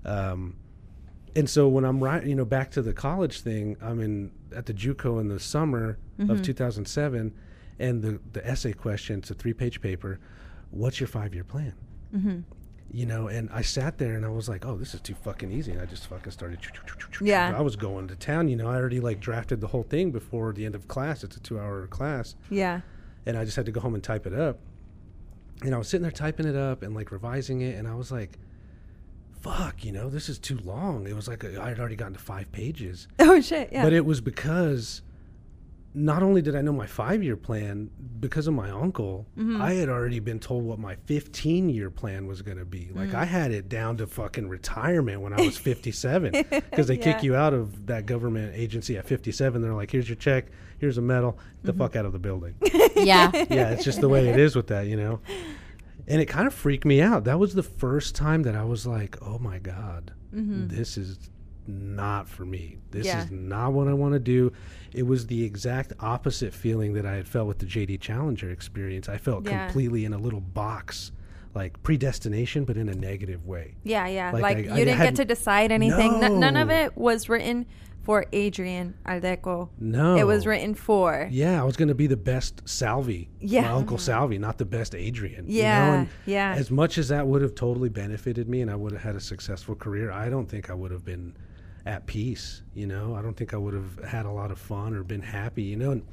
Um 0.06 0.56
and 1.40 1.50
so 1.50 1.68
when 1.68 1.86
I'm 1.86 2.04
right, 2.04 2.24
you 2.26 2.36
know, 2.36 2.46
back 2.46 2.70
to 2.72 2.82
the 2.82 2.94
college 2.94 3.42
thing, 3.42 3.78
I'm 3.82 4.00
in 4.00 4.32
at 4.56 4.66
the 4.66 4.74
JUCO 4.74 5.20
in 5.22 5.28
the 5.30 5.40
summer 5.40 5.98
Mm-hmm. 6.20 6.32
of 6.32 6.42
2007, 6.42 7.34
and 7.80 8.02
the 8.02 8.20
the 8.34 8.46
essay 8.46 8.74
question, 8.74 9.20
it's 9.20 9.32
a 9.32 9.34
three 9.34 9.54
page 9.54 9.80
paper. 9.80 10.20
What's 10.72 11.00
your 11.00 11.08
five 11.08 11.34
year 11.34 11.46
plan? 11.46 11.74
Mm-hmm. 12.14 12.40
You 12.92 13.06
know, 13.06 13.28
and 13.28 13.50
I 13.54 13.62
sat 13.62 13.98
there 14.00 14.16
and 14.16 14.26
I 14.26 14.30
was 14.30 14.50
like, 14.50 14.66
oh, 14.66 14.76
this 14.76 14.94
is 14.94 15.00
too 15.00 15.14
fucking 15.14 15.50
easy. 15.52 15.72
And 15.72 15.80
I 15.82 15.86
just 15.86 16.08
fucking 16.08 16.32
started. 16.34 16.60
Yeah. 17.22 17.54
I 17.58 17.62
was 17.62 17.76
going 17.78 18.08
to 18.10 18.16
town. 18.18 18.50
You 18.50 18.58
know, 18.58 18.68
I 18.68 18.76
already 18.76 19.00
like 19.00 19.20
drafted 19.22 19.62
the 19.62 19.68
whole 19.68 19.84
thing 19.84 20.12
before 20.12 20.52
the 20.52 20.66
end 20.66 20.76
of 20.76 20.88
class. 20.90 21.24
It's 21.24 21.38
a 21.38 21.40
two 21.40 21.58
hour 21.60 21.88
class 21.88 22.36
Yeah. 22.50 22.82
and 23.26 23.38
I 23.38 23.46
just 23.46 23.56
had 23.56 23.66
to 23.68 23.72
go 23.72 23.80
home 23.80 23.94
and 23.96 24.04
type 24.04 24.26
it 24.28 24.34
up. 24.34 24.58
And 25.64 25.74
I 25.74 25.78
was 25.78 25.88
sitting 25.88 26.02
there 26.02 26.12
typing 26.12 26.48
it 26.48 26.56
up 26.58 26.84
and 26.84 26.94
like 26.94 27.12
revising 27.12 27.62
it, 27.62 27.76
and 27.78 27.88
I 27.88 27.94
was 27.96 28.12
like, 28.12 28.38
"Fuck, 29.42 29.84
you 29.86 29.92
know, 29.92 30.10
this 30.10 30.30
is 30.30 30.38
too 30.40 30.58
long." 30.64 31.08
It 31.08 31.16
was 31.16 31.28
like 31.28 31.44
a, 31.44 31.62
I 31.62 31.70
had 31.70 31.80
already 31.80 31.96
gotten 31.96 32.14
to 32.14 32.20
five 32.20 32.52
pages, 32.52 33.08
Oh 33.20 33.40
shit. 33.42 33.70
Yeah. 33.72 33.84
but 33.84 33.94
it 33.94 34.06
was 34.06 34.22
because 34.22 35.02
not 35.96 36.22
only 36.22 36.40
did 36.40 36.56
I 36.56 36.62
know 36.62 36.72
my 36.72 36.86
five 36.86 37.24
year 37.24 37.36
plan 37.36 37.90
because 38.20 38.46
of 38.48 38.54
my 38.54 38.70
uncle, 38.70 39.26
Mm-hmm. 39.38 39.60
I 39.60 39.74
had 39.74 39.90
already 39.90 40.20
been 40.20 40.40
told 40.40 40.64
what 40.64 40.78
my 40.78 40.96
15 41.06 41.68
year 41.70 41.90
plan 41.90 42.28
was 42.28 42.44
going 42.44 42.60
to 42.60 42.66
be. 42.66 42.90
Like, 42.94 43.10
Mm. 43.10 43.16
I 43.16 43.26
had 43.26 43.52
it 43.52 43.70
down 43.70 43.98
to 43.98 44.06
fucking 44.08 44.48
retirement 44.50 45.22
when 45.22 45.34
I 45.34 45.42
was 45.42 45.58
57 45.70 46.32
because 46.50 46.88
they 46.88 46.98
kick 47.08 47.24
you 47.24 47.36
out 47.36 47.56
of 47.56 47.88
that 47.88 48.06
government 48.06 48.54
agency 48.56 48.98
at 48.98 49.06
57. 49.08 49.62
They're 49.64 49.74
like, 49.74 49.90
here's 49.90 50.08
your 50.08 50.16
check, 50.18 50.46
here's 50.78 51.00
a 51.00 51.02
medal, 51.02 51.32
get 51.32 51.40
the 51.64 51.72
Mm-hmm. 51.72 51.82
fuck 51.82 51.96
out 51.96 52.06
of 52.06 52.14
the 52.14 52.20
building. 52.20 52.54
yeah. 52.96 53.32
yeah, 53.50 53.72
it's 53.72 53.84
just 53.84 54.00
the 54.00 54.10
way 54.10 54.28
it 54.30 54.38
is 54.40 54.56
with 54.56 54.68
that, 54.68 54.86
you 54.86 54.96
know. 54.96 55.20
And 56.10 56.20
it 56.22 56.26
kind 56.26 56.48
of 56.48 56.54
freaked 56.54 56.86
me 56.86 57.02
out. 57.02 57.24
That 57.26 57.38
was 57.40 57.54
the 57.54 57.64
first 57.64 58.16
time 58.16 58.44
that 58.44 58.56
I 58.56 58.64
was 58.64 58.88
like, 58.88 59.18
"Oh 59.22 59.38
my 59.40 59.60
god, 59.60 60.12
mm-hmm. 60.34 60.68
this 60.68 60.98
is 60.98 61.30
not 61.68 62.28
for 62.28 62.46
me. 62.46 62.78
This 62.90 63.06
Yeah. 63.06 63.24
is 63.24 63.32
not 63.32 63.74
what 63.74 63.88
I 63.88 63.94
want 63.94 64.14
to 64.14 64.20
do." 64.20 64.52
It 64.92 65.04
was 65.04 65.28
the 65.28 65.44
exact 65.44 65.94
opposite 66.00 66.54
feeling 66.54 66.94
that 66.94 67.06
I 67.06 67.14
had 67.14 67.28
felt 67.28 67.48
with 67.48 67.60
the 67.60 67.68
JD 67.68 67.98
Challenger 68.02 68.50
experience. 68.50 69.08
I 69.08 69.18
felt 69.18 69.46
Yeah. 69.46 69.66
completely 69.68 70.04
in 70.04 70.14
a 70.14 70.18
little 70.18 70.42
box, 70.42 71.12
like 71.54 71.82
predestination, 71.84 72.64
but 72.66 72.76
in 72.76 72.90
a 72.90 72.96
negative 72.96 73.46
way. 73.46 73.76
yeah, 73.84 74.08
yeah. 74.08 74.32
like, 74.32 74.42
Like, 74.42 74.58
I- 74.58 74.62
you 74.62 74.72
I 74.72 74.76
didn't 74.86 74.98
get 75.00 75.16
to 75.18 75.26
decide 75.26 75.72
anything. 75.72 76.24
N- 76.24 76.40
none 76.40 76.58
of 76.58 76.72
it 76.72 76.98
was 76.98 77.30
written 77.30 77.68
for 78.10 78.26
Adrian 78.34 78.96
Aldeco. 79.06 79.70
No, 79.80 80.16
It 80.16 80.26
was 80.26 80.48
written 80.48 80.74
for. 80.74 81.30
Yeah, 81.30 81.62
I 81.62 81.64
was 81.64 81.78
going 81.78 81.90
to 81.90 81.94
be 81.94 82.08
the 82.08 82.18
best 82.18 82.68
Salvi. 82.68 83.30
Yeah. 83.40 83.62
My 83.62 83.68
Uncle 83.68 84.00
Salvi, 84.00 84.40
not 84.40 84.58
the 84.58 84.66
best 84.66 84.96
Adrian. 84.96 85.46
you 85.46 85.62
know, 85.62 85.68
Yeah, 85.68 86.06
yeah. 86.26 86.56
As 86.58 86.72
much 86.72 86.98
as 86.98 87.10
that 87.10 87.28
would 87.28 87.44
have 87.44 87.54
totally 87.54 87.90
benefited 87.90 88.50
me 88.50 88.62
and 88.62 88.72
I 88.72 88.76
would 88.76 88.94
have 88.94 89.04
had 89.04 89.16
a 89.16 89.20
successful 89.20 89.76
career, 89.76 90.12
I 90.12 90.28
don't 90.28 90.48
think 90.50 90.72
I 90.72 90.74
would 90.74 90.90
have 90.90 91.06
been 91.06 91.38
at 91.86 92.08
peace. 92.08 92.64
You 92.74 92.88
know, 92.88 93.14
I 93.14 93.22
don't 93.22 93.38
think 93.38 93.54
I 93.54 93.58
would 93.58 93.76
have 93.76 94.04
had 94.04 94.26
a 94.26 94.32
lot 94.32 94.50
of 94.50 94.58
fun 94.58 94.96
or 94.96 95.04
been 95.04 95.22
happy. 95.22 95.62
You 95.62 95.76
know, 95.76 95.92
and 95.92 96.04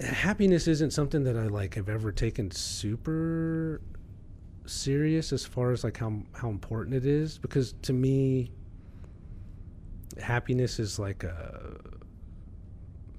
happiness 0.00 0.66
isn't 0.68 0.94
something 0.94 1.22
that 1.24 1.36
I 1.36 1.48
like 1.48 1.74
have 1.74 1.90
ever 1.90 2.12
taken 2.12 2.50
super 2.50 3.82
serious 4.64 5.34
as 5.34 5.44
far 5.44 5.72
as 5.72 5.84
like 5.84 5.98
how 5.98 6.22
how 6.32 6.48
important 6.48 6.96
it 6.96 7.04
is 7.04 7.36
because 7.36 7.74
to 7.82 7.92
me 7.92 8.50
happiness 10.20 10.78
is 10.78 10.98
like 10.98 11.24
a 11.24 11.76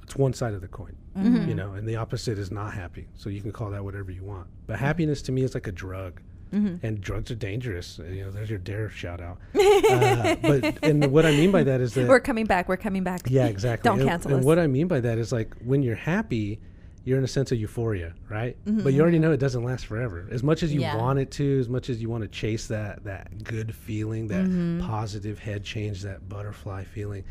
it's 0.04 0.16
one 0.16 0.34
side 0.34 0.54
of 0.54 0.62
the 0.62 0.68
coin 0.68 0.95
mm-hmm. 1.18 1.48
you 1.50 1.56
know 1.56 1.74
and 1.74 1.88
the 1.88 1.95
opposite 1.95 2.38
is 2.38 2.52
not 2.52 2.74
happy 2.74 3.08
so 3.16 3.30
you 3.30 3.41
can 3.41 3.52
call 3.52 3.70
that 3.70 3.84
whatever 3.84 4.12
you 4.12 4.24
want 4.24 4.48
but 4.66 4.80
happiness 4.80 5.22
to 5.22 5.32
me 5.32 5.43
is 5.43 5.54
like 5.54 5.68
a 5.68 5.72
drug 5.72 6.22
mm-hmm. 6.54 6.76
and 6.86 7.02
drugs 7.02 7.30
are 7.30 7.36
dangerous 7.36 8.00
uh, 8.00 8.04
you 8.06 8.24
know 8.24 8.32
there's 8.32 8.50
your 8.50 8.60
DARE 8.60 8.89
shout 8.89 9.20
out 9.20 9.38
uh, 9.56 10.36
but 10.41 10.78
and 10.82 11.12
what 11.12 11.26
i 11.26 11.32
mean 11.32 11.52
by 11.52 11.64
that 11.64 11.82
is 11.82 11.93
that 11.93 12.08
We're 12.08 12.20
coming 12.20 12.45
back. 12.45 12.70
We're 12.70 12.78
coming 12.78 13.04
back. 13.04 13.22
yeah, 13.28 13.45
exactly. 13.48 13.89
Don't 13.89 14.00
and, 14.00 14.10
cancel 14.10 14.32
and 14.32 14.39
us. 14.39 14.45
what 14.45 14.60
I 14.60 14.68
mean 14.68 14.88
by 14.88 15.00
that 15.02 15.18
is 15.18 15.32
like 15.32 15.54
when 15.64 15.84
you're 15.84 15.95
happy, 15.95 16.60
you're 17.08 17.18
in 17.18 17.24
a 17.24 17.28
sense 17.28 17.51
of 17.53 17.58
euphoria, 17.60 18.14
right? 18.30 18.58
Mm-hmm, 18.66 18.84
But 18.84 18.93
you 18.93 19.01
already 19.01 19.18
know 19.20 19.32
it 19.32 19.39
doesn't 19.39 19.64
last 19.64 19.86
forever. 19.86 20.28
As 20.30 20.43
much 20.43 20.62
as 20.62 20.74
you 20.74 20.82
Yeah. 20.82 20.97
want 20.97 21.20
it 21.20 21.32
to, 21.32 21.60
as 21.60 21.70
much 21.70 21.89
as 21.89 22.01
you 22.01 22.10
want 22.10 22.24
to 22.24 22.28
chase 22.28 22.68
that 22.68 23.03
that 23.05 23.43
good 23.43 23.74
feeling, 23.74 24.28
that 24.28 24.45
Mm-hmm. 24.45 24.82
positive 24.86 25.39
head 25.39 25.64
change, 25.64 26.01
that 26.01 26.28
butterfly 26.28 26.84
feeling, 26.84 27.24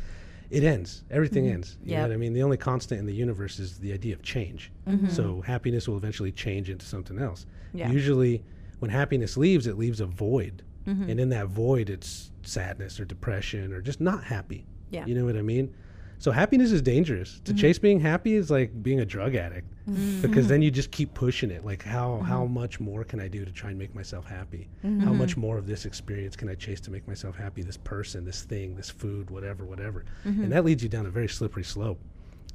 it 0.51 0.65
ends. 0.65 1.05
Everything 1.11 1.45
Mm-hmm. 1.45 1.55
ends. 1.55 1.77
You 1.85 1.97
know 1.97 2.03
what 2.03 2.13
I 2.13 2.17
mean? 2.17 2.33
The 2.33 2.43
only 2.43 2.57
constant 2.57 3.01
in 3.01 3.07
the 3.07 3.15
universe 3.15 3.59
is 3.59 3.79
the 3.79 3.93
idea 3.93 4.15
of 4.15 4.23
change. 4.23 4.73
So 5.09 5.43
happiness 5.43 5.87
will 5.89 5.97
eventually 5.99 6.33
change 6.33 6.71
into 6.71 6.87
something 6.87 7.19
else. 7.19 7.45
Mm-hmm. 7.69 7.79
Yeah. 7.79 7.91
Usually, 7.91 8.43
when 8.79 8.91
happiness 8.91 9.37
leaves, 9.37 9.67
it 9.67 9.77
leaves 9.77 10.01
a 10.01 10.07
void, 10.07 10.63
Mm-hmm. 10.87 11.11
and 11.11 11.19
in 11.21 11.29
that 11.31 11.49
void, 11.49 11.91
it's 11.91 12.31
sadness 12.43 13.01
or 13.01 13.05
depression 13.05 13.73
or 13.73 13.81
just 13.83 14.01
not 14.01 14.23
happy. 14.23 14.65
Yeah. 14.91 15.05
You 15.05 15.17
know 15.17 15.25
what 15.25 15.37
I 15.37 15.43
mean? 15.43 15.75
So 16.19 16.31
happiness 16.31 16.73
is 16.73 16.83
dangerous. 16.83 17.41
To 17.45 17.53
mm-hmm. 17.53 17.61
chase 17.61 17.79
being 17.79 18.01
happy 18.01 18.35
is 18.35 18.51
like 18.51 18.83
being 18.83 19.01
a 19.01 19.05
drug 19.05 19.35
addict 19.35 19.69
mm-hmm. 19.89 20.23
because 20.23 20.49
then 20.49 20.57
mm-hmm. 20.59 20.65
you 20.65 20.71
just 20.71 20.91
keep 20.91 21.15
pushing 21.15 21.51
it. 21.51 21.65
Like 21.65 21.83
how 21.83 22.21
how 22.21 22.47
much 22.47 22.81
more 22.81 23.05
can 23.05 23.21
I 23.21 23.29
do 23.29 23.45
to 23.45 23.53
try 23.53 23.71
and 23.71 23.79
make 23.79 23.95
myself 23.95 24.27
happy? 24.27 24.69
How 24.83 25.13
much 25.13 25.37
more 25.37 25.59
of 25.59 25.67
this 25.67 25.85
experience 25.85 26.37
can 26.37 26.49
I 26.49 26.55
chase 26.55 26.81
to 26.83 26.91
make 26.91 27.07
myself 27.07 27.37
happy? 27.37 27.63
This 27.63 27.77
person, 27.77 28.25
this 28.25 28.43
thing, 28.43 28.75
this 28.77 28.91
food, 28.91 29.31
whatever, 29.31 29.65
whatever. 29.65 30.05
And 30.25 30.53
that 30.53 30.65
leads 30.65 30.83
you 30.83 30.89
down 30.89 31.07
a 31.07 31.11
very 31.11 31.29
slippery 31.29 31.65
slope. 31.65 32.01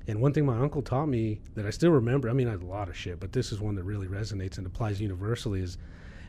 And 0.08 0.20
one 0.20 0.34
thing 0.34 0.46
my 0.46 0.58
uncle 0.58 0.82
taught 0.82 1.06
me 1.06 1.40
that 1.56 1.66
I 1.66 1.70
still 1.70 1.92
remember, 1.92 2.30
I 2.30 2.34
mean, 2.34 2.48
I 2.48 2.52
had 2.52 2.64
a 2.64 2.66
lot 2.66 2.90
of 2.90 2.98
shit, 2.98 3.20
but 3.20 3.32
this 3.32 3.52
is 3.52 3.62
one 3.62 3.76
that 3.76 3.84
really 3.84 4.08
resonates 4.08 4.58
and 4.58 4.66
applies 4.66 5.00
universally 5.00 5.62
is 5.62 5.78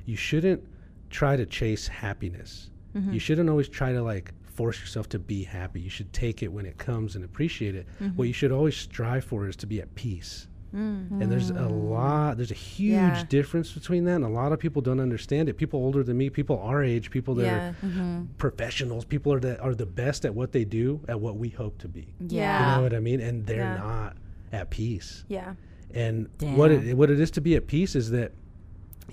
you 0.05 0.17
shouldn't 0.17 0.63
try 1.09 1.37
to 1.37 1.47
chase 1.47 1.89
happiness. 1.89 2.69
You 3.13 3.19
shouldn't 3.19 3.49
always 3.49 3.69
try 3.71 3.93
to 3.93 4.03
like 4.03 4.33
force 4.55 4.81
yourself 4.81 5.09
to 5.11 5.19
be 5.19 5.43
happy. 5.45 5.81
You 5.81 5.91
should 5.91 6.13
take 6.13 6.43
it 6.43 6.53
when 6.53 6.67
it 6.67 6.79
comes 6.79 7.17
and 7.17 7.25
appreciate 7.25 7.75
it. 7.75 7.87
Mm-hmm. 8.01 8.17
What 8.17 8.29
you 8.29 8.35
should 8.35 8.53
always 8.53 8.77
strive 8.77 9.25
for 9.25 9.47
is 9.49 9.57
to 9.57 9.67
be 9.67 9.81
at 9.81 9.95
peace. 9.95 10.47
Mm-hmm. 10.75 11.21
And 11.21 11.31
there's 11.31 11.51
a 11.51 11.69
lot, 11.69 12.39
there's 12.39 12.51
a 12.51 12.55
huge 12.55 12.93
Yeah. 12.95 13.25
difference 13.29 13.73
between 13.73 14.05
that. 14.05 14.17
And 14.17 14.25
a 14.25 14.29
lot 14.29 14.53
of 14.53 14.59
people 14.59 14.81
don't 14.81 15.01
understand 15.01 15.49
it. 15.51 15.59
People 15.59 15.81
older 15.81 16.03
than 16.03 16.17
me, 16.17 16.31
people 16.31 16.59
our 16.61 16.83
age, 16.83 17.11
people 17.11 17.35
that 17.37 17.45
Yeah. 17.45 17.73
are 17.85 18.27
professionals, 18.39 19.05
people 19.05 19.33
are 19.35 19.41
that 19.41 19.61
are 19.61 19.75
the 19.75 19.85
best 19.87 20.25
at 20.25 20.35
what 20.35 20.53
they 20.53 20.65
do, 20.65 21.01
at 21.09 21.21
what 21.21 21.37
we 21.37 21.51
hope 21.51 21.79
to 21.79 21.89
be. 21.89 22.15
Yeah. 22.27 22.71
You 22.71 22.77
know 22.77 22.83
what 22.85 22.95
I 22.95 23.01
mean? 23.01 23.21
And 23.21 23.45
they're 23.47 23.59
Yeah. 23.59 23.77
not 23.77 24.17
at 24.51 24.71
peace. 24.71 25.25
Yeah. 25.29 25.55
And 25.95 26.29
what 26.41 26.71
it 26.71 26.97
what 26.97 27.11
it 27.11 27.21
is 27.21 27.31
to 27.33 27.41
be 27.43 27.55
at 27.55 27.67
peace 27.67 27.95
is 27.95 28.11
that 28.13 28.33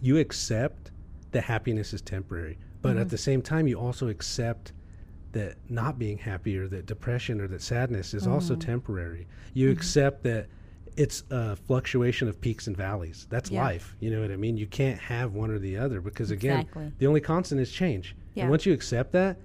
you 0.02 0.18
accept 0.18 0.92
that 1.32 1.44
happiness 1.44 1.94
is 1.94 2.02
temporary, 2.02 2.58
but 2.82 2.92
Mm-hmm. 2.92 3.02
at 3.02 3.10
the 3.10 3.18
same 3.18 3.42
time 3.42 3.68
you 3.68 3.76
also 3.78 4.08
accept 4.08 4.72
that 5.32 5.56
not 5.70 6.00
being 6.00 6.18
happy 6.18 6.58
or 6.58 6.68
that 6.68 6.86
depression 6.86 7.40
or 7.40 7.48
that 7.48 7.62
sadness 7.62 8.14
is 8.14 8.26
also 8.28 8.54
Mm-hmm. 8.54 8.62
temporary. 8.72 9.28
You 9.54 9.70
accept 9.72 10.24
that 10.24 10.48
it's 10.98 11.24
a 11.30 11.56
fluctuation 11.56 12.28
of 12.28 12.42
peaks 12.42 12.68
and 12.68 12.76
valleys. 12.76 13.28
That's 13.30 13.52
Yeah. 13.52 13.64
life. 13.64 13.96
You 14.00 14.10
know 14.12 14.22
what 14.22 14.32
I 14.32 14.36
mean? 14.38 14.58
You 14.58 14.68
can't 14.68 15.00
have 15.00 15.34
one 15.34 15.52
or 15.52 15.60
the 15.60 15.78
other 15.78 16.02
because 16.02 16.32
again, 16.32 16.62
Exactly. 16.62 16.92
the 16.98 17.08
only 17.08 17.22
constant 17.22 17.62
is 17.62 17.72
change. 17.72 18.16
Yeah. 18.34 18.44
And 18.44 18.50
once 18.50 18.66
you 18.66 18.74
accept 18.74 19.12
that, 19.14 19.38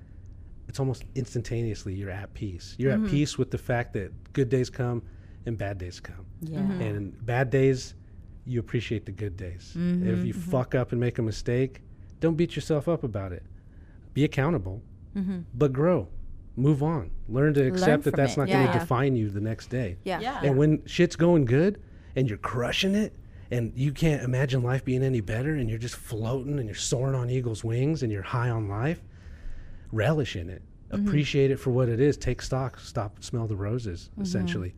it's 0.68 0.80
almost 0.80 1.04
instantaneously 1.14 1.94
you're 1.94 2.10
at 2.10 2.32
peace. 2.34 2.74
You're 2.78 2.92
Mm-hmm. 2.94 3.04
at 3.04 3.10
peace 3.10 3.36
with 3.38 3.50
the 3.50 3.58
fact 3.58 3.92
that 3.92 4.10
good 4.32 4.48
days 4.48 4.70
come 4.70 5.02
and 5.46 5.58
bad 5.58 5.76
days 5.78 6.00
come. 6.00 6.24
Yeah. 6.40 6.60
Mm-hmm. 6.60 6.80
And 6.80 7.26
bad 7.26 7.50
days, 7.50 7.94
you 8.46 8.58
appreciate 8.58 9.04
the 9.06 9.12
good 9.12 9.36
days. 9.36 9.74
Mm-hmm, 9.76 10.08
If 10.08 10.24
you 10.24 10.32
fuck 10.32 10.74
up 10.74 10.92
and 10.92 11.00
make 11.00 11.18
a 11.18 11.22
mistake, 11.22 11.82
don't 12.20 12.36
beat 12.36 12.56
yourself 12.56 12.88
up 12.88 13.04
about 13.04 13.32
it. 13.32 13.42
Be 14.14 14.24
accountable, 14.24 14.82
Mm-hmm. 15.16 15.40
but 15.54 15.72
grow. 15.72 16.08
Move 16.56 16.82
on. 16.82 17.10
Learn 17.28 17.52
to 17.54 17.66
accept 17.66 18.04
that 18.04 18.14
that's 18.14 18.34
it. 18.34 18.38
not 18.38 18.48
Yeah, 18.48 18.54
going 18.56 18.66
to 18.68 18.72
yeah. 18.74 18.78
define 18.78 19.16
you 19.16 19.28
the 19.28 19.40
next 19.40 19.70
day. 19.70 19.96
Yeah. 20.04 20.20
Yeah. 20.20 20.40
And 20.42 20.56
when 20.56 20.84
shit's 20.86 21.16
going 21.16 21.44
good 21.46 21.80
and 22.14 22.28
you're 22.28 22.38
crushing 22.38 22.94
it 22.94 23.12
and 23.50 23.72
you 23.74 23.92
can't 23.92 24.22
imagine 24.22 24.62
life 24.62 24.84
being 24.84 25.02
any 25.02 25.20
better 25.20 25.54
and 25.54 25.68
you're 25.68 25.78
just 25.80 25.96
floating 25.96 26.58
and 26.58 26.66
you're 26.66 26.74
soaring 26.76 27.14
on 27.16 27.28
eagle's 27.28 27.64
wings 27.64 28.02
and 28.04 28.12
you're 28.12 28.22
high 28.22 28.50
on 28.50 28.68
life, 28.68 29.02
relish 29.92 30.36
in 30.36 30.48
it. 30.50 30.62
Mm-hmm. 30.92 31.06
Appreciate 31.08 31.50
it 31.50 31.56
for 31.58 31.70
what 31.70 31.88
it 31.88 32.00
is. 32.00 32.16
Take 32.16 32.42
stock, 32.42 32.78
stop, 32.78 33.22
smell 33.22 33.46
the 33.46 33.56
roses, 33.56 34.10
Mm-hmm. 34.12 34.22
essentially. 34.22 34.74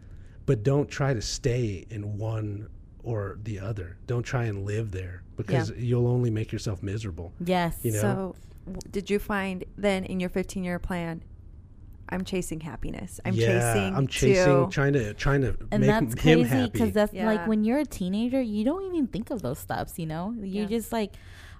But 0.46 0.62
don't 0.62 0.88
try 0.88 1.12
to 1.12 1.20
stay 1.20 1.86
in 1.90 2.16
one 2.18 2.68
or 3.02 3.38
the 3.42 3.58
other. 3.58 3.96
Don't 4.06 4.22
try 4.22 4.44
and 4.44 4.64
live 4.64 4.92
there 4.92 5.22
because 5.36 5.72
you'll 5.76 6.06
only 6.06 6.30
make 6.30 6.52
yourself 6.52 6.82
miserable. 6.82 7.32
Yes. 7.44 7.78
You 7.82 7.92
know? 7.92 8.00
So, 8.00 8.08
w- 8.08 8.34
did 8.90 9.10
you 9.10 9.18
find 9.18 9.64
then 9.76 10.04
in 10.04 10.20
your 10.20 10.30
15 10.30 10.64
year 10.64 10.78
plan 10.78 11.22
I'm 12.08 12.24
chasing 12.24 12.60
happiness. 12.60 13.18
I'm 13.24 13.34
yeah, 13.34 13.46
chasing. 13.74 13.96
I'm 13.96 14.06
chasing, 14.06 14.66
to, 14.66 14.68
trying 14.70 14.92
to 14.92 15.12
trying 15.14 15.40
to 15.40 15.56
and 15.72 15.80
make 15.80 15.90
that's 15.90 16.14
him 16.22 16.38
crazy 16.44 16.48
happy. 16.48 16.70
because 16.70 16.92
that's 16.92 17.12
Yeah. 17.12 17.26
like 17.26 17.48
when 17.48 17.64
you're 17.64 17.80
a 17.80 17.84
teenager, 17.84 18.40
you 18.40 18.64
don't 18.64 18.84
even 18.94 19.08
think 19.08 19.30
of 19.30 19.42
those 19.42 19.58
stuffs. 19.58 19.98
You 19.98 20.06
know, 20.06 20.32
you 20.38 20.62
Yeah. 20.62 20.66
just 20.66 20.92
like, 20.92 21.14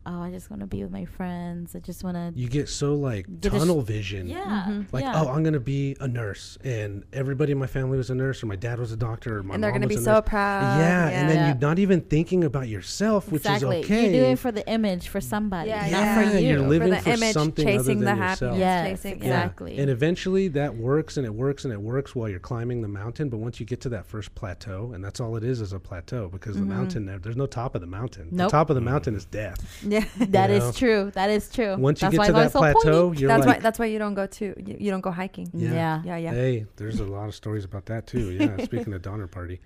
oh, 0.07 0.23
I 0.23 0.31
just 0.31 0.51
want 0.51 0.61
to 0.61 0.67
be 0.67 0.83
with 0.83 0.93
my 0.93 1.05
friends. 1.05 1.75
I 1.75 1.81
just 1.81 2.05
want 2.05 2.17
to. 2.17 2.33
you 2.41 2.49
get 2.49 2.69
so 2.69 2.95
like 2.95 3.27
Get 3.41 3.53
a 3.53 3.57
sh- 3.57 3.59
tunnel 3.61 3.83
vision. 3.83 4.29
Yeah, 4.29 4.65
mm-hmm. 4.69 4.83
Like, 4.93 5.05
yeah. 5.05 5.21
oh, 5.21 5.29
I'm 5.29 5.43
gonna 5.43 5.61
be 5.61 5.97
a 6.01 6.09
nurse, 6.09 6.59
and 6.65 7.05
everybody 7.13 7.53
in 7.53 7.59
my 7.59 7.67
family 7.67 7.99
was 7.99 8.11
a 8.11 8.15
nurse, 8.15 8.43
or 8.43 8.47
my 8.47 8.57
dad 8.57 8.79
was 8.79 8.93
a 8.93 8.97
doctor, 8.97 9.39
or 9.39 9.43
my 9.43 9.55
and 9.55 9.65
they're 9.65 9.73
gonna 9.73 9.87
be 9.87 9.97
so 9.97 10.15
nurse. 10.15 10.23
proud. 10.27 10.79
yeah, 10.79 11.09
and 11.09 11.29
then 11.29 11.37
Yeah. 11.37 11.47
you're 11.49 11.59
not 11.59 11.79
even 11.79 12.01
thinking 12.01 12.45
about 12.45 12.69
yourself, 12.69 13.31
which 13.31 13.43
exactly. 13.43 13.81
is 13.81 13.85
okay. 13.87 14.07
You 14.07 14.13
do 14.13 14.25
it 14.27 14.39
for 14.39 14.53
the 14.53 14.67
image 14.69 15.09
for 15.09 15.21
somebody, 15.21 15.71
Yeah, 15.71 15.83
not 15.83 15.91
yeah. 15.91 16.15
for 16.31 16.37
you. 16.39 16.49
you're 16.49 16.61
living 16.61 16.93
for 16.95 16.99
for, 16.99 17.05
the 17.05 17.11
image, 17.13 17.33
something 17.35 17.67
chasing 17.67 17.79
other 17.79 17.95
the 17.95 18.05
than 18.05 18.19
happiness, 18.19 18.41
yourself. 18.41 18.59
Yes, 18.59 19.03
chasing 19.03 19.19
Yeah. 19.19 19.27
exactly. 19.27 19.79
And 19.79 19.91
eventually 19.91 20.49
that 20.49 20.77
works 20.77 21.17
and 21.17 21.27
it 21.27 21.35
works 21.35 21.65
and 21.65 21.73
it 21.73 21.81
works 21.81 22.15
while 22.15 22.29
you're 22.29 22.39
climbing 22.39 22.83
the 22.83 22.89
mountain. 22.89 23.29
But 23.29 23.39
once 23.39 23.61
you 23.61 23.67
get 23.67 23.81
to 23.83 23.89
that 23.91 24.07
first 24.07 24.35
plateau, 24.35 24.93
and 24.95 25.05
that's 25.05 25.21
all 25.21 25.37
it 25.37 25.45
is 25.45 25.61
is 25.61 25.73
a 25.73 25.81
plateau 25.81 26.29
because 26.29 26.55
the 26.57 26.61
mm-hmm. 26.61 26.71
mountain, 26.71 27.07
there- 27.07 27.19
there's 27.19 27.37
no 27.37 27.47
top 27.47 27.75
of 27.75 27.81
the 27.81 27.87
mountain. 27.87 28.29
Nope. 28.31 28.51
The 28.51 28.57
top 28.57 28.71
of 28.71 28.77
the 28.77 28.81
mm. 28.81 28.85
mountain 28.85 29.15
is 29.15 29.25
death. 29.25 29.83
Yeah. 29.97 30.05
That 30.37 30.51
You 30.51 30.57
is 30.57 30.77
true. 30.77 31.11
That 31.15 31.31
is 31.31 31.49
true. 31.51 31.77
Once 31.77 32.01
you 32.03 32.07
That's 32.11 32.13
get 32.13 32.19
why 32.21 32.27
to 32.27 32.33
that 32.33 32.39
always 32.39 32.53
so 32.53 32.59
plateau, 32.61 33.07
pointy. 33.09 33.21
you're 33.21 33.29
That's 33.29 33.47
like, 33.47 33.57
why. 33.57 33.63
That's 33.63 33.79
why 33.79 33.87
you 33.87 33.99
don't 33.99 34.15
go 34.15 34.27
to. 34.27 34.45
You, 34.69 34.77
you 34.79 34.91
don't 34.91 35.01
go 35.01 35.11
hiking. 35.11 35.49
Yeah. 35.55 35.73
yeah. 35.73 36.03
Yeah. 36.05 36.17
Yeah. 36.17 36.31
Hey, 36.33 36.67
there's 36.77 37.01
a 37.01 37.05
lot 37.17 37.29
of 37.29 37.35
stories 37.35 37.65
about 37.65 37.87
that 37.87 38.07
too. 38.07 38.31
Yeah, 38.33 38.57
speaking 38.65 38.93
of 38.95 39.03
Donner 39.03 39.27
Party, 39.27 39.61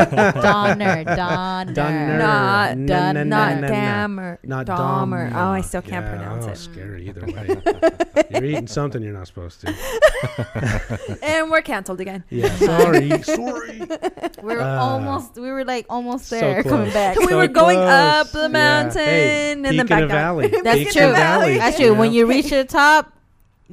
Donner, 0.00 1.04
Donner. 1.04 1.72
Donner. 1.74 2.18
Not, 2.18 2.78
Na, 2.78 2.86
dun, 2.86 3.14
na, 3.14 3.22
not. 3.24 3.70
Dahmer. 3.70 4.38
not 4.44 4.66
Dahmer. 4.66 5.30
Dahmer. 5.30 5.34
Oh, 5.34 5.48
I 5.50 5.60
still 5.60 5.82
can't 5.82 6.04
Yeah, 6.04 6.16
pronounce 6.16 6.46
oh, 6.46 6.50
it. 6.50 6.56
Scary 6.56 7.08
either 7.08 7.26
way. 7.26 8.24
you're 8.30 8.44
eating 8.44 8.66
something 8.66 9.02
you're 9.02 9.12
not 9.12 9.26
supposed 9.26 9.60
to. 9.62 9.74
And 11.22 11.50
we're 11.50 11.62
canceled 11.62 12.00
again. 12.00 12.24
Yeah, 12.30 12.54
sorry, 12.56 13.22
sorry. 13.22 13.80
We 14.42 14.54
were 14.54 14.60
Uh, 14.60 14.78
almost. 14.80 15.34
We 15.36 15.50
were 15.50 15.64
like 15.64 15.86
almost 15.88 16.26
so 16.26 16.38
there, 16.38 16.62
coming 16.62 16.90
close. 16.90 16.94
back. 16.94 17.18
We 17.18 17.34
were 17.34 17.48
going 17.48 17.76
close. 17.78 17.88
up 17.90 18.30
the 18.32 18.42
Yeah. 18.42 18.48
Mountain 18.94 19.04
Hey, 19.04 19.52
and 19.52 19.64
then 19.64 19.76
back 19.86 20.00
down. 20.00 20.08
valley. 20.08 20.48
That's 20.48 20.78
Peak 20.78 20.92
true. 20.92 21.12
valley. 21.12 21.58
That's 21.58 21.78
you 21.78 21.88
true. 21.88 21.94
When 21.96 22.12
you 22.12 22.26
reach 22.26 22.50
the 22.50 22.64
top, 22.64 23.12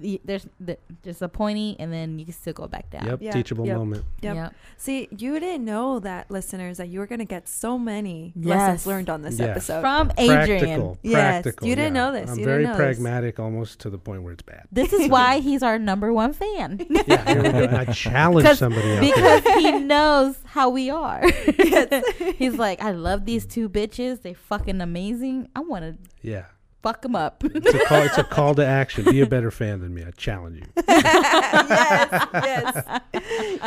y- 0.01 0.19
there's 0.25 0.47
the, 0.59 0.77
there's 1.03 1.21
a 1.21 1.27
pointy, 1.29 1.75
and 1.79 1.91
then 1.91 2.19
you 2.19 2.25
can 2.25 2.33
still 2.33 2.53
go 2.53 2.67
back 2.67 2.89
down. 2.89 3.05
Yep, 3.07 3.19
Yeah, 3.21 3.31
teachable 3.31 3.65
yep. 3.65 3.77
moment. 3.77 4.05
Yep. 4.21 4.35
Yep. 4.35 4.55
See, 4.77 5.07
you 5.11 5.39
didn't 5.39 5.65
know 5.65 5.99
that, 5.99 6.29
listeners, 6.31 6.77
that 6.77 6.87
you 6.89 6.99
were 6.99 7.07
going 7.07 7.19
to 7.19 7.25
get 7.25 7.47
so 7.47 7.77
many 7.77 8.33
Yes. 8.35 8.45
lessons 8.47 8.87
learned 8.87 9.09
on 9.09 9.21
this 9.21 9.39
Yeah. 9.39 9.47
episode. 9.47 9.81
From 9.81 10.11
Adrian. 10.17 10.59
Practical. 10.59 10.97
Yes, 11.03 11.13
practical. 11.43 11.67
you 11.67 11.75
didn't 11.75 11.95
yeah. 11.95 12.05
know 12.05 12.11
this. 12.11 12.29
I'm 12.31 12.39
You 12.39 12.45
very 12.45 12.63
didn't 12.63 12.77
know 12.77 12.85
this. 12.85 12.97
pragmatic, 12.97 13.39
almost 13.39 13.79
to 13.81 13.89
the 13.89 13.97
point 13.97 14.23
where 14.23 14.33
it's 14.33 14.43
bad. 14.43 14.67
This 14.71 14.93
is 14.93 15.09
why 15.09 15.39
he's 15.39 15.63
our 15.63 15.77
number 15.79 16.11
one 16.13 16.33
fan. 16.33 16.85
Yeah, 17.07 17.23
here 17.25 17.43
we 17.43 17.49
go. 17.49 17.57
And 17.63 17.77
I 17.77 17.85
challenge 17.85 18.43
Because- 18.43 18.59
somebody 18.59 18.91
out 18.93 19.01
there. 19.01 19.41
because 19.41 19.63
he 19.63 19.71
knows 19.79 20.37
how 20.45 20.69
we 20.69 20.89
are. 20.89 21.21
He's 22.37 22.55
like, 22.57 22.81
I 22.81 22.91
love 22.91 23.25
these 23.25 23.45
two 23.45 23.69
bitches. 23.69 24.21
They 24.21 24.33
fucking 24.33 24.81
amazing. 24.81 25.49
I 25.55 25.59
want 25.61 25.83
to 25.85 25.97
Yeah. 26.21 26.45
Fuck 26.87 27.01
them 27.01 27.15
up. 27.15 27.43
It's 27.43 27.73
a 27.73 27.79
call. 27.85 28.01
It's 28.03 28.17
a 28.17 28.23
call 28.23 28.55
to 28.55 28.65
action. 28.65 29.03
Be 29.05 29.21
a 29.21 29.25
better 29.25 29.51
fan 29.51 29.81
than 29.81 29.93
me. 29.93 30.03
I 30.05 30.11
challenge 30.11 30.61
you. 30.61 30.67
yes. 30.87 32.99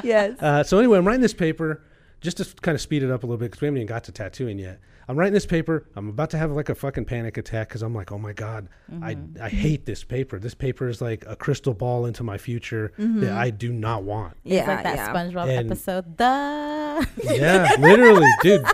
Yes. 0.03 0.41
Uh, 0.43 0.63
so 0.63 0.79
anyway, 0.79 0.99
I'm 0.99 1.07
writing 1.07 1.21
this 1.21 1.35
paper 1.35 1.83
just 2.21 2.39
to 2.39 2.45
kind 2.63 2.75
of 2.75 2.81
speed 2.81 3.03
it 3.03 3.11
up 3.11 3.23
a 3.23 3.27
little 3.27 3.39
bit 3.39 3.51
because 3.51 3.61
we 3.61 3.67
haven't 3.67 3.79
even 3.79 3.87
got 3.89 4.05
to 4.05 4.13
tattooing 4.13 4.59
yet. 4.59 4.81
I'm 5.09 5.17
writing 5.19 5.35
this 5.35 5.47
paper. 5.47 5.89
I'm 5.97 6.09
about 6.09 6.31
to 6.31 6.39
have 6.39 6.53
like 6.53 6.69
a 6.69 6.75
fucking 6.75 7.05
panic 7.05 7.37
attack 7.37 7.69
because 7.69 7.83
I'm 7.83 7.95
like, 7.95 8.13
oh 8.13 8.19
my 8.19 8.33
god, 8.33 8.69
I 9.03 9.17
I 9.43 9.49
hate 9.49 9.85
this 9.85 10.05
paper. 10.05 10.39
This 10.39 10.55
paper 10.55 10.89
is 10.89 11.01
like 11.03 11.25
a 11.27 11.35
crystal 11.35 11.75
ball 11.75 12.07
into 12.07 12.23
my 12.23 12.39
future 12.39 12.93
that 12.97 13.33
I 13.33 13.51
do 13.51 13.73
not 13.73 14.05
want. 14.05 14.37
it's 14.45 14.55
Yeah, 14.55 14.67
like 14.69 14.85
that 14.85 14.97
yeah. 14.97 15.13
SpongeBob 15.13 15.49
And- 15.59 15.67
episode. 15.67 16.17
The 16.17 17.09
Yeah, 17.25 17.75
literally, 17.81 18.29
dude. 18.43 18.65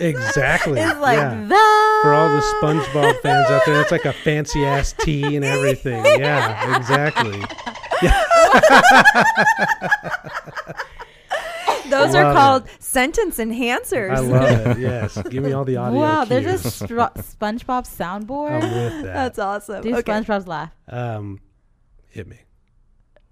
Exactly. 0.00 0.80
it's 0.80 0.98
like 1.00 1.18
yeah. 1.18 1.44
the 1.46 2.00
For 2.02 2.12
all 2.14 2.28
the 2.28 2.40
SpongeBob 2.60 3.20
fans 3.20 3.50
out 3.50 3.62
there, 3.66 3.80
it's 3.80 3.90
like 3.90 4.04
a 4.04 4.12
fancy 4.12 4.64
ass 4.64 4.94
tea 5.00 5.36
and 5.36 5.44
everything. 5.44 6.04
Yeah, 6.20 6.76
exactly. 6.76 7.40
Those 11.88 12.14
are 12.14 12.22
Love 12.24 12.36
called 12.36 12.68
sentence 12.78 13.38
enhancers. 13.38 14.14
I 14.16 14.20
love 14.20 14.66
it. 14.66 14.78
Yes, 14.78 15.20
give 15.28 15.42
me 15.42 15.52
all 15.52 15.64
the 15.64 15.76
audio. 15.76 15.98
wow. 15.98 16.24
There's 16.24 16.46
a 16.46 16.58
cues. 16.62 16.80
stro- 16.80 17.12
SpongeBob 17.14 17.86
I'm 18.00 18.26
soundboard. 18.26 18.62
with 18.62 19.02
that. 19.02 19.02
That's 19.02 19.38
awesome. 19.38 19.82
Do 19.82 19.96
okay. 19.96 20.12
SpongeBob's 20.12 20.46
laugh. 20.46 20.72
Um, 20.88 21.40
hit 22.08 22.28
me. 22.28 22.38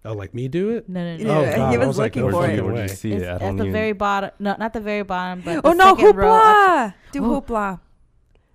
Oh, 0.08 0.14
like 0.14 0.32
me 0.32 0.48
do 0.48 0.70
it? 0.70 0.88
No, 0.88 1.04
no, 1.04 1.16
no. 1.22 1.24
Yeah, 1.24 1.38
Oh, 1.38 1.50
he 1.50 1.56
God, 1.56 1.74
I 1.74 1.78
was 1.78 1.86
was 1.88 1.98
like, 1.98 2.16
looking 2.16 2.30
for 2.30 2.48
it. 2.48 2.56
you, 2.56 2.64
where'd 2.64 2.88
you 2.90 2.96
see 2.96 3.12
It's 3.12 3.22
it? 3.24 3.28
I 3.28 3.32
at 3.34 3.40
don't 3.40 3.56
the 3.58 3.64
even. 3.64 3.72
very 3.72 3.92
bottom. 3.92 4.30
No, 4.38 4.56
not 4.58 4.72
the 4.72 4.80
very 4.80 5.02
bottom, 5.02 5.42
but 5.44 5.60
Oh 5.64 5.70
the 5.70 5.74
no, 5.74 5.96
second 5.96 6.16
row 6.16 6.32
up- 6.32 6.40
hoopla! 6.42 6.94
Do 7.12 7.24
Oh. 7.24 7.40
hoopla. 7.42 7.80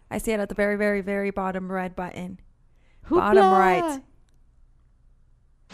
I 0.10 0.18
see 0.18 0.32
it 0.32 0.39
at 0.39 0.49
the 0.49 0.56
very, 0.56 0.76
very, 0.78 1.01
very 1.01 1.30
bottom 1.30 1.72
red 1.72 1.95
button. 1.95 2.39
Hoopla. 3.08 3.18
Bottom 3.36 3.51
right. 3.54 4.01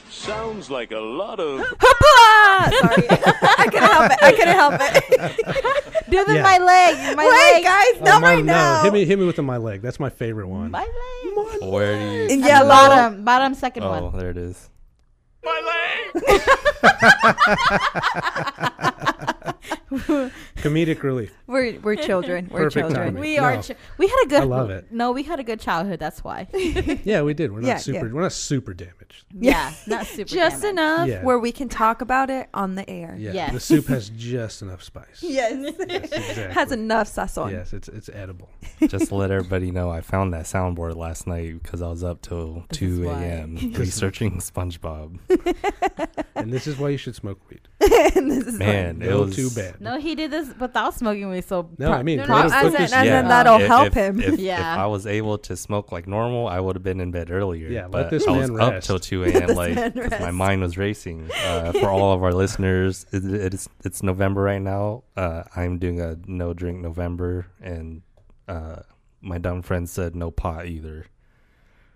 Sounds 0.10 0.70
like 0.72 0.92
a 0.92 0.98
lot 1.00 1.40
of 1.40 1.60
Hoopla! 1.62 2.72
Sorry, 2.80 3.08
I 3.10 3.68
couldn't 3.70 3.90
help 3.90 4.12
it. 4.12 4.20
I 4.22 4.32
couldn't 4.32 4.56
help 4.56 4.74
it. 4.80 6.10
Do 6.10 6.26
the 6.26 6.36
Yeah. 6.36 6.42
my 6.44 6.58
leg. 6.58 7.16
My 7.18 7.24
Wait, 7.26 7.54
leg. 7.54 7.64
guys, 7.64 8.02
Oh, 8.02 8.06
not 8.06 8.22
my- 8.22 8.36
right 8.36 8.46
now. 8.46 8.84
Hit 8.84 8.94
me, 8.94 9.06
hit 9.06 9.20
me 9.20 9.26
with 9.26 9.36
the 9.36 9.44
my 9.44 9.58
leg. 9.58 9.82
That's 9.82 10.00
my 10.00 10.10
favorite 10.10 10.48
one. 10.48 10.72
My 10.72 10.82
leg. 10.82 11.62
Where 11.72 11.98
do 11.98 12.34
you? 12.34 12.40
Yeah, 12.42 12.58
At 12.58 12.60
the 12.64 12.66
low. 12.66 12.70
bottom, 12.70 13.24
bottom 13.24 13.54
second 13.54 13.84
Oh, 13.84 14.08
one. 14.10 14.18
there 14.18 14.30
it 14.30 14.38
is. 14.38 14.70
My 15.44 15.62
leg. 15.70 16.42
Comedic 20.58 21.02
relief. 21.04 21.34
We're 21.48 21.80
we're 21.80 21.96
children. 21.96 22.48
We're 22.52 22.66
Perfect 22.66 22.88
children. 22.88 23.06
timing. 23.08 23.22
We 23.22 23.38
No. 23.38 23.44
are. 23.44 23.62
We 23.98 24.08
had 24.08 24.24
a 24.26 24.28
good. 24.28 24.42
I 24.42 24.46
love 24.46 24.70
it. 24.70 24.92
No, 24.92 25.12
we 25.12 25.24
had 25.24 25.40
a 25.40 25.44
good 25.44 25.60
childhood. 25.60 26.00
That's 26.00 26.24
why. 26.24 26.48
Yeah, 27.04 27.22
we 27.24 27.34
did. 27.34 27.52
We're 27.52 27.62
not 27.62 27.68
Yeah, 27.68 27.78
super. 27.78 28.06
yeah. 28.08 28.14
We're 28.14 28.22
not 28.22 28.34
super 28.34 28.74
damaged. 28.74 29.26
yeah, 29.40 29.74
not 29.88 30.06
super. 30.06 30.30
Just 30.36 30.62
damaged. 30.62 30.80
enough 30.80 31.08
Yeah. 31.08 31.24
where 31.24 31.40
we 31.40 31.52
can 31.52 31.70
talk 31.70 32.02
about 32.02 32.30
it 32.30 32.50
on 32.54 32.76
the 32.76 32.88
air. 32.90 33.16
Yeah, 33.18 33.32
Yes. 33.34 33.54
the 33.54 33.60
soup 33.60 33.88
has 33.88 34.10
just 34.10 34.62
enough 34.62 34.84
spice. 34.84 35.22
Yes. 35.22 35.74
Yes, 35.90 36.12
exactly. 36.12 36.54
Has 36.54 36.72
enough 36.72 37.08
sazon. 37.10 37.52
Yes, 37.52 37.74
it's 37.74 37.88
it's 37.88 38.10
edible. 38.10 38.50
Just 38.88 39.08
to 39.08 39.16
let 39.16 39.32
everybody 39.32 39.72
know, 39.72 39.90
I 39.90 40.02
found 40.02 40.34
that 40.34 40.46
soundboard 40.46 40.96
last 40.96 41.26
night 41.26 41.62
because 41.64 41.82
I 41.82 41.88
was 41.90 42.04
up 42.04 42.22
till 42.22 42.66
This 42.70 42.82
is 42.82 42.98
2 43.00 43.06
why. 43.08 43.24
a.m. 43.24 43.56
researching 43.76 44.38
SpongeBob. 44.40 45.20
And 46.36 46.54
this 46.54 46.68
is 46.68 46.78
why 46.78 46.90
you 46.90 46.98
should 46.98 47.16
smoke 47.16 47.40
weed. 47.50 47.68
and 48.16 48.30
this 48.32 48.46
is 48.48 48.58
Man, 48.60 49.02
it 49.02 49.10
No, 49.10 49.22
was 49.24 49.36
too 49.36 49.50
bad. 49.50 49.79
No, 49.88 49.98
he 49.98 50.14
did 50.16 50.30
this 50.32 50.50
without 50.60 50.94
smoking 50.94 51.30
weed. 51.30 51.46
So 51.46 51.70
No, 51.78 51.92
I 51.94 52.04
mean, 52.04 52.18
No, 52.18 52.24
put 52.26 52.30
no, 52.32 52.38
it- 52.40 52.46
as 52.46 52.52
put 52.52 52.66
in- 52.66 52.72
this- 52.74 52.94
as 52.94 53.02
in 53.02 53.08
yeah. 53.08 53.22
that'll 53.24 53.62
If- 53.62 53.68
help 53.68 53.88
if, 53.88 53.94
him. 53.94 54.22
If, 54.22 54.40
Yeah. 54.40 54.74
if 54.74 54.80
I 54.80 54.86
was 54.88 55.08
able 55.08 55.38
to 55.38 55.56
smoke 55.56 55.92
like 55.92 56.06
normal, 56.08 56.48
I 56.48 56.60
would 56.60 56.76
have 56.76 56.84
been 56.84 57.00
in 57.00 57.12
bed 57.12 57.32
earlier. 57.32 57.70
Yeah, 57.70 57.84
let 57.84 57.92
but 57.92 58.10
this 58.10 58.28
I 58.28 58.32
was 58.38 58.52
man 58.52 58.60
up 58.62 58.72
rest. 58.74 58.88
till 58.88 59.00
2 59.00 59.24
a.m. 59.26 59.48
this 59.48 59.56
like 59.58 59.76
man 59.76 59.92
'cause 59.94 60.12
my 60.12 60.18
rest. 60.18 60.34
mind 60.34 60.62
was 60.62 60.78
racing. 60.78 61.30
Uh, 61.46 61.72
for 61.74 61.88
all 61.90 62.12
of 62.14 62.22
our 62.24 62.34
listeners, 62.34 63.06
it, 63.12 63.24
it's 63.26 63.70
it's 63.86 64.04
November 64.04 64.42
right 64.42 64.62
now. 64.62 65.04
Uh, 65.16 65.44
I'm 65.56 65.78
doing 65.80 66.02
a 66.02 66.18
no 66.28 66.54
drink 66.54 66.80
November, 66.82 67.48
and 67.62 68.02
uh, 68.48 68.78
my 69.22 69.38
dumb 69.38 69.62
friend 69.62 69.90
said 69.90 70.16
no 70.16 70.30
pot 70.32 70.66
either. 70.66 71.06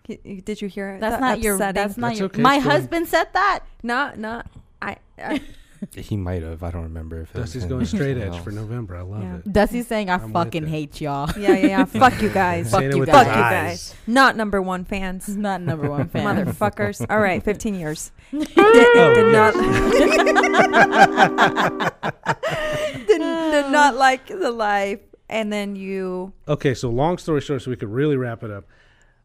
He- 0.06 0.42
Did 0.42 0.62
you 0.62 0.68
hear 0.68 0.90
it? 0.96 1.00
that's 1.02 1.16
That 1.16 1.22
not 1.22 1.40
your. 1.42 1.56
upsetting- 1.56 1.76
That's 1.82 1.98
not 1.98 2.08
That's 2.10 2.20
your. 2.20 2.26
okay, 2.28 2.42
My 2.42 2.56
it's 2.56 2.64
fine. 2.66 2.72
husband 2.76 3.08
said 3.08 3.28
that. 3.34 3.60
not 3.84 4.18
not 4.20 4.48
I. 4.82 4.98
I 5.18 5.42
He 5.96 6.18
might 6.18 6.44
have. 6.44 6.64
I 6.64 6.72
don't 6.72 6.84
remember 6.84 7.22
if 7.22 7.34
it 7.36 7.38
Dusty's 7.40 7.66
going 7.66 7.86
straight 7.86 8.18
someone 8.18 8.38
edge 8.38 8.44
for. 8.44 8.52
November. 8.52 8.96
I 8.98 9.02
love 9.02 9.22
Yeah. 9.24 9.36
it. 9.38 9.52
Dusty's 9.54 9.88
saying, 9.88 10.10
"I 10.10 10.16
I'm 10.16 10.32
fucking 10.34 10.68
hate 10.68 11.00
y'all." 11.02 11.30
yeah 11.38 11.56
yeah 11.56 11.68
yeah. 11.68 11.86
Fuck 12.04 12.22
you 12.22 12.30
guys. 12.30 12.72
Fuck 12.72 12.82
you 12.84 13.06
guys. 13.06 13.26
Fuck 13.26 13.28
you 13.28 13.42
guys. 13.42 13.96
Not 14.08 14.36
number 14.38 14.62
one 14.62 14.86
fans. 14.86 15.28
Not 15.38 15.62
number 15.62 15.90
one 15.90 16.08
fans. 16.10 16.48
Motherfuckers. 16.48 17.06
All 17.10 17.20
right, 17.20 17.42
15 17.44 17.76
years. 17.76 18.12
did, 18.32 18.48
Oh, 18.58 19.14
did 19.16 19.32
not 19.32 19.54
did, 23.08 23.08
did 23.08 23.72
not 23.72 23.96
like 23.96 24.28
the 24.28 24.52
life 24.52 25.00
and 25.30 25.52
then 25.52 25.76
you 25.76 26.34
Okay, 26.48 26.74
so 26.74 26.90
long 26.90 27.18
story 27.18 27.42
short, 27.42 27.62
so 27.62 27.72
we 27.72 27.78
could 27.78 27.90
really 27.90 28.18
wrap 28.18 28.44
it 28.44 28.52
up. 28.52 28.66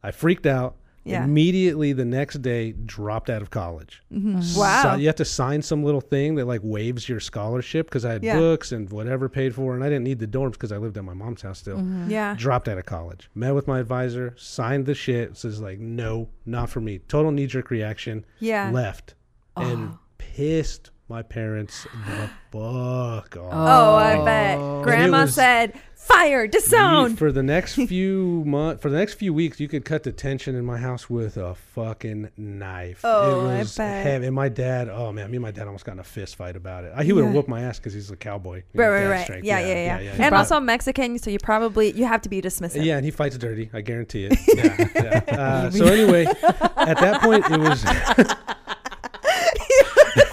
I 0.02 0.10
freaked 0.10 0.46
out. 0.46 0.76
Yeah. 1.08 1.24
Immediately 1.24 1.92
the 1.94 2.04
next 2.04 2.42
day, 2.42 2.72
dropped 2.72 3.30
out 3.30 3.42
of 3.42 3.50
college. 3.50 4.02
Mm-hmm. 4.12 4.58
wow 4.58 4.82
So 4.82 4.94
you 4.96 5.06
have 5.06 5.16
to 5.16 5.24
sign 5.24 5.62
some 5.62 5.82
little 5.82 6.00
thing 6.00 6.34
that 6.36 6.44
like 6.46 6.60
waives 6.62 7.08
your 7.08 7.20
scholarship 7.20 7.86
because 7.86 8.04
I 8.04 8.12
had 8.12 8.22
Yeah. 8.24 8.38
books 8.38 8.72
and 8.72 8.88
whatever 8.90 9.28
paid 9.28 9.54
for, 9.54 9.74
and 9.74 9.82
I 9.82 9.88
didn't 9.88 10.04
need 10.04 10.18
the 10.18 10.26
dorms 10.26 10.52
because 10.52 10.72
I 10.72 10.76
lived 10.76 10.96
at 10.98 11.04
my 11.04 11.14
mom's 11.14 11.42
house 11.42 11.58
still. 11.58 11.78
Mm-hmm. 11.78 12.10
yeah 12.10 12.34
Dropped 12.38 12.68
out 12.68 12.78
of 12.78 12.84
college. 12.86 13.30
Met 13.34 13.54
with 13.54 13.66
my 13.66 13.78
advisor, 13.80 14.34
signed 14.36 14.86
the 14.86 14.94
shit. 14.94 15.36
Says 15.36 15.60
like, 15.60 15.78
no, 15.78 16.28
not 16.46 16.68
for 16.70 16.80
me. 16.80 16.98
Total 16.98 17.30
knee 17.32 17.46
jerk 17.46 17.70
reaction. 17.70 18.24
yeah 18.38 18.70
Left 18.70 19.14
and 19.56 19.96
pissed 20.18 20.90
my 21.08 21.22
parents 21.22 21.84
the 22.06 22.30
fuck 22.52 23.36
off. 23.36 23.52
oh 23.52 23.94
i 23.96 24.22
bet 24.24 24.58
Oh. 24.58 24.82
grandma 24.82 25.22
was- 25.22 25.34
said 25.34 25.72
Fire, 25.94 26.44
You- 26.44 26.48
disown. 26.50 27.16
for 27.16 27.30
the 27.32 27.42
next 27.42 27.74
few 27.74 28.42
month 28.46 28.80
for 28.80 28.88
the 28.88 28.96
next 28.96 29.14
few 29.14 29.34
weeks 29.34 29.58
you 29.60 29.68
could 29.68 29.84
cut 29.84 30.04
the 30.04 30.12
tension 30.12 30.54
in 30.54 30.64
my 30.64 30.78
house 30.78 31.10
with 31.10 31.36
a 31.36 31.54
fucking 31.54 32.30
knife 32.36 33.00
Oh, 33.04 33.46
I 33.46 33.56
it 33.56 33.58
was 33.58 33.76
bet. 33.76 34.06
heavy 34.06 34.26
and 34.26 34.34
my 34.34 34.48
dad 34.48 34.88
oh 34.88 35.12
man 35.12 35.30
me 35.30 35.36
and 35.36 35.42
my 35.42 35.50
dad 35.50 35.66
almost 35.66 35.84
got 35.84 35.92
in 35.92 35.98
a 35.98 36.04
fist 36.04 36.36
fight 36.36 36.56
about 36.56 36.84
it 36.84 36.92
he 37.04 37.12
would 37.12 37.24
have 37.24 37.32
Yeah. 37.32 37.36
whooped 37.36 37.48
my 37.48 37.60
ass 37.62 37.78
because 37.78 37.92
he's 37.92 38.10
a 38.10 38.16
cowboy 38.16 38.56
you 38.58 38.62
know, 38.74 38.84
Right, 38.84 38.90
right, 38.90 39.00
dad 39.04 39.10
right. 39.10 39.24
strength. 39.24 39.44
Yeah, 39.44 39.58
yeah, 39.60 39.98
yeah. 40.00 40.10
And 40.12 40.18
Brought- 40.30 40.32
also 40.34 40.60
Mexican, 40.60 41.18
so 41.18 41.30
you 41.30 41.38
probably 41.42 41.90
you 41.92 42.06
have 42.06 42.22
to 42.22 42.28
be 42.28 42.40
dismissive. 42.40 42.84
yeah 42.84 42.96
and 42.96 43.04
he 43.04 43.10
fights 43.10 43.36
dirty 43.36 43.68
i 43.74 43.80
guarantee 43.80 44.28
it 44.30 44.38
yeah, 44.54 44.88
yeah. 45.28 45.36
Uh, 45.38 45.70
so 45.70 45.84
anyway 45.86 46.24
at 46.26 46.98
that 47.00 47.20
point 47.22 47.44
it 47.50 47.60
was 47.60 47.84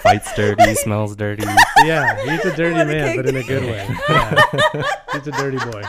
Fights 0.05 0.33
dirty, 0.35 0.75
smells 0.85 1.15
dirty. 1.15 1.43
yeah 1.83 2.15
he's 2.23 2.45
a 2.45 2.55
dirty 2.55 2.75
man 2.85 3.15
but 3.17 3.25
in 3.27 3.35
a 3.35 3.43
good 3.43 3.63
way 3.63 3.85
yeah. 4.09 4.83
he's 5.13 5.27
a 5.27 5.31
dirty 5.31 5.57
boy 5.57 5.81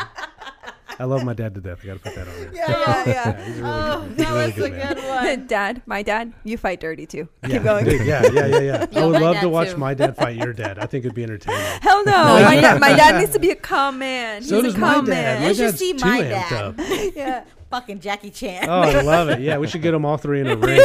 i 0.99 1.05
love 1.05 1.23
my 1.23 1.35
dad 1.35 1.55
to 1.55 1.61
death 1.61 1.81
i 1.83 1.87
gotta 1.87 1.99
put 1.99 2.15
that 2.15 2.27
on 2.27 2.35
there 2.41 2.55
yeah, 2.55 2.71
yeah. 2.71 3.05
yeah, 3.07 3.45
he's 3.45 3.59
a 3.59 3.63
really, 3.63 3.73
Oh, 3.75 4.01
good, 4.01 4.09
he's 4.09 4.17
that 4.17 4.31
really 4.31 4.47
was 4.47 4.55
good 4.55 4.73
a 4.73 4.77
man. 4.77 4.95
good 4.95 5.05
one. 5.39 5.47
dad, 5.47 5.83
my 5.85 6.03
dad, 6.03 6.33
you 6.45 6.57
fight 6.57 6.81
dirty 6.81 7.05
too. 7.07 7.29
Yeah, 7.43 7.49
Keep 7.51 7.63
going. 7.65 7.85
dude, 7.85 8.07
yeah, 8.07 8.23
yeah, 8.33 8.47
yeah, 8.47 8.87
yeah. 8.91 9.03
I 9.03 9.05
would 9.07 9.21
love 9.21 9.41
to 9.41 9.49
watch 9.51 9.71
too. 9.73 9.77
my 9.77 9.93
dad 9.93 10.17
fight 10.17 10.37
your 10.37 10.53
dad. 10.55 10.79
I 10.79 10.87
think 10.87 11.05
it'd 11.05 11.15
be 11.15 11.23
entertaining. 11.23 11.61
Hell 11.83 12.03
no. 12.07 12.13
my, 12.43 12.55
dad, 12.61 12.81
my 12.81 12.95
dad 12.95 13.19
needs 13.21 13.33
to 13.33 13.39
be 13.39 13.51
a 13.51 13.55
calm 13.57 13.99
man. 13.99 14.43
So 14.43 14.57
He's 14.57 14.65
does 14.73 14.75
a 14.75 14.79
my 14.79 14.95
calm 14.95 15.05
dad. 15.05 15.11
man. 15.11 15.43
My 15.43 15.49
You 15.49 15.55
should 15.55 15.65
dad's 15.67 15.79
see 15.79 15.93
my 15.95 16.23
dad. 16.23 17.13
yeah. 17.15 17.45
Fucking 17.71 18.01
Jackie 18.01 18.31
Chan. 18.31 18.69
Oh, 18.69 18.81
I 18.83 19.01
love 19.03 19.29
it. 19.29 19.41
Yeah, 19.41 19.59
we 19.59 19.67
should 19.67 19.83
get 19.83 19.91
them 19.91 20.05
all 20.07 20.17
three 20.17 20.41
in 20.41 20.47
a 20.47 20.57
ring. 20.57 20.81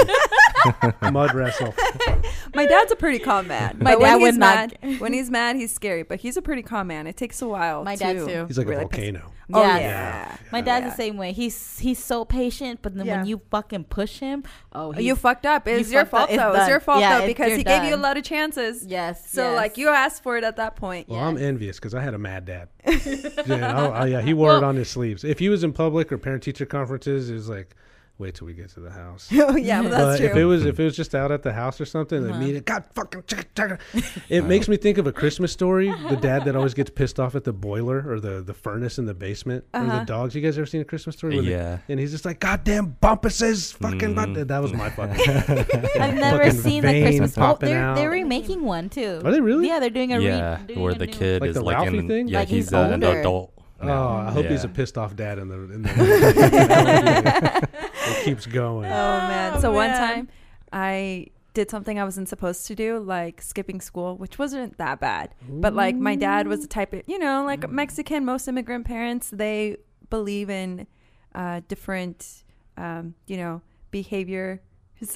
Mud 1.11 1.33
wrestle. 1.33 1.73
My 2.55 2.65
dad's 2.65 2.91
a 2.91 2.95
pretty 2.95 3.19
calm 3.19 3.47
man. 3.47 3.77
My 3.79 3.91
But 3.91 3.99
when 4.01 4.09
dad 4.09 4.17
he's 4.19 4.21
would 4.33 4.39
not- 4.39 4.71
mad, 4.83 4.99
when 4.99 5.13
he's 5.13 5.29
mad, 5.29 5.55
he's 5.55 5.73
scary. 5.73 6.03
But 6.03 6.19
he's 6.19 6.37
a 6.37 6.41
pretty 6.41 6.61
calm 6.63 6.87
man. 6.87 7.07
It 7.07 7.17
takes 7.17 7.41
a 7.41 7.47
while. 7.47 7.83
My 7.83 7.95
dad 7.95 8.13
to 8.17 8.25
too. 8.25 8.45
He's 8.47 8.57
like 8.57 8.67
really 8.67 8.83
a 8.83 8.87
piss- 8.87 8.99
volcano. 8.99 9.31
Oh 9.53 9.61
Yes. 9.63 9.81
yeah. 9.81 10.37
My 10.53 10.61
dad's 10.61 10.85
Yeah. 10.85 10.89
the 10.91 10.95
same 10.95 11.17
way. 11.17 11.33
He's 11.33 11.77
he's 11.79 11.99
so 12.01 12.23
patient, 12.23 12.79
but 12.81 12.95
then 12.95 13.05
Yeah. 13.05 13.17
when 13.17 13.25
you 13.25 13.41
fucking 13.51 13.83
push 13.85 14.19
him, 14.19 14.43
oh, 14.71 14.87
oh, 14.87 14.91
he's, 14.93 15.05
You 15.05 15.15
fucked 15.17 15.45
up. 15.45 15.67
It's 15.67 15.89
you 15.89 15.95
your 15.95 16.05
fucked 16.05 16.31
up. 16.31 16.39
fault 16.39 16.53
It's. 16.53 16.59
It's 16.61 16.69
your 16.69 16.79
fault 16.79 16.99
Yeah, 17.01 17.19
though 17.19 17.25
because 17.27 17.49
you're 17.49 17.57
he 17.57 17.63
gave 17.65 17.83
you 17.83 17.93
a 17.95 17.97
lot 17.97 18.15
of 18.17 18.23
chances. 18.23 18.85
yes. 18.85 19.29
So 19.29 19.49
yes. 19.49 19.55
like 19.57 19.77
you 19.77 19.89
asked 19.89 20.23
for 20.23 20.37
it 20.37 20.45
at 20.45 20.55
that 20.55 20.77
point. 20.77 21.09
Well, 21.09 21.19
I'm 21.19 21.37
envious 21.37 21.77
because 21.79 21.93
I 21.93 22.01
had 22.01 22.13
a 22.13 22.17
mad 22.17 22.45
dad. 22.45 22.69
yeah, 22.85 23.73
oh, 23.77 23.93
oh, 23.95 24.05
yeah, 24.05 24.21
he 24.21 24.33
wore 24.33 24.55
it 24.57 24.63
on 24.63 24.75
his 24.77 24.89
sleeves. 24.89 25.23
If 25.25 25.39
he 25.39 25.49
was 25.49 25.63
in 25.65 25.73
public 25.73 26.11
or 26.13 26.17
parent 26.17 26.43
teacher 26.43 26.65
conferences, 26.65 27.29
it 27.29 27.33
was 27.33 27.49
like, 27.49 27.75
wait 28.21 28.35
till 28.35 28.47
we 28.47 28.53
get 28.53 28.69
to 28.69 28.79
the 28.79 28.91
house. 28.91 29.29
Oh 29.41 29.55
yeah, 29.57 29.81
well, 29.81 29.89
that's 29.89 30.03
but 30.03 30.17
true. 30.17 30.25
if 30.27 30.35
it 30.37 30.45
was 30.45 30.65
if 30.65 30.79
it 30.79 30.83
was 30.83 30.95
just 30.95 31.13
out 31.15 31.31
at 31.31 31.43
the 31.43 31.51
house 31.51 31.81
or 31.81 31.85
something, 31.85 32.21
the 32.25 32.33
meeting, 32.33 32.61
God 32.63 32.85
fucking, 32.93 33.23
chicka, 33.23 33.45
chicka. 33.93 34.21
it 34.29 34.43
makes 34.45 34.67
me 34.69 34.77
think 34.77 34.97
of 34.97 35.07
a 35.07 35.11
Christmas 35.11 35.51
story. 35.51 35.91
The 36.09 36.15
dad 36.15 36.45
that 36.45 36.55
always 36.55 36.73
gets 36.73 36.89
pissed 36.91 37.19
off 37.19 37.35
at 37.35 37.43
the 37.43 37.51
boiler 37.53 38.03
or 38.07 38.19
the 38.19 38.41
the 38.41 38.53
furnace 38.53 38.97
in 38.99 39.05
the 39.05 39.13
basement 39.13 39.65
or 39.73 39.81
Uh-huh. 39.81 39.99
the 39.99 40.05
dogs. 40.05 40.35
You 40.35 40.41
guys 40.41 40.57
ever 40.57 40.65
seen 40.67 40.81
a 40.81 40.85
Christmas 40.85 41.15
story? 41.17 41.35
where 41.35 41.43
they- 41.43 41.51
Yeah. 41.51 41.79
and 41.89 41.99
he's 41.99 42.11
just 42.11 42.23
like, 42.23 42.39
goddamn 42.39 42.95
bumpuses, 43.01 43.73
fucking. 43.75 44.13
Butt-" 44.15 44.47
That 44.47 44.61
was 44.61 44.71
my 44.73 44.89
fucking. 44.89 45.29
I've 46.01 46.13
never 46.15 46.43
fucking 46.43 46.59
seen 46.61 46.83
the 46.83 47.01
Christmas. 47.01 47.37
Oh, 47.37 47.57
they're 47.59 47.81
out. 47.83 47.95
they're 47.95 48.09
remaking 48.11 48.63
one 48.63 48.89
too. 48.89 49.21
Are 49.25 49.31
they 49.31 49.41
really? 49.41 49.67
Yeah, 49.67 49.79
they're 49.79 49.89
doing 49.89 50.13
a 50.13 50.19
re- 50.19 50.25
Yeah, 50.25 50.59
doing 50.67 50.79
where 50.81 50.91
a 50.93 50.95
the 50.97 51.07
new- 51.07 51.13
kid 51.13 51.41
Like 51.41 51.49
is 51.49 51.55
the 51.55 51.61
like 51.63 51.77
Ralphie 51.77 51.97
in, 51.97 52.07
thing? 52.07 52.27
yeah, 52.27 52.39
Like 52.39 52.47
he's, 52.49 52.65
he's 52.65 52.73
uh, 52.73 52.91
an 52.93 53.03
older. 53.03 53.19
adult. 53.19 53.53
Oh. 53.83 53.87
I 53.89 54.29
hope 54.29 54.45
he's 54.45 54.63
a 54.63 54.67
pissed 54.67 54.95
off 54.95 55.15
dad 55.15 55.39
in 55.39 55.47
the 55.47 55.55
in 55.55 55.81
the. 55.81 57.69
it 58.05 58.25
keeps 58.25 58.45
going. 58.45 58.85
Oh 58.85 59.17
man. 59.27 59.53
Oh, 59.55 59.59
so 59.59 59.71
one 59.71 59.91
man. 59.91 59.97
time 59.97 60.29
I 60.71 61.27
did 61.53 61.69
something 61.69 61.99
I 61.99 62.03
wasn't 62.03 62.29
supposed 62.29 62.65
to 62.67 62.75
do, 62.75 62.99
like 62.99 63.41
skipping 63.41 63.81
school, 63.81 64.15
which 64.17 64.39
wasn't 64.39 64.77
that 64.77 64.99
bad. 64.99 65.35
But 65.49 65.73
like 65.73 65.95
my 65.95 66.15
dad 66.15 66.47
was 66.47 66.61
the 66.61 66.67
type 66.67 66.93
of, 66.93 67.03
you 67.07 67.19
know, 67.19 67.43
like 67.43 67.69
Mexican, 67.69 68.23
most 68.23 68.47
immigrant 68.47 68.85
parents, 68.85 69.29
they 69.29 69.77
believe 70.09 70.49
in 70.49 70.87
uh, 71.35 71.61
different, 71.67 72.43
um, 72.77 73.15
you 73.27 73.37
know, 73.37 73.61
behavior 73.91 74.61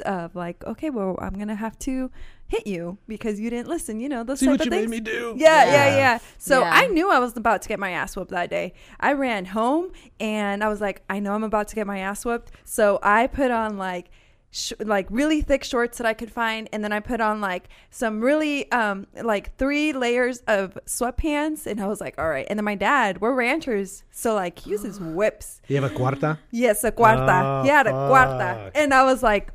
of 0.06 0.36
like, 0.36 0.64
okay, 0.66 0.90
well, 0.90 1.16
I'm 1.22 1.34
gonna 1.34 1.56
have 1.56 1.78
to 1.80 2.12
hit 2.48 2.68
you 2.68 2.98
because 3.08 3.40
you 3.40 3.50
didn't 3.50 3.68
listen. 3.68 4.00
You 4.00 4.10
know, 4.10 4.24
those 4.24 4.40
See 4.40 4.46
type 4.46 4.54
what 4.60 4.62
of 4.62 4.66
you 4.68 4.72
things. 4.72 4.90
made 4.90 5.04
me 5.04 5.12
do. 5.12 5.34
Yeah, 5.38 5.66
yeah, 5.66 5.72
Yeah. 5.88 5.96
yeah. 5.98 6.20
So 6.38 6.60
Yeah. 6.62 6.72
I 6.74 6.88
knew 6.88 7.12
I 7.12 7.20
was 7.20 7.36
about 7.36 7.62
to 7.64 7.68
get 7.70 7.80
my 7.80 7.92
ass 7.92 8.16
whooped 8.16 8.32
that 8.32 8.50
day. 8.50 8.74
I 9.00 9.14
ran 9.14 9.46
home 9.46 9.92
and 10.20 10.64
I 10.64 10.70
was 10.70 10.80
like, 10.82 11.04
I 11.10 11.20
know 11.20 11.34
I'm 11.34 11.44
about 11.44 11.68
to 11.70 11.76
get 11.76 11.88
my 11.88 12.00
ass 12.00 12.24
whooped. 12.26 12.52
So 12.64 13.00
I 13.02 13.28
put 13.28 13.50
on 13.52 13.78
like, 13.78 14.12
sh- 14.52 14.74
like 14.80 15.08
really 15.10 15.42
thick 15.42 15.64
shorts 15.64 15.98
that 15.98 16.06
I 16.08 16.14
could 16.14 16.32
find, 16.32 16.70
and 16.72 16.84
then 16.84 16.94
I 16.94 17.00
put 17.02 17.20
on 17.20 17.42
like 17.42 17.68
some 17.90 18.22
really 18.22 18.72
um 18.72 19.08
like 19.22 19.58
three 19.58 19.92
layers 19.92 20.38
of 20.48 20.78
sweatpants, 20.86 21.66
and 21.66 21.82
I 21.82 21.88
was 21.88 22.00
like, 22.00 22.16
all 22.20 22.30
right. 22.30 22.46
And 22.50 22.58
then 22.60 22.64
my 22.64 22.76
dad, 22.76 23.20
we're 23.22 23.34
ranchers, 23.34 24.04
so 24.12 24.34
like 24.36 24.60
he 24.60 24.70
uses 24.70 25.00
whips. 25.18 25.62
You 25.68 25.76
have 25.82 25.92
a 25.92 25.94
cuarta? 25.94 26.38
Yes, 26.52 26.84
a 26.84 26.92
cuarta. 26.92 27.42
Oh, 27.44 27.64
he 27.64 27.70
had 27.70 27.88
a 27.88 27.92
cuarta. 27.92 28.72
And 28.76 28.94
I 28.94 29.04
was 29.04 29.22
like, 29.24 29.50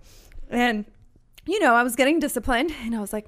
and 0.50 0.84
you 1.46 1.60
know, 1.60 1.74
I 1.74 1.82
was 1.82 1.96
getting 1.96 2.18
disciplined, 2.18 2.72
and 2.84 2.94
I 2.94 3.00
was 3.00 3.12
like, 3.12 3.26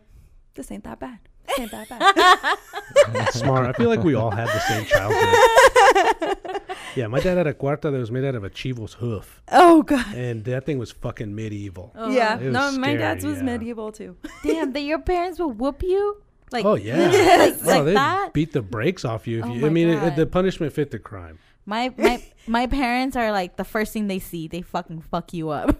this 0.54 0.70
ain't 0.70 0.84
that 0.84 0.98
bad. 1.00 1.18
This 1.48 1.58
ain't 1.60 1.70
that 1.72 1.88
bad. 1.88 3.28
Smart. 3.32 3.66
I 3.66 3.72
feel 3.72 3.88
like 3.88 4.02
we 4.04 4.14
all 4.14 4.30
had 4.30 4.46
the 4.48 4.60
same 4.60 4.84
childhood. 4.84 6.36
yeah, 6.96 7.06
my 7.08 7.20
dad 7.20 7.36
had 7.38 7.46
a 7.46 7.54
cuarta 7.54 7.90
that 7.90 7.98
was 7.98 8.10
made 8.10 8.24
out 8.24 8.34
of 8.34 8.44
a 8.44 8.50
chivo's 8.50 8.94
hoof, 8.94 9.42
oh 9.50 9.82
god. 9.82 10.14
and 10.14 10.44
that 10.44 10.64
thing 10.66 10.78
was 10.78 10.92
fucking 10.92 11.34
medieval. 11.34 11.92
Oh, 11.96 12.10
yeah. 12.10 12.38
It 12.38 12.44
was 12.44 12.52
No, 12.52 12.72
my 12.78 12.94
dad's 12.94 13.24
was 13.24 13.38
yeah. 13.38 13.42
medieval 13.44 13.90
too. 13.92 14.16
Damn, 14.44 14.72
that 14.72 14.80
your 14.82 15.00
parents 15.00 15.38
will 15.38 15.50
whoop 15.52 15.82
you. 15.82 16.22
Like 16.52 16.64
oh 16.66 16.74
yeah, 16.74 16.98
like, 17.38 17.54
oh, 17.62 17.66
like 17.66 17.84
they 17.86 17.94
that. 17.94 18.32
beat 18.34 18.52
the 18.52 18.60
brakes 18.62 19.04
off 19.06 19.26
you. 19.26 19.38
If 19.40 19.46
Oh 19.46 19.54
you 19.54 19.66
I 19.66 19.70
mean, 19.70 19.88
it, 19.88 19.94
God. 20.00 20.16
the 20.16 20.26
punishment 20.26 20.72
fit 20.74 20.90
the 20.90 20.98
crime. 20.98 21.38
My 21.64 21.92
my 21.96 22.22
my 22.46 22.66
parents 22.66 23.16
are 23.16 23.32
like 23.32 23.56
the 23.56 23.64
first 23.64 23.92
thing 23.94 24.06
they 24.06 24.18
see, 24.18 24.48
they 24.48 24.60
fucking 24.62 25.00
fuck 25.00 25.32
you 25.32 25.48
up. 25.48 25.74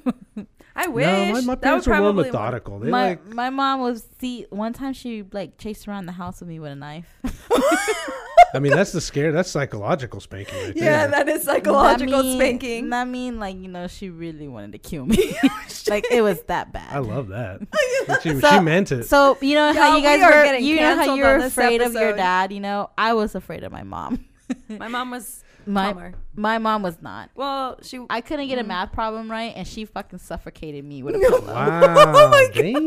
I 0.75 0.87
wish. 0.89 1.07
no, 1.07 1.33
my, 1.33 1.41
my 1.41 1.41
That 1.41 1.49
would 1.49 1.61
parents 1.61 1.87
were 1.87 1.93
more 1.95 2.03
probably- 2.13 2.25
methodical. 2.25 2.79
They 2.79 2.91
my 2.91 3.09
like 3.11 3.27
my 3.27 3.51
mom 3.51 3.81
was 3.81 4.09
see 4.21 4.47
one 4.51 4.73
time 4.73 4.93
she 4.95 5.25
like 5.33 5.59
chased 5.59 5.87
around 5.87 6.07
the 6.07 6.13
house 6.13 6.41
with 6.41 6.49
me 6.49 6.59
with 6.61 6.73
a 6.73 6.77
knife. 6.77 7.07
I 8.55 8.59
mean, 8.59 8.73
that's 8.73 8.93
the 8.93 9.01
scare. 9.01 9.33
That's 9.33 9.51
psychological 9.51 10.21
spanking 10.21 10.55
right 10.63 10.77
Yeah, 10.77 11.07
there. 11.07 11.25
that 11.25 11.29
is 11.29 11.45
psychological 11.45 12.19
That 12.19 12.25
mean- 12.25 12.39
spanking. 12.39 12.93
I 12.93 13.05
mean 13.05 13.39
like 13.41 13.57
you 13.57 13.69
know 13.69 13.87
she 13.87 14.11
really 14.11 14.47
wanted 14.49 14.73
to 14.73 14.79
kill 14.79 15.07
me. 15.07 15.35
like 15.89 16.05
it 16.11 16.21
was 16.23 16.43
that 16.45 16.73
bad. 16.73 16.95
I 16.95 16.99
love 16.99 17.29
that. 17.29 17.61
she, 18.23 18.39
So- 18.41 18.51
she 18.51 18.61
meant 18.61 18.93
it. 18.93 19.05
So 19.05 19.39
you 19.41 19.55
know 19.55 19.73
how 19.73 19.89
Y'all, 19.89 19.97
you 19.99 20.03
guys 20.03 20.19
we 20.19 20.25
are 20.25 20.37
were, 20.37 20.45
getting 20.45 20.65
you 20.65 20.81
know 20.81 20.97
how 20.97 21.15
you 21.15 21.23
were 21.23 21.35
on 21.35 21.41
this 21.41 21.53
afraid 21.53 21.81
of 21.81 21.93
your 21.95 22.15
dad. 22.15 22.53
You 22.53 22.61
know, 22.61 22.91
I 22.99 23.15
was 23.15 23.35
afraid 23.35 23.65
of 23.65 23.73
my 23.73 23.83
mom. 23.85 24.25
my 24.69 24.89
mom 24.89 25.11
was 25.11 25.43
My 25.67 25.93
calmer. 25.93 26.15
my 26.35 26.59
mom 26.59 26.83
was 26.83 27.01
not. 27.03 27.31
Well, 27.35 27.79
she. 27.83 28.05
I 28.11 28.21
couldn't 28.21 28.47
Mm. 28.47 28.49
get 28.51 28.59
a 28.59 28.65
math 28.65 28.93
problem 28.93 29.31
right, 29.31 29.53
and 29.57 29.67
she 29.67 29.85
fucking 29.85 30.19
suffocated 30.19 30.85
me 30.85 31.03
with 31.03 31.15
a 31.17 31.19
pillow. 31.21 31.41
wow, 31.47 32.49
damn. 32.55 32.83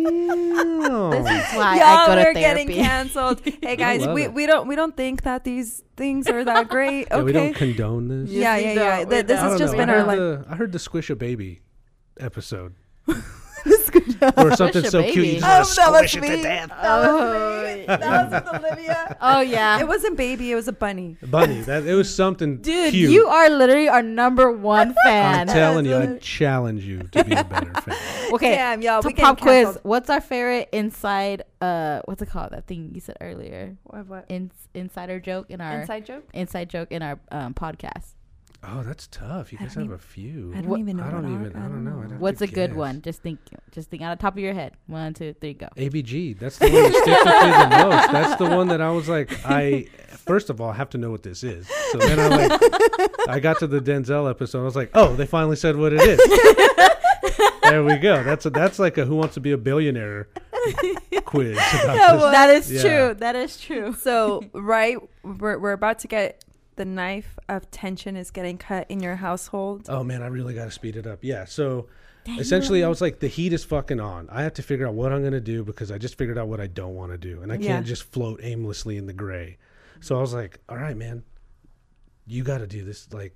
This 1.11 1.19
is 1.49 1.55
why 1.57 1.73
I 1.73 1.77
Y'all, 1.77 2.07
go 2.07 2.15
to 2.15 2.21
we're 2.21 2.33
therapy. 2.33 2.39
getting 2.39 2.67
canceled. 2.69 3.41
hey 3.61 3.75
guys, 3.75 4.01
love 4.05 4.13
we, 4.15 4.23
it. 4.23 4.33
we 4.33 4.45
don't 4.45 4.67
we 4.67 4.75
don't 4.75 4.95
think 4.95 5.23
that 5.23 5.43
these 5.43 5.83
things 5.97 6.27
are 6.29 6.43
that 6.43 6.67
great. 6.69 7.07
Yeah, 7.09 7.15
Okay. 7.17 7.23
we 7.23 7.31
don't 7.31 7.53
condone 7.53 8.07
this. 8.07 8.29
yeah, 8.29 8.57
we 8.57 8.63
yeah, 8.63 8.73
yeah. 8.73 8.99
we 9.03 9.09
Th- 9.09 9.25
This. 9.25 9.39
I 9.39 9.43
has 9.43 9.51
don't 9.51 9.59
just 9.59 9.73
know. 9.73 9.77
been 9.79 9.89
I 9.89 9.93
our 9.93 9.99
heard 9.99 10.07
like. 10.07 10.17
the 10.17 10.45
I 10.51 10.55
heard 10.55 10.71
the 10.71 10.79
squish 10.79 11.09
a 11.09 11.15
baby 11.15 11.61
episode. 12.19 12.75
or 14.37 14.55
something 14.55 14.83
Squish 14.83 14.85
a 14.85 14.91
so 14.91 15.03
cute 15.03 15.25
you 15.25 15.39
just 15.39 15.77
want 15.79 15.95
Oh, 15.97 16.01
to 16.01 16.07
squish 16.07 16.15
it 16.17 16.21
to 16.37 16.41
death. 16.43 16.69
Oh, 16.81 17.83
That 17.87 18.31
was 18.31 18.43
with 18.43 18.63
Olivia. 18.63 19.17
oh 19.21 19.39
yeah, 19.41 19.79
It 19.79 19.87
wasn't 19.87 20.17
baby. 20.17 20.51
It 20.51 20.55
was 20.55 20.67
a 20.67 20.71
bunny. 20.73 21.17
Bunny, 21.23 21.61
that 21.61 21.85
it 21.85 21.93
was 21.95 22.13
something 22.13 22.57
dude, 22.61 22.91
cute. 22.91 23.09
you 23.11 23.27
are 23.27 23.49
literally 23.49 23.87
our 23.89 24.01
number 24.03 24.51
one 24.51 24.93
fan. 25.05 25.49
I'm 25.49 25.53
telling 25.55 25.85
you, 25.85 25.95
I 25.97 26.17
challenge 26.19 26.83
you 26.83 26.99
to 27.11 27.23
be 27.23 27.33
a 27.33 27.43
better 27.43 27.73
fan. 27.81 28.33
okay, 28.33 28.55
Damn, 28.55 28.81
y'all. 28.81 29.01
so 29.01 29.07
We 29.09 29.13
pop 29.13 29.37
getting 29.37 29.43
quiz. 29.43 29.65
canceled. 29.65 29.85
What's 29.85 30.09
our 30.09 30.21
favorite 30.21 30.69
inside? 30.71 31.43
Uh, 31.61 32.01
what's 32.05 32.21
it 32.21 32.29
called? 32.29 32.51
That 32.51 32.67
thing 32.67 32.91
you 32.93 33.01
said 33.01 33.17
earlier. 33.21 33.75
What? 33.83 34.05
what? 34.07 34.25
In, 34.29 34.51
insider 34.73 35.19
joke 35.19 35.49
in 35.49 35.61
our 35.61 35.81
Inside 35.81 36.05
joke? 36.05 36.27
inside 36.33 36.69
joke 36.69 36.91
in 36.91 37.01
our 37.01 37.19
um, 37.31 37.53
podcast. 37.53 38.13
Oh, 38.67 38.83
that's 38.83 39.07
tough. 39.07 39.51
You 39.53 39.59
I 39.61 39.65
guys 39.65 39.75
don't 39.75 39.83
have 39.83 39.89
even- 39.91 39.95
a 39.95 39.97
few. 39.99 40.51
I 40.55 40.61
don't 40.61 40.67
What- 40.69 40.79
even 40.79 40.97
know. 40.97 41.03
I 41.03 41.11
don't 41.11 41.23
what 41.23 41.47
even. 41.47 41.55
are- 41.61 41.65
I 41.65 41.67
don't 41.67 41.83
know. 41.83 42.01
I'd 42.03 42.11
have 42.11 42.19
What's 42.19 42.39
to 42.39 42.45
a 42.45 42.47
good 42.47 42.71
guess. 42.71 42.77
one? 42.77 43.01
Just 43.01 43.21
think. 43.21 43.39
Just 43.71 43.89
think 43.89 44.01
out 44.01 44.11
of 44.13 44.17
the 44.17 44.21
top 44.23 44.33
of 44.33 44.39
your 44.39 44.53
head. 44.53 44.73
One, 44.87 45.13
two, 45.13 45.33
three, 45.39 45.53
go. 45.53 45.67
ABG. 45.77 46.39
That's 46.39 46.57
the 46.57 46.69
one 46.69 46.83
that 46.83 46.91
sticks 46.93 47.25
with 47.25 47.43
me 47.43 47.51
the 47.51 47.89
most. 47.89 48.11
That's 48.11 48.35
the 48.37 48.49
one 48.55 48.67
that 48.69 48.81
I 48.81 48.89
was 48.91 49.07
like, 49.09 49.31
I 49.45 49.85
first 50.25 50.49
of 50.49 50.59
all 50.61 50.71
have 50.71 50.89
to 50.91 50.97
know 50.97 51.11
what 51.11 51.23
this 51.23 51.43
is. 51.43 51.67
So 51.91 51.97
then 51.99 52.19
I 52.19 52.27
like, 52.27 53.29
I 53.29 53.39
got 53.39 53.59
to 53.59 53.67
the 53.67 53.79
Denzel 53.79 54.29
episode. 54.29 54.61
I 54.61 54.65
was 54.65 54.75
like, 54.75 54.89
oh, 54.93 55.15
they 55.15 55.25
finally 55.25 55.55
said 55.55 55.75
what 55.75 55.93
it 55.93 56.01
is. 56.01 56.19
there 57.63 57.83
we 57.83 57.97
go. 57.97 58.23
That's 58.23 58.45
a, 58.45 58.49
that's 58.49 58.79
like 58.79 58.97
a 58.97 59.05
Who 59.05 59.15
Wants 59.15 59.35
to 59.35 59.39
Be 59.39 59.51
a 59.51 59.57
Billionaire 59.57 60.27
quiz. 61.25 61.57
About 61.57 62.13
this. 62.13 62.31
that 62.31 62.49
is 62.49 62.71
Yeah. 62.71 62.81
true. 62.81 63.13
That 63.15 63.35
is 63.35 63.57
true. 63.59 63.93
So 63.93 64.43
right, 64.53 64.97
we're 65.23 65.57
we're 65.59 65.73
about 65.73 65.99
to 65.99 66.07
get 66.07 66.43
the 66.75 66.85
knife 66.85 67.37
of 67.49 67.69
tension 67.71 68.15
is 68.15 68.31
getting 68.31 68.57
cut 68.57 68.85
in 68.89 68.99
your 69.01 69.15
household. 69.17 69.85
Oh 69.89 70.03
man, 70.03 70.21
I 70.21 70.27
really 70.27 70.53
got 70.53 70.65
to 70.65 70.71
speed 70.71 70.95
it 70.95 71.07
up. 71.07 71.19
Yeah. 71.21 71.45
So 71.45 71.87
essentially, 72.27 72.83
I 72.83 72.87
was 72.87 73.01
like, 73.01 73.19
the 73.19 73.27
heat 73.27 73.53
is 73.53 73.63
fucking 73.63 73.99
on. 73.99 74.27
I 74.29 74.43
have 74.43 74.53
to 74.55 74.63
figure 74.63 74.87
out 74.87 74.93
what 74.95 75.13
I'm 75.13 75.23
gonna 75.23 75.39
do 75.39 75.63
because 75.63 75.91
I 75.91 75.97
just 75.97 76.17
figured 76.17 76.37
out 76.37 76.47
what 76.47 76.59
I 76.59 76.67
don't 76.67 76.95
want 76.95 77.11
to 77.11 77.17
do, 77.17 77.41
and 77.41 77.51
I 77.51 77.55
Yeah. 77.55 77.67
can't 77.67 77.85
just 77.85 78.03
float 78.03 78.39
aimlessly 78.43 78.97
in 78.97 79.05
the 79.05 79.13
gray. 79.13 79.57
So 80.01 80.17
I 80.17 80.21
was 80.21 80.33
like, 80.33 80.59
all 80.69 80.77
right, 80.77 80.97
man, 80.97 81.23
you 82.27 82.43
got 82.43 82.57
to 82.59 82.67
do 82.67 82.83
this 82.83 83.11
like 83.13 83.35